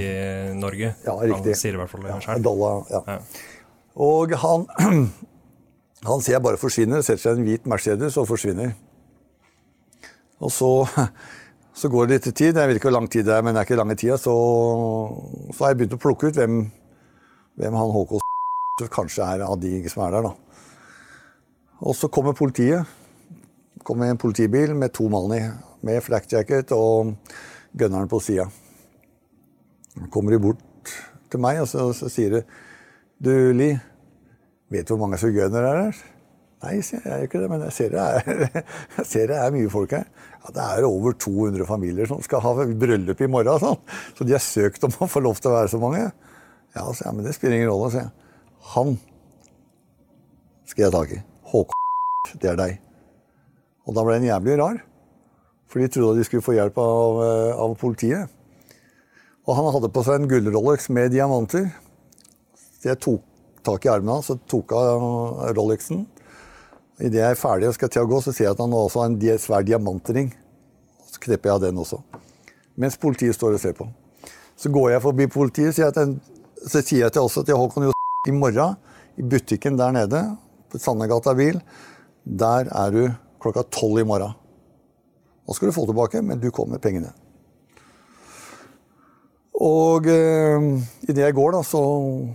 Norge. 0.55 0.95
Ja, 1.07 1.17
riktig. 1.19 1.55
Han 1.55 1.63
sier 1.63 1.75
i 1.75 1.81
hvert 1.81 1.91
fall 1.91 2.03
det 2.03 2.23
selv. 2.23 2.43
Dolla, 2.43 2.85
ja. 2.91 3.19
Og 3.97 4.31
han, 4.43 4.67
han 6.05 6.21
ser 6.21 6.37
jeg 6.37 6.45
bare 6.45 6.61
forsvinner, 6.61 7.01
setter 7.05 7.23
seg 7.23 7.39
i 7.39 7.41
en 7.41 7.47
hvit 7.47 7.69
Mercedes 7.71 8.19
og 8.21 8.29
forsvinner. 8.29 8.75
Og 10.45 10.53
så, 10.53 10.71
så 11.81 11.91
går 11.93 12.07
det 12.07 12.19
litt 12.19 12.29
tid, 12.37 12.53
jeg 12.53 12.69
vet 12.69 12.81
ikke 12.81 12.91
hvor 12.91 12.99
lang 12.99 13.09
tid 13.13 13.25
det 13.29 13.37
er, 13.37 13.45
men 13.45 13.55
det 13.55 13.63
er 13.63 13.69
ikke 13.69 13.81
lange 13.81 13.97
tida, 13.97 14.19
så, 14.21 14.35
så 15.53 15.65
har 15.65 15.73
jeg 15.73 15.81
begynt 15.81 15.97
å 15.97 16.03
plukke 16.03 16.31
ut 16.31 16.41
hvem, 16.41 16.61
hvem 17.57 17.79
han 17.81 17.95
Håkon 17.95 18.25
kanskje 18.99 19.25
er 19.25 19.47
av 19.47 19.57
de 19.63 19.81
som 19.89 20.05
er 20.05 20.19
der. 20.19 20.29
da. 20.29 20.35
Og 21.81 21.97
så 21.97 22.09
kommer 22.13 22.37
politiet. 22.37 22.85
Kommer 23.87 24.11
en 24.11 24.19
politibil 24.19 24.73
med 24.75 24.93
to 24.97 25.09
mann 25.13 25.33
i, 25.37 25.43
med 25.87 26.03
flak 26.03 26.25
jacket 26.33 26.73
og 26.75 27.15
gunneren 27.77 28.09
på 28.11 28.21
sida. 28.25 28.49
Kommer 30.13 30.35
de 30.35 30.41
bort 30.43 30.93
til 31.31 31.43
meg, 31.43 31.61
og 31.63 31.69
så, 31.71 31.89
så 31.97 32.11
sier 32.13 32.39
de 32.39 32.43
Du, 33.17 33.33
Li, 33.57 33.71
vet 34.73 34.87
du 34.87 34.95
hvor 34.95 35.05
mange 35.05 35.19
sigøynere 35.21 35.73
er 35.73 35.83
her? 35.87 36.05
Nei, 36.65 36.79
jeg, 36.79 37.03
gjør 37.05 37.25
ikke 37.27 37.41
det, 37.43 37.49
men 37.53 37.65
jeg 37.67 37.75
ser 37.77 37.91
det 37.93 38.03
er, 38.03 38.63
jeg 38.97 39.07
ser 39.07 39.29
det 39.31 39.37
er 39.39 39.53
mye 39.55 39.73
folk 39.73 39.93
her. 39.93 40.07
Ja, 40.41 40.53
Det 40.57 40.65
er 40.65 40.87
over 40.89 41.13
200 41.13 41.69
familier 41.69 42.09
som 42.09 42.23
skal 42.25 42.43
ha 42.43 42.55
bryllup 42.57 43.21
i 43.21 43.29
morgen. 43.31 43.61
Sånn. 43.61 43.83
Så 44.17 44.27
de 44.27 44.35
har 44.35 44.43
søkt 44.43 44.87
om 44.89 44.95
å 44.97 45.11
få 45.11 45.23
lov 45.25 45.43
til 45.43 45.53
å 45.53 45.59
være 45.59 45.73
så 45.75 45.81
mange. 45.83 46.07
Ja, 46.75 46.87
så, 46.89 47.05
ja 47.05 47.13
men 47.13 47.27
det 47.27 47.37
spiller 47.37 47.59
ingen 47.59 47.71
rolle. 47.71 47.93
sier 47.93 48.07
jeg. 48.07 48.33
Han 48.73 48.97
skal 50.67 50.87
jeg 50.87 50.91
ha 50.91 50.97
tak 50.97 51.15
i. 51.19 51.21
Håkon, 51.53 51.87
det 52.43 52.53
er 52.55 52.61
deg. 52.63 52.81
Og 53.87 53.95
da 53.95 54.07
ble 54.07 54.19
den 54.19 54.31
jævlig 54.31 54.59
rar. 54.63 54.81
For 55.71 55.83
de 55.83 55.93
trodde 55.93 56.19
de 56.23 56.27
skulle 56.27 56.47
få 56.47 56.57
hjelp 56.57 56.79
av, 56.81 57.23
eh, 57.27 57.53
av 57.53 57.77
politiet. 57.79 58.33
Og 59.47 59.55
han 59.55 59.69
hadde 59.77 59.93
på 59.95 60.03
seg 60.07 60.19
en 60.19 60.31
gullrolex 60.31 60.89
med 60.95 61.13
diamanter. 61.15 61.69
Så 62.81 62.91
jeg 62.91 63.03
tok 63.03 63.23
tak 63.67 63.87
i 63.87 63.91
armene 63.93 64.19
hans 64.19 64.31
og 64.33 64.45
tok 64.51 64.75
av 64.79 65.05
Rolexen. 65.57 66.05
Idet 66.97 67.21
jeg 67.21 67.35
er 67.35 67.39
ferdig 67.39 67.69
og 67.69 67.77
skal 67.77 67.91
til 67.93 68.07
å 68.07 68.09
gå, 68.09 68.23
så 68.25 68.33
ser 68.33 68.47
jeg 68.47 68.55
at 68.55 68.63
han 68.63 68.73
også 68.73 69.03
har 69.03 69.11
en 69.11 69.43
svær 69.43 69.67
diamantring. 69.67 70.31
Så 71.11 71.21
knepper 71.27 71.51
jeg 71.51 71.59
av 71.59 71.67
den 71.67 71.83
også. 71.83 72.01
Mens 72.81 72.97
politiet 73.01 73.37
står 73.37 73.57
og 73.57 73.63
ser 73.63 73.77
på. 73.77 73.89
Så 74.57 74.73
går 74.73 74.95
jeg 74.95 75.05
forbi 75.05 75.29
politiet, 75.33 75.77
sier 75.77 75.93
så 75.93 76.81
sier 76.81 77.05
jeg 77.05 77.13
til 77.13 77.27
også 77.27 77.45
til 77.45 77.59
Håkon 77.61 77.89
Jo 77.89 77.93
i 78.27 78.33
morgen, 78.35 78.79
i 79.21 79.23
butikken 79.23 79.77
der 79.79 79.93
nede, 79.95 80.23
på 80.73 80.81
Sandegata 80.83 81.35
bil, 81.37 81.61
der 82.25 82.67
er 82.73 82.91
du 82.91 83.03
klokka 83.43 83.63
tolv 83.71 84.01
i 84.01 84.07
morgen. 84.09 84.35
Nå 85.47 85.55
skal 85.55 85.71
du 85.71 85.77
få 85.77 85.85
tilbake, 85.87 86.25
men 86.27 86.41
du 86.43 86.51
kommer 86.51 86.77
med 86.77 86.83
pengene. 86.83 87.13
Og 89.57 90.05
eh, 90.13 90.65
idet 91.09 91.23
jeg 91.23 91.35
går, 91.37 91.55
da, 91.55 91.63
så, 91.65 91.81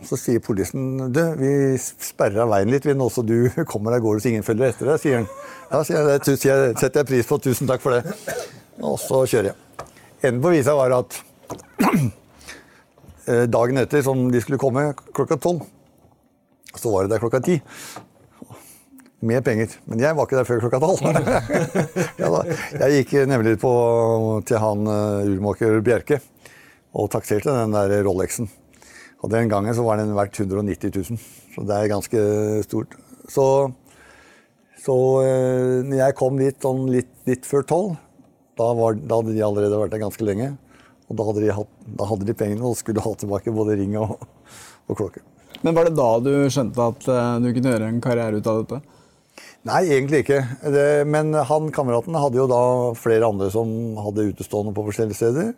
så 0.10 0.18
sier 0.18 0.42
politien 0.42 1.12
du, 1.14 1.20
vi 1.38 1.52
sperrer 1.78 2.42
av 2.42 2.50
veien 2.50 2.72
litt 2.74 2.88
vi, 2.88 2.96
nå 2.98 3.12
så 3.14 3.22
du 3.22 3.46
kommer 3.70 3.94
av 3.94 4.02
gårde 4.02 4.24
så 4.24 4.32
ingen 4.32 4.46
følger 4.46 4.72
etter 4.72 4.90
deg, 4.90 5.02
sier 5.04 5.20
han. 5.20 5.28
Ja, 5.70 5.84
sier 5.86 6.02
jeg, 6.02 6.24
det 6.26 6.80
setter 6.82 7.04
jeg 7.04 7.10
pris 7.12 7.30
på. 7.30 7.38
Tusen 7.46 7.70
takk 7.70 7.84
for 7.84 7.94
det. 7.94 8.16
Og 8.82 8.98
så 9.00 9.22
kjører 9.30 9.52
jeg. 9.52 9.86
Enden 10.26 10.42
på 10.42 10.56
visa 10.56 10.74
var 10.78 10.96
at 10.98 11.20
eh, 13.30 13.46
dagen 13.54 13.84
etter, 13.84 14.02
som 14.06 14.26
de 14.34 14.42
skulle 14.42 14.62
komme 14.62 14.90
klokka 15.14 15.38
tolv, 15.42 15.62
så 16.74 16.90
var 16.90 17.06
det 17.06 17.14
der 17.14 17.22
klokka 17.22 17.44
ti. 17.46 17.60
Med 19.22 19.46
penger. 19.46 19.78
Men 19.86 20.02
jeg 20.02 20.18
var 20.18 20.26
ikke 20.26 20.40
der 20.40 20.50
før 20.50 20.66
klokka 20.66 20.82
tolv. 20.82 21.06
jeg 22.82 22.98
gikk 22.98 23.18
nemlig 23.30 23.60
på, 23.62 23.72
til 24.50 24.62
han 24.66 24.90
uh, 24.90 25.30
urmaker 25.30 25.78
Bjerke 25.86 26.24
og 26.92 27.12
takserte 27.14 27.54
den 27.56 27.76
der 27.76 28.04
Rolexen. 28.06 28.50
Og 29.22 29.30
Den 29.30 29.50
gangen 29.50 29.76
så 29.78 29.86
var 29.86 30.00
den 30.00 30.16
verdt 30.18 30.40
190 30.40 30.92
000, 31.12 31.20
så 31.54 31.64
det 31.68 31.78
er 31.78 31.92
ganske 31.92 32.22
stort. 32.66 32.96
Så, 33.30 33.46
så 34.82 34.96
uh, 35.22 35.82
når 35.86 35.98
jeg 36.00 36.18
kom 36.18 36.40
dit 36.42 36.58
sånn 36.58 36.88
litt, 36.90 37.12
litt 37.30 37.46
før 37.46 37.68
tolv, 37.70 38.00
da, 38.58 38.72
var, 38.78 38.98
da 38.98 39.22
hadde 39.22 39.36
de 39.36 39.44
allerede 39.46 39.78
vært 39.78 39.94
der 39.94 40.04
ganske 40.04 40.26
lenge. 40.26 40.56
Og 41.12 41.18
da 41.20 41.28
hadde 41.28 41.44
de, 41.44 41.52
hatt, 41.54 41.72
da 42.00 42.08
hadde 42.08 42.28
de 42.28 42.36
pengene 42.38 42.66
og 42.68 42.80
skulle 42.80 43.04
ha 43.04 43.14
tilbake 43.20 43.54
både 43.54 43.78
ring 43.80 43.98
og, 44.00 44.16
og 44.88 44.98
klokke. 44.98 45.24
Men 45.62 45.76
var 45.78 45.86
det 45.86 45.98
da 45.98 46.10
du 46.24 46.32
skjønte 46.50 46.88
at 46.94 47.08
eh, 47.12 47.34
du 47.44 47.50
kunne 47.52 47.74
gjøre 47.74 47.90
en 47.92 48.02
karriere 48.04 48.40
ut 48.40 48.48
av 48.50 48.62
dette? 48.62 48.80
Nei, 49.68 49.82
egentlig 49.94 50.24
ikke. 50.24 50.40
Det, 50.74 50.86
men 51.06 51.36
han 51.36 51.68
kameraten 51.74 52.18
hadde 52.18 52.40
jo 52.40 52.48
da 52.50 52.62
flere 52.98 53.28
andre 53.30 53.52
som 53.54 53.70
hadde 54.02 54.32
utestående 54.32 54.74
på 54.74 54.86
forskjellige 54.88 55.20
steder. 55.20 55.52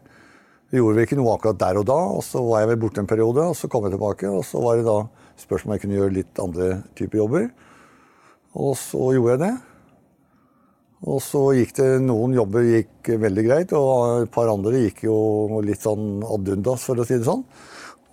Vi 0.74 0.80
gjorde 0.80 0.98
vel 0.98 1.06
ikke 1.06 1.20
noe 1.20 1.36
akkurat 1.36 1.60
der 1.62 1.78
og 1.78 1.84
da, 1.86 1.96
og 2.18 2.24
så 2.26 2.40
var 2.42 2.64
jeg 2.64 2.72
vel 2.72 2.80
borte 2.82 2.98
en 3.04 3.10
periode, 3.10 3.44
og 3.46 3.54
så 3.54 3.68
kom 3.70 3.84
jeg 3.86 3.94
tilbake, 3.94 4.26
og 4.26 4.42
så 4.42 4.58
var 4.58 4.80
det 4.80 4.88
da 4.88 4.96
spørsmål 5.38 5.70
om 5.70 5.74
jeg 5.76 5.82
kunne 5.84 6.00
gjøre 6.00 6.14
litt 6.16 6.40
andre 6.42 6.70
typer 6.98 7.20
jobber. 7.20 7.44
Og 8.58 8.74
så 8.82 9.12
gjorde 9.14 9.36
jeg 9.36 9.42
det. 9.44 9.52
Og 11.14 11.20
så 11.22 11.42
gikk 11.60 11.76
det 11.78 11.88
Noen 12.02 12.34
jobber 12.34 12.66
gikk 12.66 13.12
veldig 13.22 13.44
greit, 13.46 13.76
og 13.78 14.24
et 14.24 14.34
par 14.34 14.50
andre 14.50 14.82
gikk 14.88 15.04
jo 15.06 15.18
litt 15.62 15.86
sånn 15.86 16.24
ad 16.26 16.50
undas, 16.56 16.90
for 16.90 16.98
å 16.98 17.06
si 17.06 17.20
det 17.20 17.30
sånn. 17.30 17.46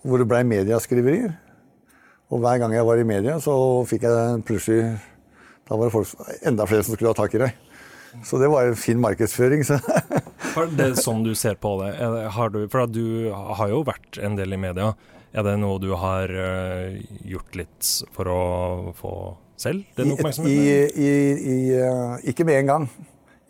Hvor 0.04 0.20
det 0.20 0.28
blei 0.28 0.42
mediaskriverier. 0.52 1.32
Og 2.28 2.44
hver 2.44 2.60
gang 2.60 2.76
jeg 2.76 2.88
var 2.90 3.00
i 3.00 3.08
media, 3.08 3.40
så 3.40 3.54
fikk 3.88 4.04
jeg 4.04 4.44
plutselig 4.44 4.98
Da 5.64 5.80
var 5.80 5.88
det 5.88 5.96
folk, 5.96 6.28
enda 6.44 6.68
flere 6.68 6.84
som 6.84 6.92
skulle 6.92 7.14
ha 7.14 7.16
tak 7.16 7.40
i 7.40 7.44
deg. 7.46 7.56
Så 8.26 8.36
det 8.42 8.52
var 8.52 8.68
en 8.68 8.76
fin 8.76 9.00
markedsføring. 9.00 9.64
Så. 9.64 9.80
Er 10.56 10.96
sånn 10.98 11.22
du 11.26 11.32
ser 11.38 11.56
på 11.60 11.76
det? 11.82 11.92
Har 12.34 12.52
du, 12.54 12.64
for 12.72 12.90
du 12.90 13.30
har 13.30 13.70
jo 13.70 13.82
vært 13.86 14.18
en 14.22 14.38
del 14.38 14.56
i 14.56 14.60
media. 14.60 14.92
Er 15.30 15.46
det 15.46 15.58
noe 15.62 15.78
du 15.78 15.92
har 15.94 16.32
eh, 16.34 16.98
gjort 17.30 17.58
litt 17.58 17.90
for 18.14 18.30
å 18.30 18.40
få 18.98 19.12
selv 19.60 19.84
den 19.98 20.16
oppmerksomheten? 20.16 20.90
i, 20.90 21.04
i, 21.06 21.12
i, 21.52 21.58
eh, 21.78 22.16
ikke 22.32 22.46
med 22.48 22.64
en 22.64 22.72
gang. 22.72 22.88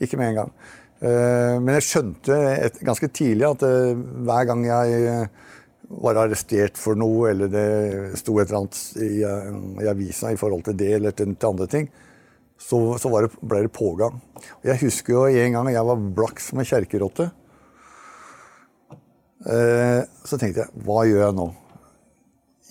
Ikke 0.01 0.21
med 0.21 0.33
en 0.33 0.41
gang. 0.43 0.53
Eh, 1.01 1.57
men 1.57 1.79
jeg 1.79 1.87
skjønte 1.89 2.37
et, 2.53 2.83
ganske 2.85 3.09
tidlig 3.17 3.49
at 3.49 3.65
hver 3.65 4.51
gang 4.51 4.67
jeg 4.69 5.31
var 6.05 6.21
arrestert 6.21 6.77
for 6.79 7.01
noe, 7.01 7.31
eller 7.33 7.49
det 7.51 7.67
sto 8.21 8.37
et 8.39 8.51
eller 8.51 8.61
annet 8.61 8.83
i, 9.01 9.25
i 9.83 9.91
avisa 9.91 10.35
i 10.35 10.39
forhold 10.39 10.69
til 10.69 10.77
det 10.79 10.93
eller 11.01 11.17
til, 11.17 11.33
til 11.33 11.55
andre 11.55 11.71
ting, 11.73 11.89
så, 12.61 12.79
så 13.01 13.11
det, 13.25 13.33
ble 13.41 13.65
det 13.65 13.73
pågang. 13.75 14.21
Jeg 14.67 14.83
husker 14.85 15.17
jo 15.17 15.25
en 15.27 15.57
gang 15.57 15.73
jeg 15.73 15.89
var 15.89 16.09
blakk 16.21 16.43
som 16.45 16.61
en 16.61 16.69
kjerkerotte. 16.69 17.31
Eh, 19.49 20.03
så 20.29 20.37
tenkte 20.37 20.67
jeg, 20.67 20.69
hva 20.85 21.07
gjør 21.09 21.23
jeg 21.25 21.33
nå? 21.39 21.47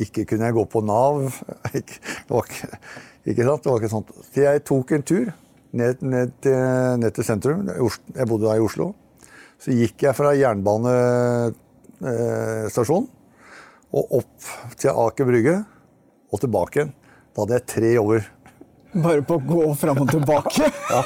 Ikke 0.05 0.21
kunne 0.29 0.45
jeg 0.47 0.55
gå 0.55 0.63
på 0.69 0.79
Nav. 0.85 1.15
Ikke, 1.79 1.97
det 1.99 2.31
var 2.31 2.43
ikke, 2.45 2.67
ikke 3.25 3.45
sant? 3.47 3.63
Det 3.63 3.69
var 3.71 3.79
ikke 3.81 3.95
sånt. 3.95 4.09
Så 4.29 4.37
jeg 4.45 4.65
tok 4.67 4.87
en 4.95 5.07
tur 5.11 5.25
ned, 5.75 5.95
ned, 6.05 6.29
til, 6.43 6.57
ned 7.01 7.11
til 7.15 7.25
sentrum. 7.27 7.59
Jeg 7.67 8.27
bodde 8.29 8.47
da 8.47 8.53
i 8.55 8.63
Oslo. 8.63 8.85
Så 9.59 9.67
gikk 9.75 9.97
jeg 10.05 10.13
fra 10.15 10.29
jernbanestasjonen 10.37 13.07
og 13.89 14.03
opp 14.19 14.37
til 14.77 14.89
Aker 14.93 15.25
Brygge 15.27 15.55
og 16.29 16.37
tilbake 16.43 16.73
igjen. 16.77 16.93
Da 17.33 17.37
hadde 17.43 17.57
jeg 17.57 17.69
tre 17.73 17.89
jobber. 17.97 18.21
Bare 18.93 19.21
på 19.21 19.37
å 19.37 19.43
gå 19.45 19.65
fram 19.77 19.99
og 20.01 20.09
tilbake? 20.09 20.69
ja. 20.93 21.01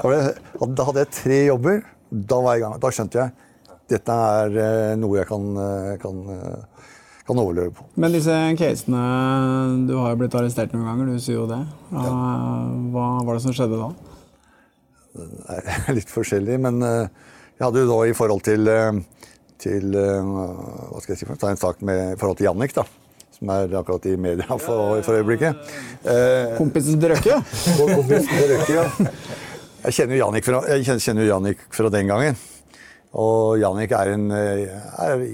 Da 0.00 0.84
hadde 0.86 1.04
jeg- 1.04 1.14
tre 1.14 1.38
jobber. 1.48 1.82
Da 2.10 2.40
var 2.42 2.54
jeg 2.56 2.62
i 2.62 2.64
gang. 2.66 2.80
Da 2.82 2.90
skjønte 2.94 3.18
jeg 3.24 3.32
dette 3.90 4.14
er 4.14 4.56
eh, 4.62 4.92
noe 5.00 5.18
jeg 5.18 5.26
kan, 5.26 5.46
eh, 5.58 5.96
kan, 5.98 6.18
eh, 6.30 6.84
kan 7.26 7.40
overleve 7.42 7.72
på. 7.74 7.86
Men 7.98 8.14
disse 8.14 8.36
casene 8.58 9.00
Du 9.88 9.96
har 9.98 10.12
jo 10.12 10.20
blitt 10.22 10.36
arrestert 10.38 10.74
noen 10.76 10.86
ganger, 10.86 11.10
du 11.10 11.18
sier 11.22 11.40
jo 11.40 11.48
det. 11.50 11.58
Ja, 11.90 12.12
Hva 12.94 13.08
var 13.26 13.34
det 13.34 13.42
som 13.42 13.56
skjedde 13.56 13.80
da? 13.80 13.90
Nei, 15.18 15.60
litt 15.98 16.12
forskjellig, 16.12 16.60
men 16.62 16.78
jeg 16.86 17.64
hadde 17.64 17.82
jo 17.82 17.90
da 17.90 17.98
i 18.06 18.14
forhold 18.14 18.44
til, 18.46 18.70
til 19.58 19.90
Hva 19.98 21.02
skal 21.02 21.16
jeg 21.16 21.22
si 21.24 21.26
for? 21.28 21.40
Ta 21.40 21.50
en 21.50 21.58
sak 21.60 21.82
med 21.82 22.12
i 22.14 22.18
forhold 22.20 22.38
til 22.38 22.46
Jannik, 22.46 22.76
da. 22.78 22.86
Som 23.40 23.50
er 23.54 23.72
akkurat 23.78 24.04
i 24.04 24.18
media 24.20 24.56
for, 24.60 24.98
for 25.00 25.16
øyeblikket. 25.16 25.70
Eh, 26.04 26.56
Kompisen 26.58 27.00
til 27.00 27.14
Røkke? 27.14 27.38
Kompisen 27.96 28.28
til 28.28 28.50
Røkke, 28.50 28.74
ja. 28.76 29.14
Jeg 29.80 29.96
kjenner 29.96 30.18
jo 30.18 30.20
Jannik 30.20 30.44
fra, 30.44 30.58
Jannik 31.24 31.62
fra 31.72 31.92
den 31.94 32.10
gangen. 32.10 32.36
Og 33.16 33.56
Jannik 33.62 33.94
er 33.96 34.12
en, 34.12 34.26
eh, 34.36 34.66
er, 35.06 35.24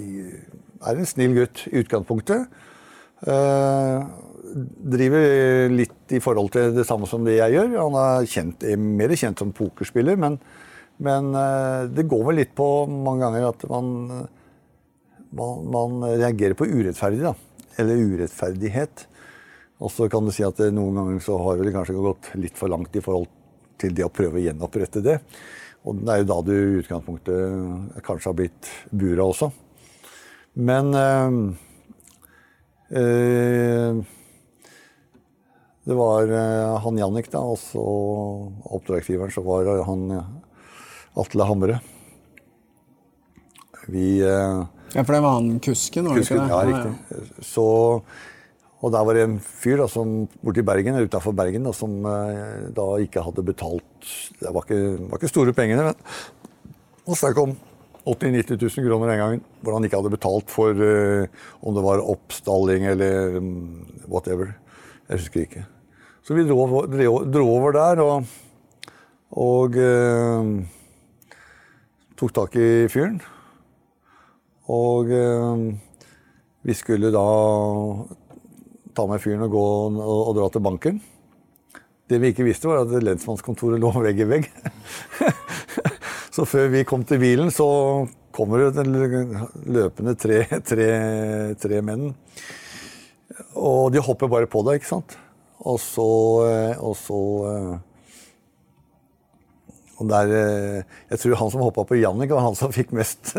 er 0.87 1.01
en 1.01 1.09
snill 1.11 1.35
gutt 1.35 1.65
i 1.67 1.83
utgangspunktet. 1.83 2.47
Eh, 3.27 4.07
driver 4.95 5.75
litt 5.75 6.15
i 6.15 6.23
forhold 6.23 6.53
til 6.55 6.77
det 6.77 6.87
samme 6.87 7.11
som 7.11 7.27
det 7.27 7.41
jeg 7.41 7.57
gjør. 7.57 7.75
Han 7.81 7.99
er, 8.05 8.31
kjent, 8.31 8.63
er 8.63 8.79
mer 8.79 9.17
kjent 9.19 9.43
som 9.43 9.51
pokerspiller, 9.51 10.15
men, 10.15 10.39
men 11.03 11.35
eh, 11.35 11.91
det 11.91 12.07
går 12.07 12.23
vel 12.31 12.41
litt 12.45 12.55
på 12.55 12.71
mange 12.87 13.27
ganger 13.27 13.51
at 13.51 13.67
man, 13.75 13.91
man, 15.35 15.69
man 15.75 16.09
reagerer 16.15 16.55
på 16.55 16.71
urettferdig, 16.71 17.25
da. 17.27 17.35
Eller 17.81 18.01
urettferdighet. 18.01 19.07
Og 19.85 19.93
så 19.93 20.09
kan 20.13 20.25
du 20.25 20.33
si 20.33 20.45
at 20.47 20.61
eh, 20.65 20.73
noen 20.75 20.97
ganger 21.01 21.23
så 21.25 21.37
har 21.43 21.61
det 21.61 21.75
kanskje 21.75 21.99
gått 22.01 22.33
litt 22.41 22.57
for 22.57 22.73
langt 22.73 22.97
i 22.97 23.05
forhold 23.05 23.29
til 23.81 23.93
det 23.97 24.07
å 24.07 24.13
prøve 24.13 24.41
å 24.41 24.45
gjenopprette 24.47 25.05
det. 25.05 25.19
Og 25.87 26.01
det 26.01 26.13
er 26.13 26.23
jo 26.23 26.29
da 26.33 26.41
du 26.43 26.53
i 26.57 26.81
utgangspunktet 26.81 28.03
kanskje 28.07 28.31
har 28.31 28.39
blitt 28.39 28.71
bura 28.91 29.29
også. 29.29 29.51
Men 30.57 30.95
øh, 30.97 31.41
øh, 32.97 34.05
Det 35.87 35.95
var 35.95 36.33
eh, 36.35 36.79
han 36.83 36.97
Jannik, 36.99 37.29
da, 37.31 37.39
og 37.47 37.61
så 37.63 37.83
oppdragsgiveren, 38.75 39.31
så 39.31 39.45
var 39.47 39.69
han 39.87 40.09
eh, 40.11 40.33
Atle 41.23 41.47
Hamre. 41.47 41.77
Vi 43.87 44.17
eh, 44.27 44.65
Ja, 44.97 45.05
for 45.05 45.13
det 45.13 45.21
var 45.27 45.37
han 45.37 45.59
kusken, 45.61 46.09
var 46.09 46.17
det 46.17 46.25
ikke 46.25 46.41
det? 46.41 46.49
ja, 46.49 46.61
riktig. 46.71 47.45
Så, 47.45 47.67
og 48.81 48.93
der 48.95 49.05
var 49.05 49.19
det 49.19 49.27
en 49.27 49.37
fyr 49.45 49.83
da, 49.83 49.89
som, 49.93 50.15
borti 50.41 50.65
Bergen, 50.65 50.97
utafor 51.05 51.37
Bergen 51.37 51.69
da, 51.69 51.75
som 51.77 51.99
eh, 52.09 52.71
da 52.77 52.87
ikke 53.05 53.25
hadde 53.25 53.45
betalt 53.45 54.11
Det 54.41 54.53
var 54.55 54.65
ikke, 54.65 54.81
var 55.11 55.21
ikke 55.21 55.33
store 55.33 55.55
pengene, 55.57 55.91
men 55.91 56.73
og 57.07 57.15
snakk 57.15 57.39
om 57.39 57.53
80 58.07 58.33
000-90 58.35 58.63
000 58.81 58.87
kroner 58.87 59.13
en 59.13 59.21
gang 59.21 59.41
hvor 59.63 59.77
han 59.77 59.87
ikke 59.87 59.99
hadde 59.99 60.15
betalt 60.15 60.51
for 60.51 60.75
uh, 60.79 61.27
om 61.63 61.75
det 61.75 61.85
var 61.85 62.03
oppstalling 62.03 62.87
eller 62.91 63.39
um, 63.39 63.87
whatever. 64.11 64.55
Jeg 65.07 65.23
husker 65.23 65.45
ikke. 65.45 65.63
Så 66.27 66.35
vi 66.35 66.47
dro, 66.47 66.67
dro, 66.91 67.15
dro 67.31 67.47
over 67.51 67.75
der 67.75 68.03
og, 68.03 68.27
og 69.31 69.79
uh, 69.79 70.51
tok 72.19 72.35
tak 72.35 72.59
i 72.59 72.69
fyren. 72.91 73.21
Og 74.73 75.13
eh, 75.15 75.67
vi 76.67 76.75
skulle 76.75 77.13
da 77.15 77.27
ta 78.97 79.05
med 79.07 79.23
fyren 79.23 79.45
og 79.47 79.53
gå 79.55 79.67
og, 79.93 80.21
og 80.31 80.33
dra 80.39 80.49
til 80.51 80.65
banken. 80.65 81.01
Det 82.07 82.21
vi 82.23 82.31
ikke 82.33 82.47
visste, 82.47 82.69
var 82.71 82.85
at 82.85 82.95
lensmannskontoret 83.03 83.81
lå 83.83 83.93
vegg 84.03 84.23
i 84.23 84.29
vegg. 84.31 84.49
så 86.37 86.47
før 86.49 86.71
vi 86.75 86.87
kom 86.89 87.07
til 87.07 87.23
bilen, 87.23 87.53
så 87.55 87.69
kommer 88.37 88.67
det 88.75 88.85
løpende 88.87 90.15
tre, 90.21 90.43
tre, 90.67 90.89
tre 91.59 91.83
menn. 91.85 92.11
Og 93.57 93.93
de 93.95 94.03
hopper 94.03 94.31
bare 94.31 94.51
på 94.51 94.63
deg, 94.67 94.81
ikke 94.81 94.93
sant. 94.93 95.17
Og 95.67 95.79
så, 95.83 96.09
eh, 96.47 96.83
og 96.85 96.95
så 97.01 97.21
eh, 97.51 97.77
og 99.97 100.09
der, 100.11 100.33
eh, 100.33 100.83
Jeg 101.11 101.19
tror 101.19 101.37
han 101.41 101.51
som 101.51 101.61
hoppa 101.65 101.85
på 101.85 101.97
Jannik, 101.97 102.31
var 102.31 102.45
han 102.45 102.55
som 102.55 102.73
fikk 102.73 102.93
mest, 102.93 103.37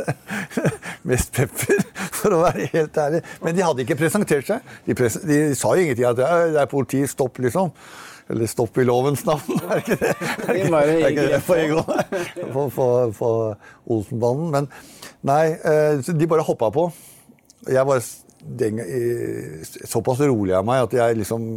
mest 1.10 1.32
pepper, 1.34 1.84
for 2.20 2.34
å 2.34 2.42
være 2.42 2.70
helt 2.74 2.98
ærlig. 2.98 3.22
Men 3.44 3.56
de 3.56 3.66
hadde 3.66 3.86
ikke 3.86 4.00
presentert 4.00 4.48
seg. 4.48 4.76
De, 4.88 4.96
pres 4.98 5.20
de 5.22 5.42
sa 5.58 5.76
jo 5.76 5.86
ingenting 5.86 6.08
at 6.10 6.18
det 6.18 6.62
er 6.62 6.72
politi, 6.72 7.04
stopp, 7.10 7.38
liksom. 7.44 7.74
Eller 8.28 8.50
stopp 8.50 8.78
i 8.82 8.84
lovens 8.88 9.24
navn. 9.28 9.60
Er 9.72 9.84
ikke 9.84 10.00
det? 10.02 10.14
Er 10.48 10.58
ikke, 10.58 10.80
er 10.82 11.12
ikke 11.12 11.28
det 11.32 11.44
på 11.46 11.56
Egon? 11.56 11.92
På, 12.52 12.88
på, 13.16 13.30
Olsenbanen. 13.94 14.50
Men 14.52 14.72
nei, 15.28 15.44
de 16.08 16.28
bare 16.28 16.44
hoppa 16.44 16.72
på. 16.74 16.90
Jeg 17.70 17.86
var 17.88 18.02
den, 18.58 18.82
såpass 19.88 20.20
rolig 20.26 20.58
av 20.58 20.66
meg 20.68 20.86
at 20.86 20.94
jeg 20.96 21.18
liksom 21.22 21.48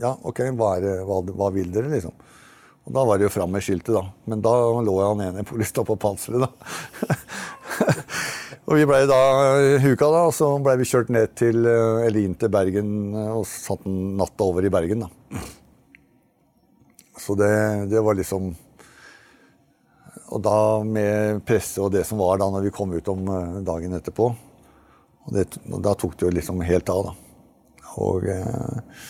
Ja, 0.00 0.12
OK, 0.28 0.42
hva, 0.58 0.74
det, 0.82 0.96
hva, 1.06 1.20
hva 1.38 1.52
vil 1.54 1.70
dere, 1.74 1.92
liksom? 1.92 2.16
Og 2.88 2.94
Da 2.96 3.04
var 3.04 3.18
det 3.20 3.26
jo 3.26 3.34
fram 3.34 3.52
med 3.52 3.64
skiltet, 3.64 3.92
da. 3.92 4.06
Men 4.24 4.40
da 4.44 4.54
lå 4.80 4.94
han 5.02 5.20
ene 5.26 5.44
polista 5.46 5.84
på 5.84 5.98
panseret, 6.00 6.40
da. 6.40 7.18
og 8.68 8.78
vi 8.78 8.86
blei 8.88 9.02
da 9.08 9.18
huka, 9.84 10.08
da, 10.08 10.22
og 10.24 10.32
så 10.32 10.48
blei 10.64 10.78
vi 10.80 10.88
kjørt 10.88 11.12
ned 11.12 11.34
til, 11.36 11.68
eller 11.68 12.20
inn 12.22 12.38
til 12.40 12.52
Bergen 12.52 13.12
og 13.12 13.44
satt 13.48 13.84
natta 13.84 14.48
over 14.48 14.64
i 14.64 14.72
Bergen, 14.72 15.04
da. 15.04 15.42
Så 17.18 17.36
det, 17.36 17.52
det 17.90 18.00
var 18.00 18.14
liksom 18.16 18.52
Og 20.32 20.40
da 20.40 20.54
med 20.86 21.42
presse 21.44 21.82
og 21.82 21.90
det 21.92 22.04
som 22.06 22.20
var 22.22 22.38
da 22.38 22.46
når 22.52 22.68
vi 22.68 22.72
kom 22.72 22.92
ut 22.94 23.08
om 23.12 23.26
dagen 23.66 23.96
etterpå, 23.96 24.26
og, 24.32 25.30
det, 25.36 25.44
og 25.68 25.80
da 25.84 25.92
tok 25.96 26.16
det 26.16 26.28
jo 26.28 26.34
liksom 26.36 26.64
helt 26.64 26.88
av, 26.92 27.10
da. 27.10 27.14
Og 27.98 28.28
eh, 28.32 29.06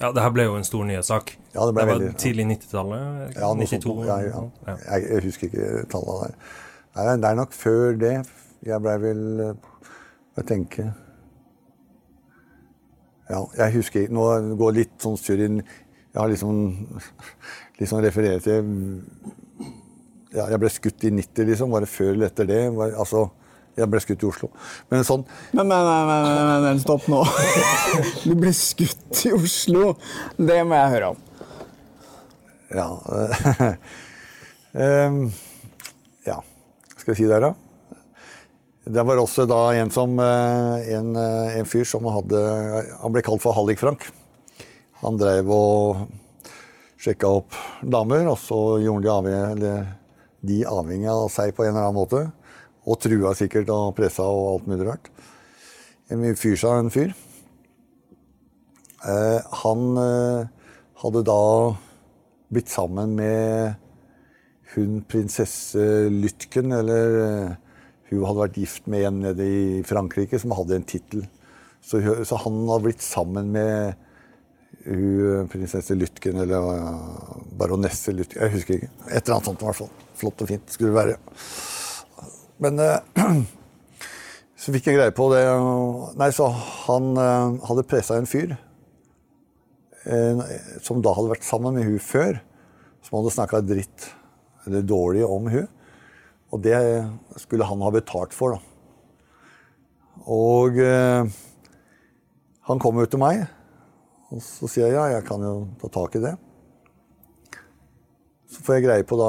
ja, 0.00 0.10
det 0.16 0.24
her 0.24 0.32
ble 0.32 0.46
jo 0.48 0.56
en 0.56 0.64
stor 0.64 0.86
nyhetssak. 0.88 1.34
Ja, 1.54 1.66
det, 1.66 1.74
ble 1.74 1.82
det 1.84 1.90
var 1.90 1.98
veldig, 1.98 2.14
tidlig 2.20 2.46
90-tallet? 2.54 3.36
Ja, 3.36 3.52
92? 3.54 3.96
Ja, 4.08 4.18
ja. 4.24 4.42
ja. 4.66 4.76
Jeg, 4.96 5.22
husker 5.26 5.50
ikke 5.50 5.84
tallene 5.92 6.30
der. 6.30 6.56
Nei, 6.96 7.04
det 7.22 7.30
er 7.30 7.38
nok 7.38 7.52
før 7.54 7.98
det. 8.00 8.14
Jeg 8.66 8.84
blei 8.84 8.96
vel 9.00 9.22
Jeg 9.40 10.46
tenker 10.50 10.90
Ja, 13.30 13.38
jeg 13.56 13.72
husker 13.78 14.02
ikke 14.02 14.12
Nå 14.12 14.26
går 14.60 14.74
litt 14.76 14.98
sånn 15.00 15.16
surr 15.16 15.40
inn 15.46 15.62
Jeg 15.62 16.18
har 16.18 16.28
liksom 16.28 16.58
liksom 17.80 18.02
referert 18.04 18.44
til 18.44 18.68
ja, 20.34 20.44
Jeg 20.44 20.60
ble 20.60 20.70
skutt 20.70 21.06
i 21.08 21.12
90, 21.14 21.48
liksom. 21.48 21.72
Var 21.72 21.86
det 21.86 21.90
før 21.90 22.12
eller 22.12 22.28
etter 22.28 22.50
det? 22.50 22.60
Var, 22.76 22.92
altså 23.00 23.30
jeg 23.80 23.90
ble 23.92 24.02
skutt 24.04 24.24
i 24.24 24.28
Oslo. 24.28 24.50
Men 24.92 25.06
sånn 25.06 25.24
Men, 25.56 25.66
men, 25.70 25.88
men, 25.88 26.28
men, 26.28 26.66
men 26.66 26.82
stopp 26.82 27.08
nå. 27.10 27.22
Du 28.26 28.34
ble 28.38 28.52
skutt 28.56 29.24
i 29.26 29.32
Oslo. 29.36 29.94
Det 30.36 30.60
må 30.66 30.78
jeg 30.78 30.94
høre 30.96 31.12
om. 31.14 31.26
Ja 32.70 32.86
Ja, 36.30 36.36
skal 36.94 37.10
jeg 37.10 37.18
si 37.18 37.26
det 37.26 37.34
her, 37.34 37.48
da? 37.48 37.54
Det 38.90 39.02
var 39.06 39.18
også 39.20 39.44
da 39.50 39.58
en 39.76 39.90
som 39.92 40.14
En, 40.22 41.10
en 41.16 41.68
fyr 41.68 41.84
som 41.88 42.06
hadde 42.10 42.40
Han 43.02 43.14
ble 43.14 43.22
kalt 43.26 43.42
for 43.42 43.56
Hallik-Frank. 43.56 44.06
Han 45.00 45.18
drev 45.18 45.48
og 45.54 46.06
sjekka 47.00 47.30
opp 47.40 47.56
damer, 47.80 48.26
og 48.28 48.36
så 48.40 48.58
gjorde 48.84 49.06
de 49.06 49.12
avhengig, 49.14 49.70
de 50.44 50.58
avhengig 50.68 51.08
av 51.08 51.30
seg 51.32 51.54
på 51.56 51.64
en 51.64 51.72
eller 51.72 51.86
annen 51.86 51.96
måte. 51.96 52.26
Og 52.88 53.00
trua 53.02 53.34
sikkert 53.36 53.68
og 53.74 53.92
pressa 53.98 54.24
og 54.24 54.54
alt 54.54 54.70
mulig 54.70 54.86
rart. 54.88 55.10
En 56.10 56.24
fyr 56.38 56.56
sa 56.58 56.78
en 56.78 56.90
fyr. 56.92 57.12
Eh, 59.00 59.40
han 59.62 59.84
eh, 59.96 60.48
hadde 61.00 61.22
da 61.24 61.40
blitt 62.52 62.68
sammen 62.68 63.14
med 63.16 63.78
hun 64.74 65.00
prinsesse 65.08 66.10
Lytken, 66.12 66.74
eller 66.76 67.16
eh, 67.24 67.54
hun 68.10 68.26
hadde 68.26 68.42
vært 68.42 68.60
gift 68.60 68.90
med 68.90 69.06
en 69.08 69.22
nede 69.24 69.46
i 69.46 69.64
Frankrike 69.86 70.40
som 70.42 70.54
hadde 70.58 70.76
en 70.76 70.88
tittel. 70.88 71.24
Så, 71.80 72.02
så, 72.26 72.36
han 72.42 72.60
hadde 72.68 72.84
blitt 72.90 73.04
sammen 73.04 73.54
med 73.54 73.94
hun 74.84 75.48
prinsesse 75.52 75.96
Lytken, 75.96 76.42
eller 76.42 76.60
uh, 76.60 77.40
baronesse 77.58 78.12
Lytken 78.16 78.42
Jeg 78.42 78.54
husker 78.54 78.76
ikke. 78.76 78.90
Et 79.10 79.18
eller 79.20 79.36
annet 79.36 79.48
sånt 79.48 79.62
i 79.62 79.68
hvert 79.68 79.78
fall. 79.80 79.90
Flott 80.20 80.44
og 80.44 80.50
fint 80.50 80.74
skulle 80.74 80.92
det 80.92 80.98
være. 80.98 81.16
Men 82.60 82.80
uh, 82.80 83.00
så 84.60 84.74
fikk 84.74 84.90
jeg 84.90 84.98
greie 84.98 85.14
på 85.16 85.30
det 85.32 85.42
Nei, 86.20 86.30
så 86.36 86.50
han 86.86 87.12
uh, 87.16 87.56
hadde 87.68 87.86
pressa 87.88 88.18
en 88.20 88.28
fyr 88.30 88.58
som 90.80 91.02
da 91.04 91.12
hadde 91.12 91.28
vært 91.28 91.44
sammen 91.44 91.74
med 91.76 91.84
hun 91.84 91.98
før, 92.00 92.38
som 93.04 93.18
hadde 93.18 93.32
snakka 93.34 93.58
dritt 93.68 94.06
eller 94.64 94.86
dårlig 94.88 95.26
om 95.26 95.50
hun. 95.52 95.66
Og 96.56 96.62
det 96.64 96.78
skulle 97.42 97.66
han 97.68 97.84
ha 97.84 97.90
betalt 97.92 98.32
for, 98.32 98.56
da. 98.56 98.62
Og 100.24 100.80
han 102.70 102.80
kom 102.80 102.96
jo 102.96 103.10
til 103.12 103.20
meg. 103.20 103.44
Og 104.32 104.40
så 104.40 104.72
sier 104.72 104.88
jeg 104.88 104.96
ja, 104.96 105.04
jeg 105.18 105.28
kan 105.28 105.44
jo 105.44 105.54
ta 105.84 105.92
tak 106.00 106.16
i 106.16 106.24
det. 106.24 106.32
Så 108.50 108.64
får 108.66 108.76
jeg 108.76 108.86
greie 108.88 109.06
på 109.06 109.16
da, 109.20 109.28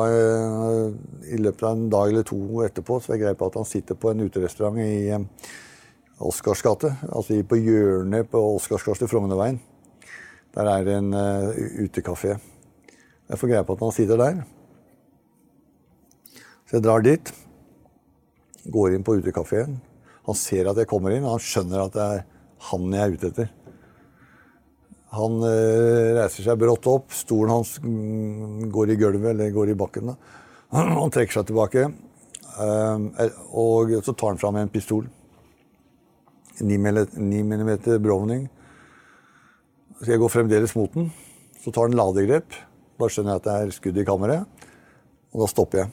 i 1.30 1.38
løpet 1.38 1.66
av 1.68 1.76
en 1.76 1.90
dag 1.94 2.10
eller 2.10 2.26
to 2.26 2.40
etterpå, 2.66 2.98
så 2.98 3.12
får 3.12 3.16
jeg 3.16 3.24
greie 3.26 3.38
på 3.38 3.50
at 3.52 3.58
han 3.60 3.68
sitter 3.70 4.00
på 4.02 4.10
en 4.10 4.24
uterestaurant 4.26 4.80
i 4.82 5.14
Oscars 6.22 6.64
gate. 6.66 6.90
Altså 7.10 7.38
på 7.46 7.60
hjørnet 7.62 8.32
på 8.32 8.42
Oscars 8.56 8.86
gate 8.88 9.10
Frognerveien. 9.10 9.60
Der 10.56 10.68
er 10.68 10.88
det 10.88 10.98
en 10.98 11.14
uh, 11.14 11.54
utekafé. 11.86 12.36
Jeg 13.30 13.40
får 13.40 13.54
greie 13.54 13.68
på 13.68 13.78
at 13.78 13.86
han 13.86 13.96
sitter 13.96 14.20
der. 14.20 14.42
Så 16.68 16.78
jeg 16.78 16.86
drar 16.86 17.06
dit. 17.06 17.32
Går 18.74 18.98
inn 18.98 19.06
på 19.06 19.16
utekafeen. 19.22 19.80
Han 20.28 20.38
ser 20.38 20.70
at 20.70 20.82
jeg 20.82 20.90
kommer 20.90 21.16
inn, 21.16 21.26
og 21.26 21.38
han 21.38 21.46
skjønner 21.46 21.86
at 21.86 21.96
det 21.96 22.08
er 22.18 22.26
han 22.72 22.94
jeg 22.94 23.02
er 23.06 23.16
ute 23.16 23.32
etter. 23.32 23.54
Han 25.18 25.42
uh, 25.44 26.18
reiser 26.18 26.46
seg 26.46 26.60
brått 26.60 26.88
opp. 26.88 27.12
Stolen 27.16 27.52
hans 27.52 27.76
går 27.82 28.94
i 28.94 29.00
gulvet, 29.00 29.34
eller 29.34 29.52
går 29.56 29.74
i 29.74 29.80
bakken. 29.80 30.14
Da. 30.14 30.38
Han 31.02 31.12
trekker 31.12 31.40
seg 31.40 31.50
tilbake. 31.50 31.90
Uh, 32.56 33.12
og 33.58 33.92
så 34.06 34.14
tar 34.16 34.34
han 34.34 34.40
fram 34.42 34.60
en 34.60 34.72
pistol. 34.72 35.06
9 36.62 36.78
mm 36.78 37.72
Browning. 38.04 38.46
Jeg 40.06 40.20
går 40.22 40.32
fremdeles 40.34 40.76
mot 40.76 40.94
den. 40.94 41.10
Så 41.62 41.72
tar 41.74 41.88
han 41.88 41.98
ladegrep. 41.98 42.56
Da 43.00 43.10
skjønner 43.10 43.36
jeg 43.36 43.42
at 43.42 43.48
det 43.48 43.56
er 43.56 43.74
skudd 43.76 44.00
i 44.02 44.06
kammeret. 44.06 44.68
Og 45.32 45.44
da 45.44 45.50
stopper 45.50 45.84
jeg. 45.84 45.92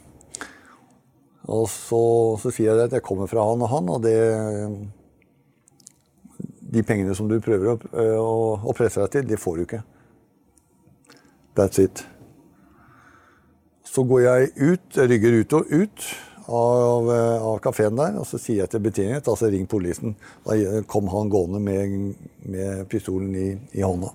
Og 1.48 1.64
så, 1.72 2.00
så 2.42 2.52
sier 2.52 2.74
jeg 2.74 2.88
at 2.88 2.96
jeg 2.98 3.04
kommer 3.04 3.28
fra 3.30 3.44
han 3.48 3.64
og 3.64 3.70
han, 3.72 3.90
og 3.92 4.02
det 4.04 4.16
de 6.68 6.84
pengene 6.84 7.14
som 7.16 7.28
du 7.30 7.38
prøver 7.40 7.72
å, 7.72 7.76
å, 8.20 8.36
å 8.68 8.76
presse 8.76 9.00
deg 9.00 9.14
til, 9.14 9.26
de 9.28 9.40
får 9.40 9.56
du 9.56 9.64
ikke. 9.64 9.82
That's 11.58 11.80
it. 11.82 12.04
Så 13.88 14.04
går 14.06 14.24
jeg 14.26 14.50
ut, 14.56 14.98
rygger 15.10 15.40
ut 15.40 15.56
og 15.58 15.72
ut 15.72 16.08
av, 16.48 17.10
av 17.10 17.58
kafeen 17.64 17.96
der, 17.98 18.20
og 18.20 18.28
så 18.28 18.40
sier 18.40 18.62
jeg 18.62 18.72
til 18.72 18.84
betjeningen 18.84 19.24
altså 19.24 19.50
ring 19.50 19.66
politiet. 19.68 20.14
Da 20.44 20.82
kom 20.88 21.08
han 21.12 21.32
gående 21.32 21.60
med, 21.64 21.98
med 22.46 22.86
pistolen 22.92 23.34
i, 23.34 23.50
i 23.80 23.84
hånda. 23.84 24.12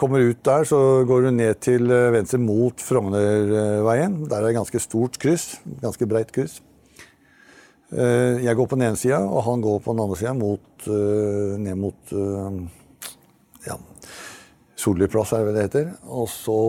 Kommer 0.00 0.24
ut 0.24 0.38
der, 0.46 0.64
så 0.64 0.78
går 1.04 1.26
du 1.26 1.30
ned 1.36 1.58
til 1.60 1.90
venstre 2.14 2.38
mot 2.40 2.80
Frognerveien. 2.80 4.22
Der 4.24 4.38
er 4.38 4.48
det 4.48 4.56
ganske 4.56 4.80
stort 4.80 5.18
kryss. 5.20 5.58
Ganske 5.82 6.08
breit 6.08 6.32
kryss. 6.32 6.62
Jeg 7.90 8.54
går 8.54 8.68
på 8.70 8.76
den 8.78 8.86
ene 8.86 8.98
sida, 8.98 9.18
og 9.26 9.42
han 9.48 9.62
går 9.64 9.80
på 9.82 9.94
den 9.94 10.02
andre 10.04 10.18
sida 10.20 10.34
ned 11.58 11.78
mot 11.80 12.12
ja, 13.66 13.74
Solli 14.78 15.08
plass, 15.10 15.32
er 15.34 15.48
det 15.48 15.56
det 15.56 15.64
heter. 15.66 15.88
Og 16.06 16.28
så, 16.30 16.60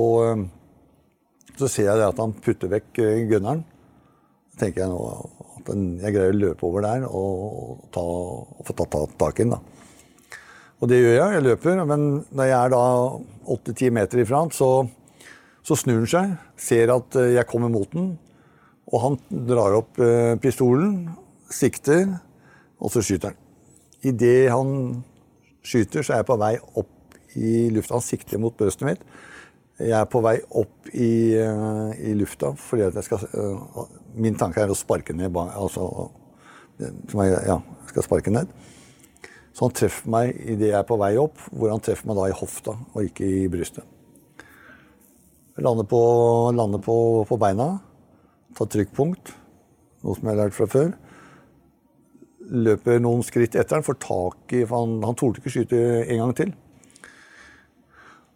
så 1.60 1.70
ser 1.70 1.92
jeg 1.92 2.08
at 2.08 2.24
han 2.24 2.34
putter 2.42 2.72
vekk 2.74 3.04
gunneren. 3.30 3.62
Tenker 4.60 4.84
jeg 4.84 4.92
nå 4.92 5.00
at 5.62 5.70
jeg 6.02 6.16
greier 6.16 6.34
å 6.34 6.40
løpe 6.42 6.68
over 6.68 6.86
der 6.86 7.06
og, 7.06 7.86
ta, 7.94 8.02
og 8.02 8.66
få 8.66 8.76
tatt 8.82 9.16
tak 9.22 9.40
i 9.40 9.46
den. 9.46 9.56
Og 10.82 10.90
det 10.90 10.98
gjør 10.98 11.16
jeg. 11.16 11.36
Jeg 11.36 11.46
løper. 11.46 11.84
Men 11.86 12.08
når 12.34 12.50
jeg 12.50 12.58
er 12.58 12.74
da 12.74 12.84
8-10 13.56 13.96
meter 13.96 14.24
ifra 14.24 14.42
han, 14.44 14.52
så, 14.56 14.72
så 15.62 15.78
snur 15.78 16.02
han 16.02 16.10
seg, 16.10 16.36
ser 16.58 16.94
at 16.96 17.20
jeg 17.38 17.48
kommer 17.50 17.72
mot 17.74 17.90
den. 17.94 18.16
Og 18.92 19.00
han 19.06 19.18
drar 19.48 19.78
opp 19.78 20.00
pistolen, 20.44 21.06
sikter, 21.52 22.10
og 22.82 22.92
så 22.92 23.04
skyter 23.06 23.32
han. 23.32 23.40
Idet 24.12 24.50
han 24.52 24.72
skyter, 25.64 26.04
så 26.04 26.16
er 26.16 26.22
jeg 26.22 26.28
på 26.28 26.40
vei 26.42 26.56
opp 26.60 27.18
i 27.38 27.70
lufta. 27.72 27.96
Han 27.96 28.04
sikter 28.04 28.42
mot 28.42 28.56
brystet 28.58 28.88
mitt. 28.88 29.04
Jeg 29.82 29.96
er 29.98 30.10
på 30.10 30.22
vei 30.24 30.36
opp 30.60 30.90
i, 30.94 31.34
i 31.40 32.12
lufta 32.18 32.52
fordi 32.60 32.84
at 32.86 32.98
jeg 33.00 33.08
skal 33.08 33.24
Min 34.14 34.36
tanke 34.38 34.62
er 34.62 34.70
å 34.70 34.76
sparke 34.78 35.16
ned 35.16 35.34
Altså 35.40 35.88
ja, 37.48 37.56
skal 37.90 38.06
sparke 38.06 38.34
ned. 38.34 38.52
Så 39.54 39.68
han 39.68 39.74
treffer 39.76 40.10
meg 40.12 40.36
idet 40.50 40.72
jeg 40.72 40.80
er 40.80 40.88
på 40.88 40.98
vei 41.02 41.14
opp, 41.22 41.40
hvor 41.52 41.74
han 41.74 41.82
treffer 41.84 42.10
meg 42.10 42.18
da 42.18 42.28
i 42.30 42.36
hofta 42.36 42.76
og 42.94 43.08
ikke 43.08 43.28
i 43.28 43.48
brystet. 43.52 43.86
Jeg 45.52 45.66
lander 45.66 45.86
på, 45.86 46.02
lander 46.56 46.82
på, 46.82 46.96
på 47.28 47.38
beina, 47.38 47.74
tar 48.58 48.70
trykkpunkt, 48.74 49.34
noe 50.04 50.18
som 50.18 50.28
jeg 50.28 50.34
har 50.34 50.42
lært 50.44 50.58
fra 50.58 50.68
før. 50.72 50.92
Løper 52.52 53.00
noen 53.04 53.24
skritt 53.24 53.56
etter 53.56 53.78
han, 53.78 53.86
får 53.86 54.00
tak 54.04 54.56
i 54.58 54.66
for 54.66 54.84
Han, 54.84 55.00
han 55.06 55.18
torde 55.18 55.40
ikke 55.40 55.54
skyte 55.54 55.80
en 56.04 56.24
gang 56.24 56.36
til. 56.38 56.54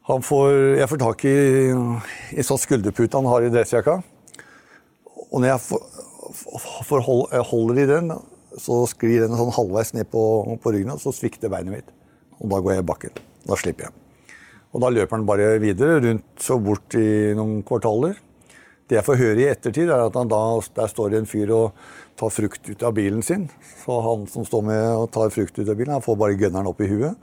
Får, 0.05 0.51
jeg 0.77 0.89
får 0.91 1.01
tak 1.01 1.25
i 1.25 1.35
en 1.73 2.45
sånn 2.45 2.61
skulderpute 2.61 3.17
han 3.17 3.29
har 3.31 3.45
i 3.45 3.49
dressjakka. 3.49 3.97
Og 5.31 5.41
når 5.41 5.49
jeg 5.49 5.63
for, 5.65 6.61
for, 6.85 7.01
hold, 7.01 7.33
holder 7.49 7.81
i 7.81 7.87
den, 7.89 8.13
så 8.61 8.83
sklir 8.89 9.25
den 9.25 9.35
sånn 9.35 9.53
halvveis 9.55 9.95
ned 9.95 10.07
på, 10.11 10.21
på 10.61 10.73
ryggen, 10.75 10.93
og 10.93 11.01
så 11.01 11.13
svikter 11.15 11.51
beinet 11.51 11.79
mitt. 11.79 11.93
Og 12.39 12.51
da 12.51 12.61
går 12.61 12.75
jeg 12.75 12.83
i 12.83 12.89
bakken. 12.91 13.23
Da 13.45 13.57
slipper 13.59 13.87
jeg. 13.87 13.97
Og 14.75 14.83
da 14.83 14.91
løper 14.91 15.15
han 15.15 15.27
bare 15.27 15.55
videre, 15.63 15.99
rundt 16.03 16.47
og 16.51 16.63
bort 16.65 16.97
i 16.99 17.33
noen 17.37 17.61
kvartaler. 17.67 18.17
Det 18.85 18.99
jeg 18.99 19.05
får 19.07 19.17
høre 19.17 19.41
i 19.41 19.47
ettertid, 19.49 19.89
er 19.89 20.03
at 20.05 20.17
han 20.17 20.29
da, 20.29 20.39
der 20.77 20.89
står 20.91 21.13
det 21.13 21.21
en 21.23 21.29
fyr 21.29 21.51
og 21.55 21.87
tar 22.19 22.33
frukt 22.33 22.67
ut 22.69 22.83
av 22.85 22.93
bilen 22.93 23.23
sin. 23.25 23.47
Så 23.81 23.97
han 24.05 24.27
som 24.29 24.45
står 24.45 24.61
med 24.67 24.83
og 24.91 25.07
tar 25.15 25.33
frukt 25.33 25.57
ut 25.57 25.65
av 25.65 25.73
bilen, 25.73 25.95
han 25.97 26.05
får 26.05 26.19
bare 26.21 26.37
gunneren 26.37 26.69
opp 26.69 26.83
i 26.85 26.89
huet. 26.91 27.17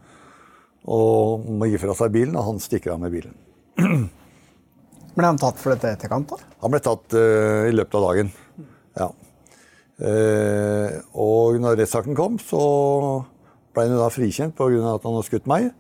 Og 0.90 1.46
må 1.46 1.70
gi 1.70 1.78
fra 1.78 1.94
seg 1.94 2.10
bilen, 2.16 2.34
og 2.34 2.48
han 2.48 2.58
stikker 2.62 2.96
av 2.96 3.04
med 3.04 3.14
bilen. 3.14 3.36
Ble 5.14 5.28
han 5.28 5.38
tatt 5.38 5.60
for 5.60 5.74
dette 5.74 5.92
etterkant, 5.94 6.32
da? 6.32 6.50
Han 6.64 6.74
ble 6.74 6.82
tatt 6.82 7.14
uh, 7.14 7.68
i 7.68 7.74
løpet 7.76 7.98
av 7.98 8.08
dagen. 8.08 8.34
Ja. 8.98 9.08
Uh, 10.02 10.88
og 11.14 11.62
når 11.62 11.78
rettssaken 11.78 12.18
kom, 12.18 12.42
så 12.42 12.62
ble 13.76 13.86
han 13.86 14.00
da 14.02 14.10
frikjent 14.10 14.58
pga. 14.58 14.96
at 14.96 15.06
han 15.06 15.14
hadde 15.14 15.28
skutt 15.30 15.46
meg. 15.46 15.70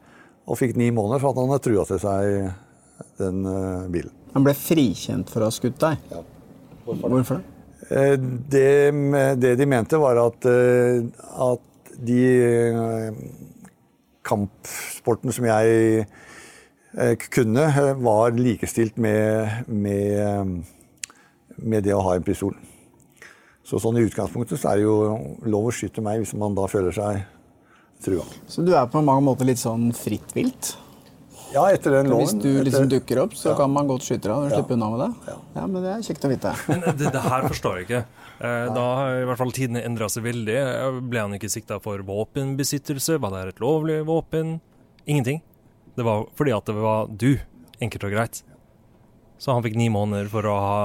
Og 0.46 0.58
fikk 0.62 0.76
ni 0.78 0.92
måneder 0.94 1.22
for 1.22 1.34
at 1.34 1.42
han 1.42 1.50
hadde 1.50 1.66
trua 1.66 1.86
til 1.90 2.02
seg 2.02 3.16
den 3.18 3.46
uh, 3.48 3.88
bilen. 3.90 4.14
Han 4.32 4.46
ble 4.46 4.54
frikjent 4.56 5.30
for 5.32 5.44
å 5.44 5.50
ha 5.50 5.54
skutt 5.54 5.80
deg? 5.82 6.06
Ja. 6.12 6.22
Hvorfor 6.86 7.38
det? 7.38 7.48
Det, 8.50 8.66
det, 9.42 9.54
de 9.58 9.66
mente, 9.68 9.98
var 10.00 10.18
at, 10.22 10.46
at 10.46 11.94
de 12.00 12.22
kampsporten 14.24 15.34
som 15.34 15.46
jeg 15.50 16.06
kunne, 17.32 17.66
var 18.00 18.36
likestilt 18.38 18.96
med, 18.96 19.66
med, 19.66 20.62
med, 21.56 21.84
det 21.84 21.94
å 21.96 22.02
ha 22.06 22.16
en 22.16 22.26
pistol. 22.26 22.56
Så 23.66 23.80
sånn 23.82 23.98
i 24.00 24.06
utgangspunktet 24.06 24.60
så 24.60 24.72
er 24.72 24.80
det 24.80 24.86
jo 24.88 24.96
lov 25.48 25.68
å 25.68 25.74
skyte 25.74 26.04
meg 26.04 26.22
hvis 26.22 26.34
man 26.38 26.56
da 26.56 26.66
føler 26.70 26.94
seg 26.96 27.22
trua. 28.02 28.24
Så 28.50 28.64
du 28.66 28.72
er 28.74 28.88
på 28.90 29.02
mange 29.04 29.24
måter 29.28 29.48
litt 29.48 29.60
sånn 29.62 29.90
fritt 29.96 30.34
vilt? 30.36 30.74
Ja, 31.52 31.66
etter 31.68 31.98
den 31.98 32.08
loven. 32.10 32.24
Hvis 32.24 32.34
du 32.40 32.64
liksom 32.64 32.88
dukker 32.88 33.22
opp, 33.26 33.36
så 33.36 33.50
ja. 33.52 33.56
kan 33.58 33.72
man 33.72 33.88
godt 33.90 34.06
skyte 34.06 34.30
deg 34.30 34.34
og 34.34 34.52
slippe 34.52 34.76
unna 34.76 34.88
med 34.92 35.02
det? 35.04 35.08
Ja. 35.28 35.36
ja. 35.58 35.64
men 35.66 35.84
Det 35.84 35.92
er 35.92 36.04
kjekt 36.06 36.26
å 36.26 36.30
vite. 36.32 36.52
Men 36.70 36.84
det, 36.86 37.12
det 37.12 37.22
her 37.26 37.46
forstår 37.48 37.78
jeg 37.78 37.88
ikke. 37.88 38.02
Eh, 38.42 38.66
da 38.74 38.84
har 38.98 39.20
i 39.20 39.26
hvert 39.28 39.40
fall 39.42 39.54
tidene 39.54 39.84
endra 39.86 40.08
seg 40.12 40.24
veldig. 40.26 40.58
Ble 41.12 41.24
han 41.26 41.36
ikke 41.36 41.50
sikta 41.52 41.78
for 41.84 42.02
våpenbesittelse? 42.08 43.20
Var 43.22 43.36
det 43.36 43.42
et 43.52 43.62
lovlig 43.62 44.00
våpen? 44.08 44.56
Ingenting. 45.04 45.42
Det 45.94 46.06
var 46.06 46.26
fordi 46.38 46.56
at 46.56 46.68
det 46.70 46.76
var 46.78 47.12
du. 47.12 47.34
Enkelt 47.82 48.08
og 48.08 48.14
greit. 48.14 48.42
Så 49.42 49.52
han 49.52 49.64
fikk 49.64 49.76
ni 49.78 49.88
måneder 49.92 50.30
for 50.32 50.46
å 50.46 50.54
ha 50.62 50.78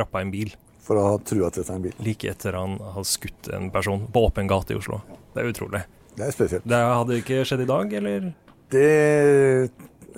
rappa 0.00 0.22
en 0.22 0.32
bil. 0.32 0.54
For 0.84 1.00
å 1.00 1.04
ha 1.08 1.18
trua 1.26 1.50
til 1.52 1.66
seg 1.66 1.78
en 1.78 1.84
bil. 1.88 1.98
Like 2.04 2.30
etter 2.30 2.56
han 2.56 2.76
har 2.94 3.06
skutt 3.08 3.50
en 3.56 3.70
person 3.74 4.06
på 4.12 4.26
åpen 4.28 4.48
gate 4.50 4.74
i 4.74 4.78
Oslo. 4.78 5.00
Det 5.34 5.42
er 5.42 5.50
utrolig. 5.50 5.84
Det 6.14 6.28
er 6.28 6.34
spesielt. 6.34 6.66
Det 6.68 6.78
hadde 6.78 7.18
ikke 7.18 7.42
skjedd 7.48 7.64
i 7.64 7.68
dag, 7.68 7.94
eller? 8.00 8.28
Det 8.74 8.90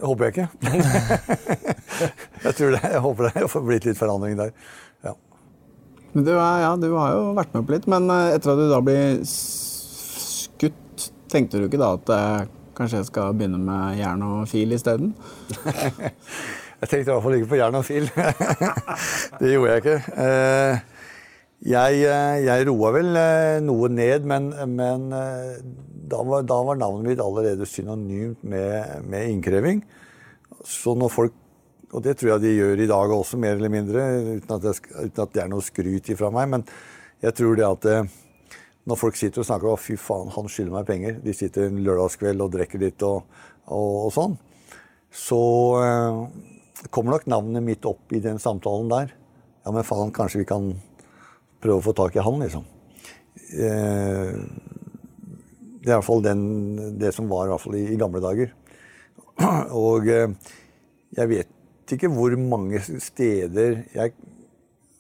håper 0.03 0.25
jeg 0.25 0.33
ikke. 0.35 0.49
jeg 2.45 2.55
tror 2.59 2.75
det. 2.75 2.83
Jeg 2.83 3.03
håper 3.05 3.31
det 3.31 3.51
får 3.53 3.65
blitt 3.67 3.87
litt 3.89 4.01
forandring 4.01 4.37
der. 4.39 4.53
Ja. 5.07 5.15
Du, 6.13 6.21
du, 6.25 6.33
ja, 6.33 6.75
du 6.81 6.89
har 6.97 7.15
jo 7.15 7.23
vært 7.37 7.55
med 7.57 7.67
på 7.67 7.77
litt, 7.77 7.89
men 7.91 8.11
eh, 8.13 8.35
etter 8.37 8.53
at 8.53 8.61
du 8.61 8.67
da 8.71 8.83
blir 8.85 9.23
skutt, 9.31 11.09
tenkte 11.33 11.61
du 11.61 11.69
ikke 11.69 11.81
da 11.81 11.95
at 11.99 12.13
eh, 12.17 12.49
kanskje 12.77 13.01
jeg 13.03 13.11
skal 13.11 13.37
begynne 13.37 13.61
med 13.63 14.01
jern 14.01 14.25
og 14.27 14.45
fil 14.51 14.77
isteden? 14.77 15.15
jeg 16.81 16.89
tenkte 16.91 17.07
i 17.07 17.13
hvert 17.13 17.25
fall 17.25 17.39
ikke 17.39 17.53
på 17.55 17.61
jern 17.63 17.81
og 17.81 17.89
fil. 17.89 18.11
det 19.41 19.55
gjorde 19.55 19.73
jeg 19.73 19.85
ikke. 19.85 19.99
Eh, 20.27 20.75
jeg, 21.67 22.03
jeg 22.45 22.67
roa 22.69 22.93
vel 22.95 23.15
noe 23.65 23.89
ned, 23.89 24.27
men, 24.29 24.53
men 24.77 25.07
da 26.07 26.21
var, 26.23 26.45
da 26.47 26.59
var, 26.65 26.79
navnet 26.81 27.11
mitt 27.11 27.23
allerede 27.23 27.67
synonymt 27.69 28.45
med, 28.47 29.03
med, 29.07 29.31
innkreving. 29.33 29.83
Så 30.65 30.95
når 30.99 31.13
folk 31.13 31.43
Og 31.95 32.03
det 32.03 32.17
tror 32.19 32.33
jeg 32.33 32.43
de 32.43 32.51
gjør 32.51 32.81
i 32.83 32.89
dag 32.91 33.13
også, 33.15 33.39
mer 33.39 33.55
eller 33.57 33.71
mindre, 33.71 34.03
uten 34.37 34.55
at, 34.57 34.65
det, 34.65 34.73
uten 34.91 35.21
at 35.23 35.33
det 35.33 35.43
er 35.45 35.51
noe 35.53 35.63
skryt 35.63 36.09
ifra 36.11 36.33
meg. 36.35 36.49
Men 36.51 36.65
jeg 37.23 37.37
tror 37.39 37.55
det 37.57 37.65
at 37.65 37.87
eh, 37.89 38.09
når 38.91 38.99
folk 38.99 39.17
sitter 39.17 39.41
og 39.41 39.47
snakker 39.47 39.71
om 39.71 39.79
fy 39.81 39.95
faen, 39.99 40.33
han 40.35 40.51
skylder 40.51 40.75
meg 40.75 40.89
penger, 40.89 41.21
de 41.23 41.35
sitter 41.35 41.69
en 41.69 41.79
lørdagskveld 41.87 42.43
og 42.43 42.53
drikker 42.53 42.83
litt 42.83 43.07
og, 43.07 43.31
og, 43.71 43.95
og 44.09 44.11
sånn, 44.17 44.37
så 45.15 45.41
eh, 45.79 46.21
kommer 46.91 47.17
nok 47.17 47.31
navnet 47.31 47.65
mitt 47.65 47.87
opp 47.89 48.13
i 48.13 48.21
den 48.25 48.43
samtalen 48.43 48.91
der. 48.93 49.15
Ja, 49.63 49.73
men 49.75 49.87
faen, 49.87 50.13
kanskje 50.15 50.43
vi 50.43 50.51
kan 50.51 50.73
prøve 51.63 51.81
å 51.81 51.87
få 51.87 51.95
tak 51.97 52.19
i 52.19 52.27
han, 52.27 52.43
liksom. 52.43 52.67
Eh, 53.63 54.35
det 55.87 55.93
er 55.93 55.95
i 55.95 56.01
hvert 56.01 56.09
fall 56.09 56.25
det 56.99 57.13
som 57.15 57.29
var 57.31 57.53
i, 57.79 57.85
i 57.95 57.99
gamle 58.01 58.19
dager. 58.19 58.51
Og 59.87 60.09
eh, 60.11 60.33
jeg 61.15 61.31
vet 61.31 61.95
ikke 61.95 62.11
hvor 62.11 62.35
mange 62.41 62.81
steder 62.83 63.85
jeg, 63.95 64.17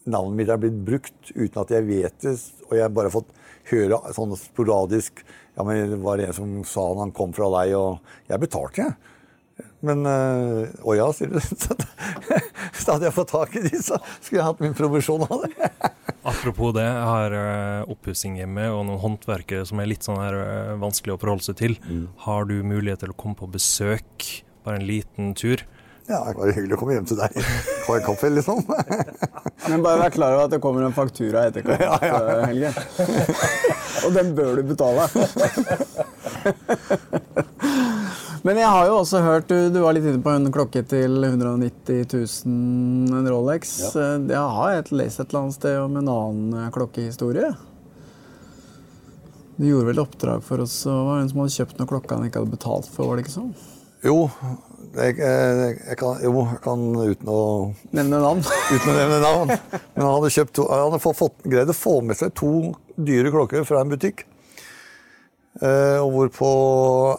navnet 0.07 0.39
mitt 0.39 0.53
er 0.55 0.61
blitt 0.62 0.78
brukt 0.87 1.32
uten 1.34 1.59
at 1.64 1.72
jeg 1.74 1.89
vet 1.89 2.22
det. 2.22 2.37
Og 2.68 2.76
jeg 2.78 2.87
har 2.87 2.95
bare 2.95 3.11
fått 3.11 3.34
høre 3.72 3.99
sånn 4.14 4.37
sporadisk 4.39 5.24
ja, 5.57 5.64
men 5.66 5.91
det 5.91 5.99
var 6.05 6.22
en 6.22 6.37
som 6.37 6.57
sa 6.68 6.84
han 7.01 7.14
kom 7.16 7.32
fra 7.34 7.49
deg, 7.59 7.74
og 7.74 8.30
jeg 8.30 8.43
betalte, 8.43 8.84
jeg. 8.84 9.14
Men 9.85 10.07
øh, 10.09 10.68
Å 10.87 10.97
ja, 10.97 11.07
sier 11.14 11.35
du. 11.35 11.41
Så 12.77 12.95
hadde 12.95 13.09
jeg 13.09 13.16
fått 13.16 13.33
tak 13.33 13.55
i 13.59 13.62
de, 13.64 13.79
så 13.83 13.97
skulle 14.20 14.39
jeg 14.39 14.47
hatt 14.47 14.61
min 14.62 14.74
provisjon 14.77 15.24
av 15.27 15.43
det. 15.43 15.70
Apropos 16.31 16.74
det, 16.77 16.85
jeg 16.85 17.07
har 17.09 17.35
uh, 17.35 17.93
oppussing 17.93 18.37
hjemme 18.39 18.66
og 18.74 18.85
noen 18.87 19.01
håndverkere 19.03 19.66
som 19.66 19.81
er 19.83 19.89
litt 19.91 20.07
sånn 20.07 20.20
her 20.20 20.37
uh, 20.37 20.74
vanskelig 20.83 21.14
å 21.14 21.20
forholde 21.22 21.47
seg 21.49 21.59
til. 21.59 21.77
Mm. 21.87 22.05
Har 22.27 22.47
du 22.51 22.61
mulighet 22.66 23.03
til 23.03 23.14
å 23.14 23.16
komme 23.18 23.39
på 23.39 23.49
besøk? 23.51 24.29
Bare 24.66 24.81
en 24.81 24.87
liten 24.87 25.33
tur? 25.39 25.64
Ja, 26.07 26.20
det 26.29 26.37
var 26.39 26.53
hyggelig 26.55 26.77
å 26.77 26.79
komme 26.79 26.95
hjem 26.95 27.07
til 27.11 27.18
deg. 27.18 27.39
Ha 27.89 27.97
en 27.97 28.05
kaffe, 28.07 28.29
liksom. 28.31 28.62
Men 29.70 29.83
bare 29.83 30.05
vær 30.05 30.12
klar 30.14 30.37
over 30.37 30.45
at 30.47 30.53
det 30.55 30.61
kommer 30.62 30.87
en 30.87 30.95
faktura 30.95 31.49
etterkant, 31.49 31.83
ja, 31.83 31.97
ja. 32.03 32.20
Eh, 32.22 32.45
Helge. 32.53 32.70
og 34.07 34.14
den 34.14 34.31
bør 34.39 34.61
du 34.61 34.62
betale. 34.70 35.09
Men 38.47 38.61
jeg 38.61 38.70
har 38.70 38.86
jo 38.86 38.99
også 39.01 39.20
hørt 39.24 39.49
Du, 39.51 39.57
du 39.74 39.80
var 39.82 39.97
litt 39.97 40.05
inne 40.07 40.22
på 40.22 40.30
en 40.30 40.53
klokke 40.55 40.84
til 40.86 41.16
190 41.18 42.05
000, 42.14 43.14
en 43.18 43.30
Rolex. 43.32 43.72
Ja. 43.82 44.05
Jeg 44.22 44.53
har 44.59 44.76
et, 44.76 44.92
lest 44.94 45.18
et 45.18 45.32
eller 45.32 45.40
annet 45.40 45.57
sted 45.57 45.78
om 45.80 45.97
en 45.99 46.11
annen 46.12 46.61
eh, 46.61 46.68
klokkehistorie. 46.74 47.49
Du 49.57 49.64
gjorde 49.66 49.88
vel 49.88 50.03
oppdrag 50.05 50.44
for 50.47 50.62
oss, 50.62 50.76
og 50.86 51.09
var 51.09 51.24
en 51.24 51.32
som 51.32 51.42
hadde 51.42 51.57
kjøpt 51.57 51.80
noen 51.80 51.90
klokka 51.90 52.20
han 52.20 52.28
ikke 52.28 52.44
hadde 52.44 52.55
betalt 52.55 52.90
for, 52.92 53.09
var 53.09 53.18
det 53.18 53.24
ikke 53.24 53.34
sånn? 53.34 53.51
Jo, 54.05 54.16
jeg, 54.94 55.16
jeg, 55.18 55.74
jeg, 55.80 55.99
kan, 55.99 56.22
jo, 56.22 56.44
jeg 56.53 56.62
kan 56.62 56.86
uten 57.01 57.32
å 57.32 57.40
Nevne 57.97 58.22
navn? 58.22 58.47
uten 58.74 58.92
å 58.92 58.97
nevne 59.01 59.20
navn. 59.24 59.55
Men 59.74 60.05
han 60.05 60.12
hadde, 60.12 60.47
to, 60.55 60.68
han 60.70 60.86
hadde 60.86 61.03
fått, 61.03 61.42
greid 61.49 61.74
å 61.74 61.78
få 61.80 61.99
med 62.07 62.20
seg 62.20 62.36
to 62.38 62.53
dyre 62.94 63.34
klokker 63.34 63.66
fra 63.66 63.82
en 63.82 63.90
butikk. 63.90 64.22
Eh, 65.57 65.98
og 66.02 66.11
hvorpå 66.12 66.48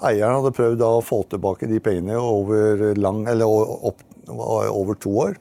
eieren 0.05 0.37
hadde 0.37 0.53
prøvd 0.53 0.83
å 0.85 1.01
få 1.05 1.23
tilbake 1.31 1.69
de 1.69 1.79
pengene 1.81 2.19
over, 2.21 2.83
lang, 2.99 3.23
opp, 3.41 4.03
over 4.29 4.99
to 5.01 5.13
år. 5.23 5.39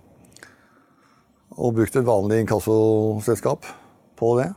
Og 1.57 1.76
brukt 1.76 1.97
et 1.97 2.09
vanlig 2.09 2.40
inkassoselskap 2.44 3.68
på 4.16 4.32
det. 4.40 4.49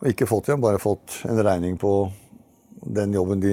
Og 0.00 0.08
ikke 0.10 0.28
fått 0.28 0.48
det, 0.48 0.58
bare 0.60 0.80
fått 0.82 1.20
en 1.28 1.40
regning 1.44 1.76
på 1.80 1.92
den 2.82 3.12
jobben 3.14 3.42
de 3.42 3.52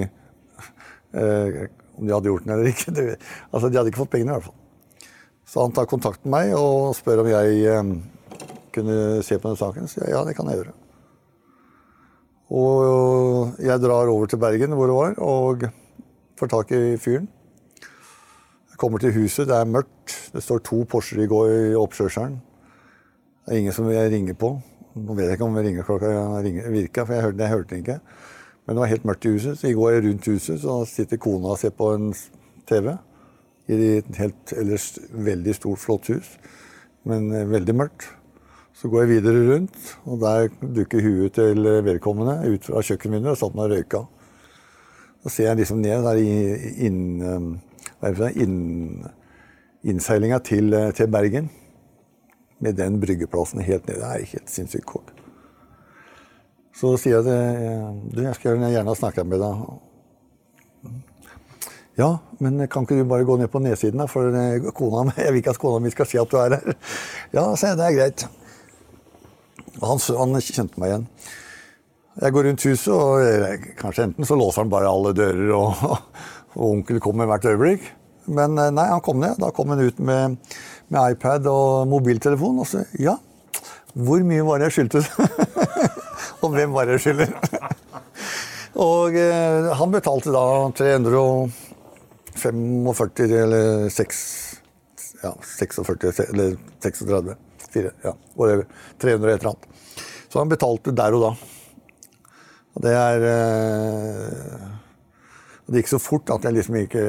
eh, 1.14 1.68
Om 2.00 2.08
de 2.08 2.14
hadde 2.16 2.32
gjort 2.32 2.46
den 2.48 2.56
eller 2.56 2.72
ikke. 2.72 2.92
Det, 2.96 3.06
altså, 3.52 3.68
De 3.68 3.78
hadde 3.78 3.92
ikke 3.92 4.06
fått 4.06 4.16
pengene, 4.16 4.32
i 4.32 4.40
hvert 4.40 4.48
fall. 4.48 5.10
Så 5.50 5.66
han 5.66 5.74
tar 5.76 5.90
kontakt 5.90 6.24
med 6.24 6.32
meg 6.32 6.56
og 6.56 6.94
spør 6.96 7.26
om 7.26 7.32
jeg 7.34 7.64
eh, 7.68 7.96
kunne 8.72 9.24
se 9.26 9.36
på 9.36 9.52
den 9.52 9.60
saken. 9.60 9.90
Så 9.92 10.06
jeg, 10.06 10.14
ja, 10.16 10.24
det 10.24 10.38
kan 10.38 10.48
jeg 10.48 10.62
gjøre. 10.62 10.76
Og 12.50 13.09
jeg 13.60 13.82
drar 13.82 14.08
over 14.08 14.26
til 14.26 14.40
Bergen, 14.40 14.72
hvor 14.72 14.88
det 14.88 14.96
var, 14.96 15.16
og 15.20 15.64
får 16.40 16.52
tak 16.52 16.72
i 16.72 16.98
fyren. 16.98 17.28
Jeg 18.70 18.78
kommer 18.78 18.98
til 18.98 19.14
huset, 19.14 19.48
det 19.48 19.56
er 19.56 19.68
mørkt. 19.68 20.16
Det 20.34 20.44
står 20.44 20.62
to 20.64 20.84
Porscher 20.90 21.24
i, 21.24 21.28
går 21.28 21.50
i 21.52 21.76
oppkjørselen. 21.76 22.38
Det 23.46 23.54
er 23.54 23.64
ingen 23.64 23.76
som 23.76 23.90
jeg 23.92 24.12
ringer 24.12 24.38
på. 24.40 24.54
Nå 24.96 25.16
vet 25.18 25.30
jeg 25.30 25.40
ikke 25.40 25.48
om 25.48 25.58
ringeklokka 25.58 26.12
virka, 26.72 27.06
for 27.06 27.14
jeg 27.14 27.24
hørte, 27.24 27.44
jeg 27.44 27.54
hørte 27.54 27.70
den 27.74 27.84
ikke. 27.84 28.00
Men 28.66 28.76
det 28.76 28.84
var 28.84 28.92
helt 28.94 29.06
mørkt 29.10 29.26
i 29.26 29.34
huset, 29.34 29.58
så 29.60 29.68
i 29.68 29.74
går 29.74 29.92
jeg 29.92 30.06
rundt 30.06 30.30
huset, 30.30 30.62
så 30.62 30.80
sitter 30.86 31.18
kona 31.18 31.56
og 31.56 31.60
ser 31.60 31.74
på 31.76 31.92
en 31.96 32.12
TV. 32.70 32.92
I 33.70 33.78
et 34.00 34.16
helt 34.18 34.54
ellers 34.58 34.92
veldig 35.14 35.56
stort, 35.58 35.82
flott 35.82 36.10
hus, 36.14 36.32
men 37.06 37.32
eh, 37.34 37.50
veldig 37.50 37.76
mørkt. 37.76 38.08
Så 38.80 38.88
går 38.88 39.04
jeg 39.04 39.10
videre 39.18 39.40
rundt, 39.44 39.80
og 40.08 40.22
der 40.22 40.46
dukker 40.64 41.04
huet 41.04 41.34
til 41.36 41.66
vedkommende 41.84 42.38
ut 42.48 42.64
fra 42.64 42.80
kjøkkenvinduet 42.88 43.34
og 43.34 43.42
satt 43.42 43.58
meg 43.58 43.66
og 43.66 43.74
røyka. 43.74 44.00
Så 45.24 45.32
ser 45.34 45.50
jeg 45.50 45.60
liksom 45.60 45.82
ned 45.84 46.06
der 46.06 46.20
inn, 46.88 47.02
eh, 47.20 48.30
inn, 48.40 49.04
innseilinga 49.84 50.40
til, 50.40 50.74
eh, 50.74 50.94
til 50.96 51.12
Bergen. 51.12 51.50
Med 52.60 52.76
den 52.76 53.02
bryggeplassen 53.02 53.60
helt 53.60 53.88
nede. 53.88 54.00
Det 54.00 54.08
er 54.08 54.32
helt 54.32 54.50
sinnssykt 54.50 54.86
kort. 54.86 55.12
Så 56.76 56.96
sier 56.98 57.20
jeg 57.20 57.24
til 57.24 58.16
du, 58.16 58.24
jeg 58.24 58.36
skal 58.36 58.58
gjerne 58.64 58.96
snakke 58.96 59.24
med 59.28 59.40
deg. 59.40 59.64
Ja, 61.98 62.18
men 62.40 62.68
kan 62.68 62.84
ikke 62.84 62.96
du 62.96 63.04
bare 63.04 63.26
gå 63.28 63.38
ned 63.38 63.52
på 63.52 63.60
nedsiden, 63.60 64.00
da? 64.00 64.06
For 64.08 64.32
kona, 64.72 65.12
jeg 65.18 65.34
vil 65.34 65.44
ikke 65.44 65.50
at 65.50 65.60
kona 65.60 65.84
mi 65.84 65.92
skal 65.92 66.06
si 66.06 66.18
at 66.18 66.32
du 66.32 66.38
er 66.38 66.56
her. 66.56 66.76
Ja, 67.34 67.56
sier 67.56 67.76
jeg. 67.76 67.78
Det 67.78 67.86
er 67.86 67.98
greit. 68.00 68.30
Han, 69.84 70.02
han 70.20 70.42
kjente 70.44 70.82
meg 70.82 70.92
igjen. 70.92 71.06
Jeg 72.20 72.36
går 72.36 72.50
rundt 72.50 72.66
huset, 72.68 72.92
og 72.92 73.70
kanskje 73.80 74.10
enten 74.10 74.28
så 74.28 74.36
låser 74.36 74.66
han 74.66 74.74
bare 74.74 74.92
alle 74.92 75.16
dører, 75.16 75.54
og, 75.56 75.72
og 76.58 76.66
onkel 76.74 77.00
kommer 77.04 77.30
hvert 77.30 77.48
øyeblikk. 77.48 77.84
Men 78.30 78.54
nei, 78.60 78.86
han 78.92 79.02
kom 79.02 79.20
ned. 79.22 79.38
Da 79.42 79.50
kom 79.56 79.70
han 79.74 79.82
ut 79.82 80.00
med, 80.04 80.38
med 80.94 81.16
iPad 81.16 81.48
og 81.50 81.88
mobiltelefon. 81.90 82.60
Og 82.62 82.68
så 82.70 82.84
ja, 83.02 83.16
hvor 83.98 84.22
mye 84.26 84.44
var 84.46 84.58
det 84.60 84.66
jeg 84.70 84.76
skyldte? 84.78 85.00
og 86.44 86.50
hvem 86.54 86.74
var 86.76 86.84
det 86.86 86.94
jeg 87.00 87.06
skylder? 87.08 87.30
og 88.90 89.10
eh, 89.18 89.78
han 89.80 89.94
betalte 89.96 90.30
da 90.36 90.46
345 90.78 93.42
eller 93.42 93.66
6, 93.94 94.06
ja, 95.24 95.32
46 95.58 96.20
eller 96.30 96.50
36. 96.86 97.36
4, 97.74 97.94
ja, 98.06 98.14
whatever. 98.36 98.68
300 99.02 99.34
et 99.34 99.42
eller 99.42 99.54
annet. 99.54 100.04
Så 100.30 100.42
han 100.42 100.52
betalte 100.52 100.94
der 100.96 101.18
og 101.18 101.26
da. 101.26 101.32
Og 102.78 102.84
det 102.86 102.94
er 102.96 103.26
eh, 103.28 104.68
Det 105.68 105.82
gikk 105.82 105.92
så 105.92 106.02
fort 106.02 106.32
at 106.34 106.46
jeg 106.46 106.56
liksom 106.56 106.78
ikke 106.80 107.04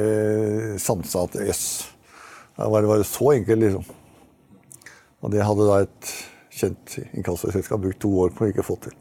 sansa 0.81 1.25
at 1.25 1.39
jøss. 1.47 1.65
Det 2.57 2.67
var 2.69 3.03
så 3.07 3.31
enkelt, 3.33 3.63
liksom. 3.63 3.85
Og 5.21 5.31
det 5.33 5.45
hadde 5.45 5.69
da 5.69 5.79
et 5.85 6.11
kjent 6.51 6.97
inkassoselskap 7.17 7.81
brukt 7.81 8.01
to 8.01 8.11
år 8.25 8.33
på 8.35 8.45
å 8.45 8.51
ikke 8.51 8.65
få 8.65 8.77
til. 8.83 8.93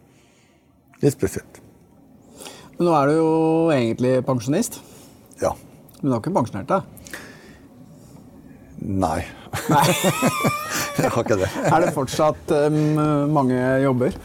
Litt 1.03 1.17
spesielt. 1.17 1.61
Men 2.77 2.89
nå 2.89 2.95
er 2.97 3.11
du 3.11 3.19
jo 3.19 3.33
egentlig 3.75 4.15
pensjonist. 4.25 4.81
Ja. 5.43 5.53
Men 6.01 6.09
du 6.09 6.15
har 6.15 6.23
ikke 6.23 6.33
pensjonert 6.37 6.71
deg? 6.71 7.00
Nei. 8.81 9.21
Nei. 9.69 9.87
jeg 11.01 11.11
har 11.13 11.25
ikke 11.25 11.41
det. 11.43 11.51
Er 11.73 11.85
det 11.85 11.93
fortsatt 11.97 12.55
um, 12.69 12.79
mange 13.35 13.59
jobber? 13.85 14.17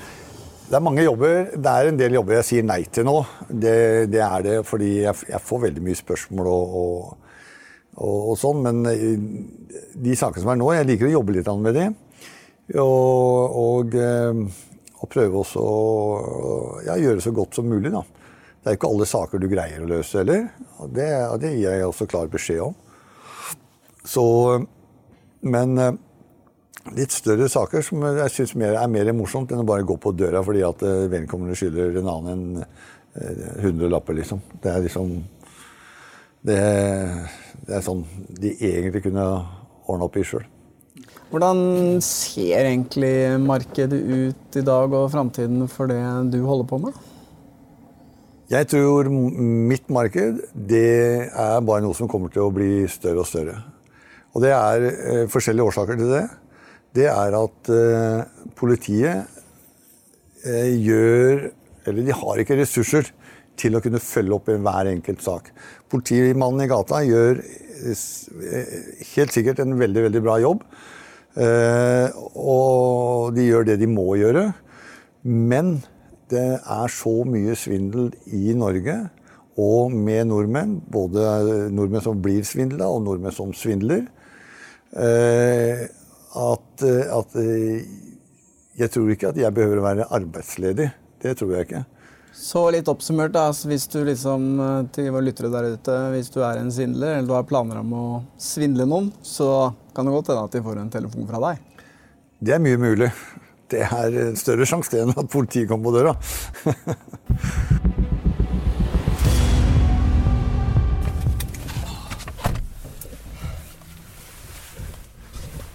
Det 0.65 0.77
er 0.79 0.83
mange 0.83 1.03
jobber. 1.05 1.51
Det 1.53 1.71
er 1.71 1.89
en 1.91 1.99
del 1.99 2.15
jobber 2.17 2.39
jeg 2.39 2.47
sier 2.47 2.65
nei 2.65 2.79
til 2.89 3.05
nå. 3.07 3.19
Det, 3.49 3.75
det 4.11 4.23
er 4.25 4.45
det 4.45 4.55
fordi 4.65 4.91
jeg, 5.03 5.27
jeg, 5.29 5.43
får 5.43 5.67
veldig 5.67 5.83
mye 5.85 5.99
spørsmål 5.99 6.49
og, 6.49 6.79
og, 6.79 7.35
og, 7.99 8.17
og 8.31 8.39
sånn. 8.41 8.63
Men 8.65 8.81
de 8.85 10.17
sakene 10.17 10.41
som 10.41 10.55
er 10.55 10.61
nå, 10.61 10.71
jeg 10.73 10.89
liker 10.89 11.11
å 11.11 11.17
jobbe 11.19 11.35
litt 11.35 11.51
med 11.61 11.77
de. 11.77 11.85
Og, 12.81 13.59
og 13.61 13.99
prøve 15.11 15.41
også 15.43 15.61
å 15.61 15.75
ja, 16.85 16.95
gjøre 16.97 17.21
så 17.21 17.33
godt 17.35 17.59
som 17.59 17.67
mulig, 17.69 17.91
da. 17.93 18.01
Det 18.63 18.71
er 18.71 18.77
ikke 18.79 18.89
alle 18.89 19.05
saker 19.05 19.41
du 19.41 19.45
greier 19.51 19.83
å 19.83 19.89
løse 19.91 20.23
heller. 20.23 20.47
Og 20.81 20.89
det, 20.95 21.11
det 21.43 21.53
gir 21.53 21.67
jeg 21.67 21.85
også 21.85 22.07
klar 22.09 22.31
beskjed 22.31 22.63
om. 22.65 22.73
Så 24.05 24.25
Men 25.45 25.77
litt 26.95 27.13
større 27.13 27.45
saker 27.49 27.83
som 27.85 28.01
jeg 28.05 28.31
syns 28.33 28.55
er 28.57 28.89
mer 28.89 29.11
morsomt 29.13 29.51
enn 29.53 29.61
å 29.61 29.67
bare 29.67 29.85
gå 29.85 29.97
på 30.01 30.13
døra 30.17 30.41
fordi 30.45 30.63
at 30.65 30.81
vedkommende 31.11 31.57
skylder 31.57 31.99
en 31.99 32.09
annen 32.09 32.43
en 33.15 33.61
hundrelapper, 33.63 34.17
liksom. 34.17 34.41
Det 34.61 34.71
er 34.71 34.83
liksom 34.83 35.13
det, 36.45 36.59
det 37.65 37.77
er 37.77 37.85
sånn 37.85 38.03
de 38.41 38.51
egentlig 38.59 39.05
kunne 39.07 39.23
ordna 39.85 40.07
opp 40.07 40.17
i 40.19 40.25
sjøl. 40.27 40.45
Hvordan 41.31 41.57
ser 42.05 42.67
egentlig 42.69 43.15
markedet 43.43 43.97
ut 43.97 44.57
i 44.59 44.63
dag 44.65 44.93
og 44.93 45.09
framtiden 45.11 45.65
for 45.71 45.89
det 45.89 45.99
du 46.31 46.41
holder 46.45 46.69
på 46.69 46.79
med? 46.85 46.99
Jeg 48.51 48.69
tror 48.69 49.09
mitt 49.09 49.89
marked 49.89 50.43
det 50.53 50.85
er 51.33 51.65
bare 51.65 51.81
noe 51.81 51.97
som 51.97 52.09
kommer 52.11 52.29
til 52.29 52.45
å 52.45 52.53
bli 52.53 52.85
større 52.91 53.23
og 53.23 53.29
større. 53.29 53.57
Og 54.35 54.43
det 54.43 54.51
er 54.51 54.87
eh, 54.91 55.25
forskjellige 55.31 55.69
årsaker 55.71 55.99
til 55.99 56.11
det. 56.11 56.25
Det 56.95 57.07
er 57.11 57.37
at 57.39 57.69
eh, 57.71 58.49
politiet 58.55 59.23
eh, 60.43 60.73
gjør 60.75 61.47
Eller 61.85 62.07
de 62.07 62.17
har 62.17 62.41
ikke 62.41 62.57
ressurser 62.59 63.11
til 63.55 63.77
å 63.77 63.81
kunne 63.83 64.01
følge 64.03 64.35
opp 64.35 64.49
hver 64.49 64.89
enkelt 64.89 65.21
sak. 65.23 65.51
Politimannen 65.87 66.65
i 66.65 66.67
gata 66.67 67.03
gjør 67.05 67.37
helt 69.13 69.35
sikkert 69.35 69.61
en 69.61 69.77
veldig, 69.79 70.01
veldig 70.07 70.21
bra 70.25 70.39
jobb. 70.41 70.63
Og 72.41 73.37
de 73.37 73.45
gjør 73.45 73.67
det 73.69 73.77
de 73.83 73.87
må 73.87 74.07
gjøre. 74.17 74.47
Men 75.21 75.75
det 76.33 76.57
er 76.57 76.91
så 76.91 77.13
mye 77.29 77.53
svindel 77.53 78.09
i 78.33 78.57
Norge, 78.57 78.97
og 79.61 79.93
med 79.93 80.25
nordmenn, 80.33 80.79
både 80.91 81.69
nordmenn 81.69 82.03
som 82.03 82.19
blir 82.25 82.41
svindla, 82.49 82.89
og 82.89 83.05
nordmenn 83.05 83.37
som 83.37 83.53
svindler, 83.55 84.07
at, 84.95 86.83
at 86.85 87.35
jeg 88.79 88.91
tror 88.91 89.11
ikke 89.11 89.31
at 89.33 89.39
jeg 89.39 89.55
behøver 89.55 89.81
å 89.81 89.85
være 89.85 90.07
arbeidsledig. 90.15 90.87
Det 91.23 91.35
tror 91.39 91.53
jeg 91.55 91.67
ikke. 91.67 91.83
Så 92.35 92.65
litt 92.73 92.89
oppsummert, 92.91 93.31
da, 93.31 93.45
hvis 93.69 93.85
du 93.93 94.01
liksom, 94.03 94.47
til 94.95 95.07
våre 95.07 95.23
lyttere 95.23 95.51
der 95.53 95.77
ute, 95.77 95.95
hvis 96.11 96.31
du 96.33 96.41
er 96.43 96.59
en 96.59 96.71
svindler, 96.73 97.15
eller 97.15 97.29
du 97.29 97.35
har 97.37 97.47
planer 97.47 97.79
om 97.79 97.93
å 97.95 98.07
svindle 98.41 98.87
noen, 98.91 99.07
så 99.23 99.71
kan 99.95 100.07
det 100.07 100.15
godt 100.17 100.33
hende 100.33 100.43
at 100.49 100.57
de 100.57 100.63
får 100.65 100.81
en 100.81 100.91
telefon 100.91 101.29
fra 101.29 101.39
deg? 101.45 101.85
Det 102.43 102.57
er 102.57 102.63
mye 102.63 102.81
mulig. 102.81 103.09
Det 103.71 103.81
er 103.87 104.19
en 104.27 104.35
større 104.37 104.67
sjanse 104.67 104.99
enn 104.99 105.15
at 105.15 105.31
politiet 105.31 105.71
kommer 105.71 105.89
på 105.89 105.95
døra. 105.95 106.13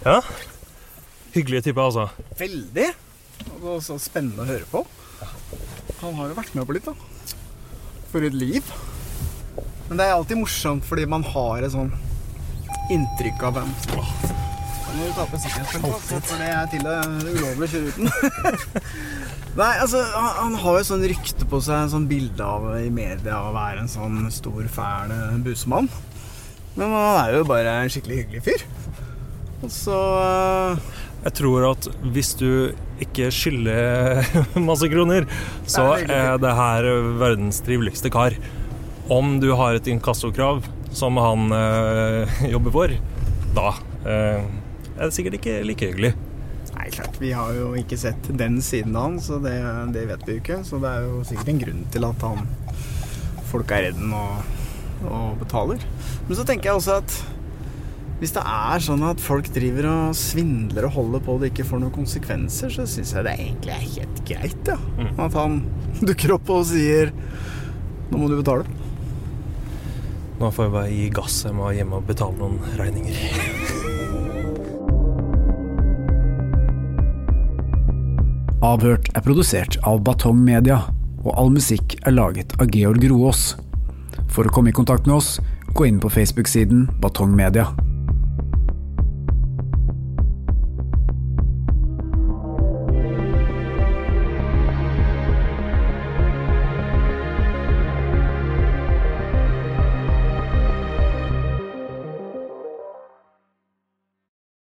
ja. 0.05 0.21
Hyggelig 1.35 1.65
typer, 1.65 1.87
altså. 1.87 2.09
Veldig. 2.39 2.89
Og 3.61 3.81
så 3.85 3.99
spennende 4.03 4.45
å 4.45 4.49
høre 4.49 4.67
på. 4.71 4.85
Han 6.01 6.17
har 6.17 6.31
jo 6.31 6.39
vært 6.39 6.55
med 6.57 6.67
på 6.69 6.77
litt, 6.77 6.89
da. 6.89 6.95
For 8.11 8.25
et 8.27 8.35
liv. 8.37 8.67
Men 9.89 10.01
det 10.01 10.07
er 10.07 10.17
alltid 10.17 10.39
morsomt 10.41 10.87
fordi 10.87 11.05
man 11.11 11.25
har 11.27 11.67
et 11.67 11.75
sånn 11.75 11.91
inntrykk 12.91 13.43
av 13.47 13.57
hvem 13.59 13.71
Nå 14.91 14.97
må 14.99 15.07
du 15.07 15.15
ta 15.15 15.25
på 15.31 15.39
sikkerhetsbeltet, 15.39 16.25
for 16.27 16.41
det 16.41 16.47
er 16.51 16.71
til 16.73 16.83
det 16.83 16.95
ulovlig 17.31 17.67
å 17.67 17.71
kjøre 17.71 17.93
uten. 17.95 18.09
Nei, 19.61 19.69
altså, 19.83 20.01
han, 20.03 20.31
han 20.35 20.57
har 20.65 20.79
jo 20.81 20.87
sånn 20.89 21.05
rykte 21.13 21.47
på 21.51 21.61
seg, 21.63 21.93
sånn 21.93 22.09
bilde 22.11 22.43
av 22.43 22.67
i 22.81 22.89
media 22.91 23.37
av 23.37 23.53
å 23.53 23.55
være 23.55 23.85
en 23.85 23.91
sånn 23.91 24.25
stor, 24.35 24.67
fæl 24.75 25.15
busemann. 25.47 25.87
Men 26.75 26.91
han 26.91 27.21
er 27.21 27.37
jo 27.37 27.47
bare 27.47 27.77
en 27.85 27.93
skikkelig 27.95 28.19
hyggelig 28.25 28.43
fyr. 28.49 28.67
Så 29.69 29.97
Jeg 31.21 31.33
tror 31.37 31.67
at 31.69 31.89
hvis 32.15 32.33
du 32.41 32.73
ikke 33.01 33.29
skylder 33.35 34.25
masse 34.69 34.89
kroner, 34.89 35.27
så 35.69 35.99
er 36.01 36.39
det 36.41 36.55
her 36.57 36.89
verdens 37.21 37.61
triveligste 37.65 38.13
kar. 38.13 38.37
Om 39.11 39.39
du 39.43 39.51
har 39.59 39.77
et 39.77 39.91
inkassokrav 39.91 40.63
som 40.97 41.19
han 41.21 41.53
øh, 41.53 42.41
jobber 42.55 42.75
for, 42.75 42.95
da 43.57 43.69
øh, 44.07 44.49
er 44.97 45.05
det 45.05 45.15
sikkert 45.15 45.37
ikke 45.41 45.61
like 45.67 45.91
hyggelig. 45.91 46.15
Nei, 46.77 46.89
klart. 46.95 47.19
Vi 47.21 47.33
har 47.35 47.53
jo 47.57 47.73
ikke 47.77 47.99
sett 48.01 48.31
den 48.39 48.61
siden 48.65 48.97
av 48.97 49.09
han, 49.09 49.19
så 49.21 49.41
det, 49.43 49.57
det 49.93 50.07
vet 50.09 50.25
vi 50.27 50.37
jo 50.37 50.43
ikke. 50.43 50.61
Så 50.65 50.81
det 50.81 50.93
er 50.93 51.05
jo 51.05 51.21
sikkert 51.27 51.53
en 51.53 51.61
grunn 51.65 51.85
til 51.93 52.07
at 52.09 52.25
han 52.25 52.49
folk 53.51 53.75
er 53.75 53.89
redden 53.89 54.15
og, 54.15 54.57
og 55.11 55.37
betaler. 55.41 55.85
Men 56.29 56.39
så 56.39 56.47
tenker 56.49 56.71
jeg 56.71 56.81
også 56.81 57.01
at 57.03 57.17
hvis 58.21 58.35
det 58.37 58.43
er 58.45 58.83
sånn 58.85 59.01
at 59.09 59.21
folk 59.25 59.47
driver 59.55 59.87
og 59.89 60.17
svindler 60.19 60.85
og 60.91 60.93
holder 60.99 61.23
på 61.25 61.35
og 61.35 61.41
det 61.41 61.55
ikke 61.55 61.65
får 61.71 61.81
noen 61.81 61.95
konsekvenser, 61.95 62.69
så 62.75 62.85
syns 62.85 63.15
jeg 63.17 63.25
det 63.25 63.33
egentlig 63.33 63.73
er 63.73 63.87
helt 63.95 64.21
greit, 64.29 64.69
ja. 64.69 64.77
Mm. 64.99 65.15
At 65.25 65.39
han 65.41 65.57
dukker 66.05 66.37
opp 66.37 66.53
og 66.53 66.67
sier 66.69 67.15
'nå 68.11 68.21
må 68.21 68.29
du 68.29 68.37
betale'. 68.43 68.69
Nå 70.41 70.51
får 70.53 70.65
jeg 70.65 70.73
bare 70.73 70.93
gi 70.93 71.09
gass. 71.17 71.45
Jeg 71.45 71.55
må 71.57 71.73
hjem 71.73 71.93
og 71.97 72.07
betale 72.09 72.37
noen 72.37 72.61
regninger. 72.77 73.17
Avhørt 78.61 79.09
er 79.17 79.25
produsert 79.25 79.77
av 79.89 80.03
Batong 80.05 80.41
Media 80.45 80.83
og 81.25 81.33
all 81.37 81.53
musikk 81.53 81.97
er 82.05 82.17
laget 82.17 82.53
av 82.61 82.69
Georg 82.73 83.05
Roaas. 83.09 83.55
For 84.29 84.45
å 84.45 84.53
komme 84.53 84.73
i 84.73 84.77
kontakt 84.77 85.07
med 85.07 85.17
oss, 85.17 85.39
gå 85.73 85.89
inn 85.89 86.01
på 86.01 86.13
Facebook-siden 86.13 86.89
Batong 87.01 87.33
Media. 87.37 87.69